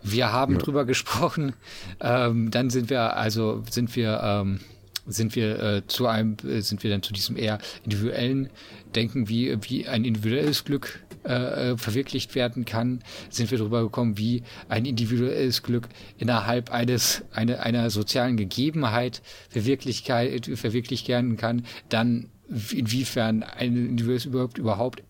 Wir 0.03 0.32
haben 0.32 0.55
ja. 0.55 0.59
drüber 0.59 0.84
gesprochen. 0.84 1.55
Ähm, 2.00 2.50
dann 2.50 2.70
sind 2.70 2.90
wir, 2.90 3.16
also 3.16 3.62
sind 3.70 3.94
wir 3.94 4.20
ähm, 4.22 4.61
sind 5.07 5.34
wir 5.34 5.61
äh, 5.61 5.86
zu 5.86 6.07
einem, 6.07 6.36
äh, 6.44 6.61
sind 6.61 6.82
wir 6.82 6.90
dann 6.90 7.03
zu 7.03 7.12
diesem 7.12 7.36
eher 7.36 7.59
individuellen 7.84 8.50
Denken, 8.94 9.28
wie, 9.28 9.57
wie 9.62 9.88
ein 9.88 10.05
individuelles 10.05 10.64
Glück 10.64 11.03
äh, 11.24 11.70
äh, 11.70 11.76
verwirklicht 11.76 12.34
werden 12.34 12.64
kann, 12.64 13.03
sind 13.30 13.50
wir 13.50 13.59
darüber 13.59 13.82
gekommen, 13.82 14.18
wie 14.18 14.42
ein 14.68 14.84
individuelles 14.84 15.62
Glück 15.62 15.88
innerhalb 16.18 16.72
eines, 16.72 17.22
eine, 17.32 17.61
einer 17.61 17.90
sozialen 17.90 18.36
Gegebenheit 18.36 19.22
Verwirklichkeit, 19.48 20.50
verwirklicht 20.55 21.09
werden 21.09 21.36
kann, 21.36 21.64
dann 21.88 22.28
inwiefern 22.70 23.42
ein 23.42 23.76
individuelles 23.76 24.24
überhaupt 24.24 24.59
überhaupt 24.59 25.03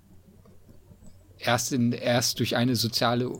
erst 1.38 1.72
in, 1.72 1.93
erst 1.93 2.38
durch 2.38 2.57
eine 2.57 2.76
soziale 2.76 3.30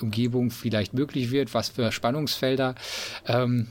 Umgebung 0.00 0.50
vielleicht 0.50 0.94
möglich 0.94 1.30
wird, 1.30 1.54
was 1.54 1.68
für 1.68 1.92
Spannungsfelder 1.92 2.74
ähm, 3.26 3.68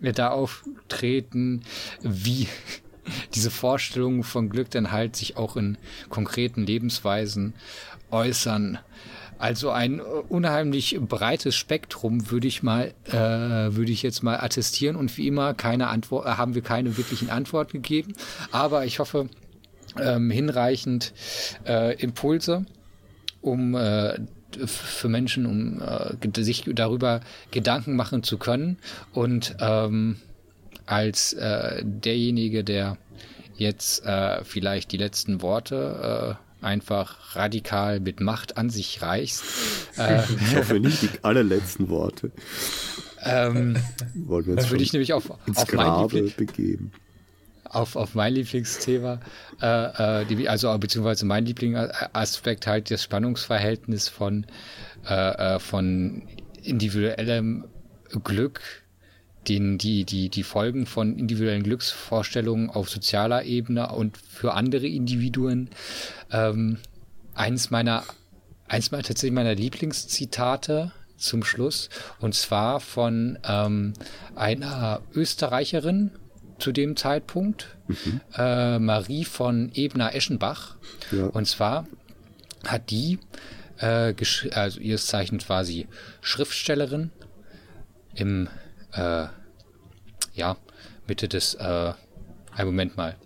da 0.00 0.30
auftreten, 0.30 1.62
wie 2.02 2.48
diese 3.34 3.50
Vorstellungen 3.50 4.22
von 4.22 4.48
Glück 4.48 4.70
dann 4.70 4.92
halt 4.92 5.16
sich 5.16 5.36
auch 5.36 5.56
in 5.56 5.78
konkreten 6.08 6.64
Lebensweisen 6.64 7.54
äußern. 8.10 8.78
Also 9.38 9.70
ein 9.70 10.00
unheimlich 10.00 10.98
breites 11.00 11.56
Spektrum 11.56 12.30
würde 12.30 12.46
ich 12.46 12.62
mal, 12.62 12.92
äh, 13.06 13.14
würde 13.14 13.90
ich 13.90 14.02
jetzt 14.02 14.22
mal 14.22 14.38
attestieren 14.38 14.96
und 14.96 15.16
wie 15.16 15.26
immer 15.26 15.54
keine 15.54 15.88
Antwort, 15.88 16.26
äh, 16.26 16.30
haben 16.32 16.54
wir 16.54 16.60
keine 16.60 16.98
wirklichen 16.98 17.30
Antworten 17.30 17.80
gegeben. 17.80 18.12
Aber 18.52 18.84
ich 18.84 18.98
hoffe 18.98 19.30
ähm, 19.98 20.30
hinreichend 20.30 21.14
äh, 21.66 21.94
Impulse, 22.00 22.66
um 23.40 23.74
äh, 23.74 24.18
für 24.56 25.08
Menschen, 25.08 25.46
um 25.46 25.80
äh, 25.80 26.42
sich 26.42 26.64
darüber 26.74 27.20
Gedanken 27.50 27.96
machen 27.96 28.22
zu 28.22 28.38
können. 28.38 28.78
Und 29.12 29.56
ähm, 29.60 30.16
als 30.86 31.32
äh, 31.34 31.82
derjenige, 31.84 32.64
der 32.64 32.96
jetzt 33.56 34.04
äh, 34.04 34.42
vielleicht 34.44 34.92
die 34.92 34.96
letzten 34.96 35.42
Worte 35.42 36.38
äh, 36.60 36.64
einfach 36.64 37.36
radikal 37.36 38.00
mit 38.00 38.20
Macht 38.20 38.56
an 38.56 38.70
sich 38.70 39.00
reißt. 39.00 39.44
Äh, 39.98 40.22
ich 40.40 40.56
hoffe 40.56 40.80
nicht 40.80 41.02
die 41.02 41.10
allerletzten 41.22 41.88
Worte. 41.88 42.32
Ähm, 43.22 43.76
Wollen 44.14 44.46
wir 44.46 44.54
uns 44.54 44.70
würde 44.70 44.82
ich 44.82 44.92
nämlich 44.92 45.12
auf, 45.12 45.30
ins 45.46 45.58
auf 45.58 45.68
Grabe 45.68 46.22
begeben 46.36 46.92
auf, 47.70 47.96
auf 47.96 48.14
mein 48.14 48.34
Lieblingsthema, 48.34 49.20
äh, 49.62 50.22
äh, 50.24 50.48
also 50.48 50.76
beziehungsweise 50.78 51.24
mein 51.24 51.46
Lieblingsaspekt 51.46 52.66
halt 52.66 52.90
das 52.90 53.02
Spannungsverhältnis 53.02 54.08
von, 54.08 54.46
äh, 55.08 55.14
äh, 55.54 55.58
von 55.60 56.22
individuellem 56.62 57.64
Glück, 58.24 58.60
den, 59.48 59.78
die, 59.78 60.04
die, 60.04 60.28
die 60.28 60.42
Folgen 60.42 60.84
von 60.84 61.16
individuellen 61.16 61.62
Glücksvorstellungen 61.62 62.70
auf 62.70 62.90
sozialer 62.90 63.44
Ebene 63.44 63.90
und 63.92 64.18
für 64.18 64.52
andere 64.54 64.86
Individuen. 64.86 65.70
Ähm, 66.30 66.78
eins 67.34 67.70
meiner, 67.70 68.04
eins 68.68 68.90
meiner 68.90 69.04
tatsächlich 69.04 69.34
meiner 69.34 69.54
Lieblingszitate 69.54 70.92
zum 71.16 71.44
Schluss, 71.44 71.88
und 72.18 72.34
zwar 72.34 72.80
von 72.80 73.38
ähm, 73.44 73.92
einer 74.34 75.02
Österreicherin, 75.14 76.10
zu 76.60 76.72
dem 76.72 76.96
Zeitpunkt, 76.96 77.76
mhm. 77.88 78.20
äh, 78.36 78.78
Marie 78.78 79.24
von 79.24 79.70
Ebner-Eschenbach. 79.74 80.76
Ja. 81.10 81.26
Und 81.26 81.46
zwar 81.46 81.86
hat 82.66 82.90
die, 82.90 83.18
äh, 83.78 84.14
also 84.52 84.80
ihres 84.80 85.06
Zeichens 85.06 85.48
war 85.48 85.64
sie 85.64 85.88
Schriftstellerin 86.20 87.10
im, 88.14 88.48
äh, 88.92 89.26
ja, 90.34 90.56
Mitte 91.06 91.28
des 91.28 91.54
äh, 91.54 91.92
Ein 92.54 92.66
Moment 92.66 92.96
mal. 92.96 93.16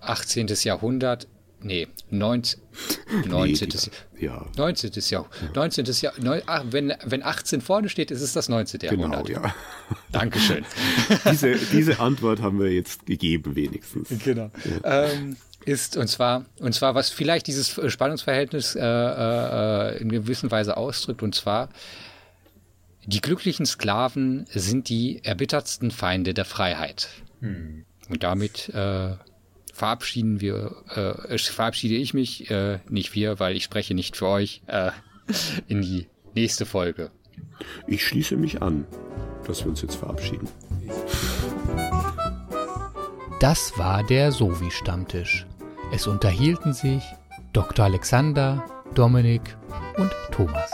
18. 0.00 0.46
Jahrhundert, 0.62 1.26
nee, 1.66 1.88
19. 2.10 2.60
19. 3.26 3.68
Nee, 4.18 4.26
ja. 4.26 4.46
19. 4.56 4.92
Jahr, 5.08 5.28
19. 5.54 5.84
Jahr, 6.00 6.12
9, 6.18 6.42
ach, 6.46 6.64
wenn, 6.70 6.94
wenn 7.04 7.22
18 7.22 7.60
vorne 7.60 7.88
steht, 7.88 8.10
ist 8.10 8.22
es 8.22 8.32
das 8.32 8.48
19. 8.48 8.80
Genau, 8.80 9.08
Jahrhundert. 9.08 9.28
ja. 9.28 9.54
Dankeschön. 10.12 10.64
diese, 11.30 11.56
diese 11.72 12.00
Antwort 12.00 12.40
haben 12.40 12.58
wir 12.58 12.72
jetzt 12.72 13.06
gegeben, 13.06 13.56
wenigstens. 13.56 14.08
Genau. 14.24 14.50
Ja. 14.82 15.04
Ähm, 15.04 15.36
ist, 15.64 15.96
und 15.96 16.06
zwar, 16.06 16.46
und 16.60 16.74
zwar, 16.74 16.94
was 16.94 17.10
vielleicht 17.10 17.48
dieses 17.48 17.68
Spannungsverhältnis 17.92 18.76
äh, 18.76 18.80
äh, 18.80 19.98
in 19.98 20.10
gewisser 20.10 20.50
Weise 20.50 20.76
ausdrückt, 20.76 21.22
und 21.22 21.34
zwar, 21.34 21.70
die 23.04 23.20
glücklichen 23.20 23.66
Sklaven 23.66 24.46
sind 24.52 24.88
die 24.88 25.24
erbittertsten 25.24 25.90
Feinde 25.90 26.34
der 26.34 26.44
Freiheit. 26.44 27.08
Hm. 27.40 27.84
Und 28.08 28.22
damit 28.22 28.68
äh, 28.70 29.16
verabschieden 29.76 30.40
wir, 30.40 30.74
äh, 31.28 31.38
verabschiede 31.38 31.94
ich 31.94 32.14
mich, 32.14 32.50
äh, 32.50 32.78
nicht 32.88 33.14
wir, 33.14 33.38
weil 33.38 33.56
ich 33.56 33.64
spreche 33.64 33.94
nicht 33.94 34.16
für 34.16 34.26
euch, 34.26 34.62
äh, 34.66 34.90
in 35.68 35.82
die 35.82 36.06
nächste 36.34 36.66
Folge. 36.66 37.10
Ich 37.86 38.04
schließe 38.06 38.36
mich 38.36 38.62
an, 38.62 38.86
dass 39.46 39.64
wir 39.64 39.70
uns 39.70 39.82
jetzt 39.82 39.96
verabschieden. 39.96 40.48
Das 43.40 43.76
war 43.76 44.02
der 44.02 44.32
Sovi-Stammtisch. 44.32 45.46
Es 45.92 46.06
unterhielten 46.06 46.72
sich 46.72 47.02
Dr. 47.52 47.84
Alexander, 47.84 48.64
Dominik 48.94 49.56
und 49.98 50.10
Thomas. 50.32 50.70